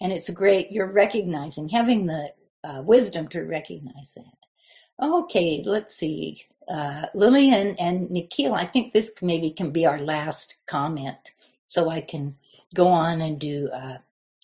And 0.00 0.12
it's 0.12 0.30
great, 0.30 0.72
you're 0.72 0.90
recognizing, 0.90 1.68
having 1.68 2.06
the 2.06 2.32
uh, 2.64 2.82
wisdom 2.82 3.28
to 3.28 3.42
recognize 3.42 4.14
that. 4.16 5.04
Okay, 5.06 5.62
let's 5.64 5.94
see. 5.94 6.44
Uh, 6.68 7.06
Lillian 7.14 7.76
and 7.78 8.10
Nikhil, 8.10 8.54
I 8.54 8.66
think 8.66 8.92
this 8.92 9.14
maybe 9.22 9.50
can 9.50 9.70
be 9.70 9.86
our 9.86 9.98
last 9.98 10.56
comment 10.66 11.18
so 11.66 11.88
I 11.88 12.00
can 12.00 12.36
go 12.74 12.88
on 12.88 13.20
and 13.20 13.38
do 13.38 13.68
uh, 13.68 13.98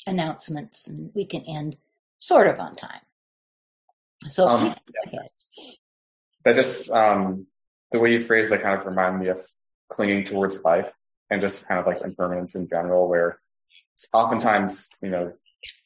announcements 0.07 0.87
and 0.87 1.11
we 1.15 1.25
can 1.25 1.43
end 1.43 1.77
sort 2.19 2.47
of 2.47 2.61
on 2.61 2.77
time. 2.77 3.01
So 4.29 4.49
um. 4.49 4.75
That 6.45 6.55
just 6.55 6.89
um, 6.91 7.47
the 7.91 7.99
way 7.99 8.13
you 8.13 8.21
phrase 8.21 8.51
that 8.51 8.63
kind 8.63 8.79
of 8.79 8.87
reminded 8.87 9.21
me 9.21 9.29
of 9.29 9.41
clinging 9.89 10.25
towards 10.25 10.63
life 10.63 10.93
and 11.31 11.41
just 11.41 11.67
kind 11.67 11.81
of 11.81 11.87
like 11.87 12.03
impermanence 12.03 12.55
in 12.55 12.69
general, 12.69 13.09
where 13.09 13.39
oftentimes 14.13 14.91
you 15.03 15.11
know 15.11 15.33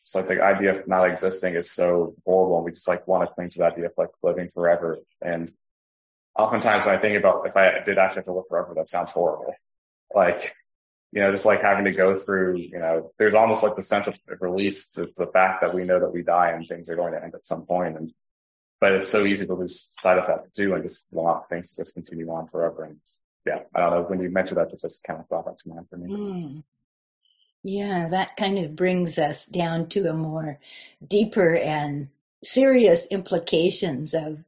it's 0.02 0.14
like 0.14 0.28
the 0.28 0.42
idea 0.42 0.70
of 0.70 0.88
not 0.88 1.10
existing 1.10 1.54
is 1.54 1.70
so 1.70 2.14
horrible. 2.24 2.56
And 2.56 2.64
we 2.64 2.72
just 2.72 2.88
like 2.88 3.06
want 3.06 3.28
to 3.28 3.34
cling 3.34 3.50
to 3.50 3.58
the 3.58 3.64
idea 3.64 3.86
of 3.86 3.92
like 3.96 4.10
living 4.22 4.48
forever. 4.48 4.98
And 5.22 5.52
oftentimes 6.36 6.84
when 6.84 6.96
I 6.96 7.00
think 7.00 7.18
about 7.18 7.46
if 7.46 7.56
I 7.56 7.82
did 7.84 7.98
actually 7.98 8.20
have 8.20 8.24
to 8.26 8.32
live 8.32 8.48
forever, 8.48 8.74
that 8.76 8.90
sounds 8.90 9.10
horrible. 9.10 9.54
Like 10.14 10.54
you 11.12 11.22
know, 11.22 11.32
just 11.32 11.46
like 11.46 11.62
having 11.62 11.86
to 11.86 11.92
go 11.92 12.14
through, 12.14 12.58
you 12.58 12.78
know, 12.78 13.10
there's 13.18 13.34
almost 13.34 13.62
like 13.62 13.74
the 13.74 13.82
sense 13.82 14.06
of 14.06 14.14
release 14.40 14.90
to 14.90 15.08
the 15.16 15.26
fact 15.26 15.62
that 15.62 15.74
we 15.74 15.84
know 15.84 15.98
that 15.98 16.12
we 16.12 16.22
die 16.22 16.50
and 16.50 16.66
things 16.68 16.88
are 16.88 16.96
going 16.96 17.12
to 17.12 17.22
end 17.22 17.34
at 17.34 17.46
some 17.46 17.66
point. 17.66 17.96
And, 17.96 18.12
but 18.80 18.92
it's 18.92 19.08
so 19.08 19.24
easy 19.24 19.46
to 19.46 19.54
lose 19.54 19.92
sight 20.00 20.18
of 20.18 20.28
that 20.28 20.52
too 20.52 20.72
and 20.74 20.84
just 20.84 21.08
want 21.10 21.48
things 21.48 21.70
to 21.70 21.78
just 21.78 21.94
continue 21.94 22.30
on 22.30 22.46
forever. 22.46 22.84
And 22.84 22.98
yeah, 23.46 23.60
I 23.74 23.80
don't 23.80 23.90
know. 23.90 24.02
When 24.02 24.20
you 24.20 24.30
mentioned 24.30 24.58
that, 24.58 24.72
it 24.72 24.80
just 24.80 25.04
kind 25.04 25.20
of 25.20 25.28
brought 25.28 25.46
that 25.46 25.58
to 25.58 25.68
mind 25.68 25.86
for 25.88 25.96
me. 25.96 26.12
Mm. 26.12 26.62
Yeah, 27.62 28.08
that 28.08 28.36
kind 28.36 28.58
of 28.58 28.76
brings 28.76 29.18
us 29.18 29.46
down 29.46 29.88
to 29.90 30.08
a 30.08 30.14
more 30.14 30.58
deeper 31.06 31.54
and 31.54 32.08
serious 32.42 33.06
implications 33.08 34.14
of 34.14 34.38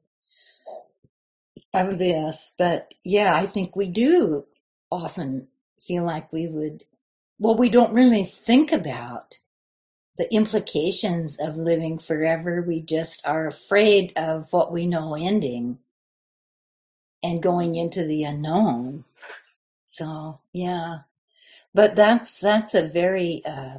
of 1.75 1.99
this. 1.99 2.53
But 2.57 2.95
yeah, 3.05 3.35
I 3.35 3.47
think 3.47 3.77
we 3.77 3.89
do 3.89 4.45
often 4.91 5.49
feel 5.87 6.05
like 6.05 6.33
we 6.33 6.47
would, 6.47 6.85
well, 7.39 7.57
we 7.57 7.71
don't 7.71 7.95
really 7.95 8.25
think 8.25 8.73
about 8.73 9.39
the 10.19 10.33
implications 10.33 11.39
of 11.41 11.57
living 11.57 11.99
forever. 11.99 12.63
We 12.63 12.81
just 12.81 13.27
are 13.27 13.47
afraid 13.47 14.13
of 14.17 14.53
what 14.53 14.73
we 14.73 14.87
know 14.87 15.15
ending. 15.15 15.79
And 17.23 17.43
going 17.43 17.77
into 17.77 18.05
the 18.05 18.25
unknown. 18.25 19.05
So 19.87 20.41
yeah, 20.53 21.01
but 21.75 21.97
that's, 21.97 22.41
that's 22.41 22.75
a 22.75 22.87
very, 22.89 23.43
uh, 23.45 23.79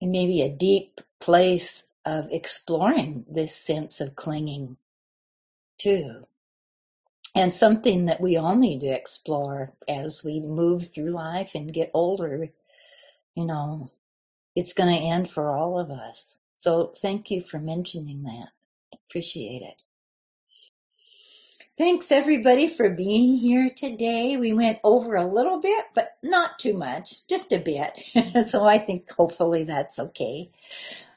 maybe 0.00 0.42
a 0.42 0.48
deep 0.48 1.00
place 1.20 1.86
of 2.04 2.28
exploring 2.32 3.24
this 3.30 3.54
sense 3.54 4.00
of 4.00 4.16
clinging 4.16 4.76
too. 5.78 6.24
And 7.34 7.54
something 7.54 8.06
that 8.06 8.20
we 8.20 8.36
all 8.36 8.56
need 8.56 8.80
to 8.80 8.88
explore 8.88 9.72
as 9.88 10.22
we 10.22 10.40
move 10.40 10.92
through 10.92 11.10
life 11.10 11.54
and 11.54 11.72
get 11.72 11.90
older. 11.94 12.48
You 13.34 13.44
know, 13.46 13.90
it's 14.54 14.74
going 14.74 14.94
to 14.94 15.06
end 15.06 15.30
for 15.30 15.50
all 15.50 15.78
of 15.78 15.90
us. 15.90 16.36
So 16.54 16.92
thank 17.00 17.30
you 17.30 17.42
for 17.42 17.58
mentioning 17.58 18.24
that. 18.24 18.48
Appreciate 19.08 19.62
it. 19.62 19.80
Thanks 21.82 22.12
everybody 22.12 22.68
for 22.68 22.90
being 22.90 23.36
here 23.36 23.68
today. 23.68 24.36
We 24.36 24.52
went 24.52 24.78
over 24.84 25.16
a 25.16 25.26
little 25.26 25.58
bit, 25.58 25.84
but 25.94 26.16
not 26.22 26.60
too 26.60 26.74
much, 26.74 27.26
just 27.26 27.52
a 27.52 27.58
bit. 27.58 27.98
so 28.46 28.64
I 28.64 28.78
think 28.78 29.10
hopefully 29.10 29.64
that's 29.64 29.98
okay. 29.98 30.50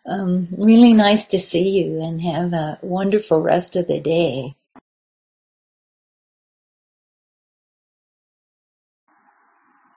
Um, 0.07 0.47
really 0.57 0.93
nice 0.93 1.27
to 1.27 1.39
see 1.39 1.69
you 1.69 2.01
and 2.01 2.19
have 2.19 2.53
a 2.53 2.79
wonderful 2.81 3.41
rest 3.41 3.75
of 3.75 3.87
the 3.87 3.99
day. 3.99 4.55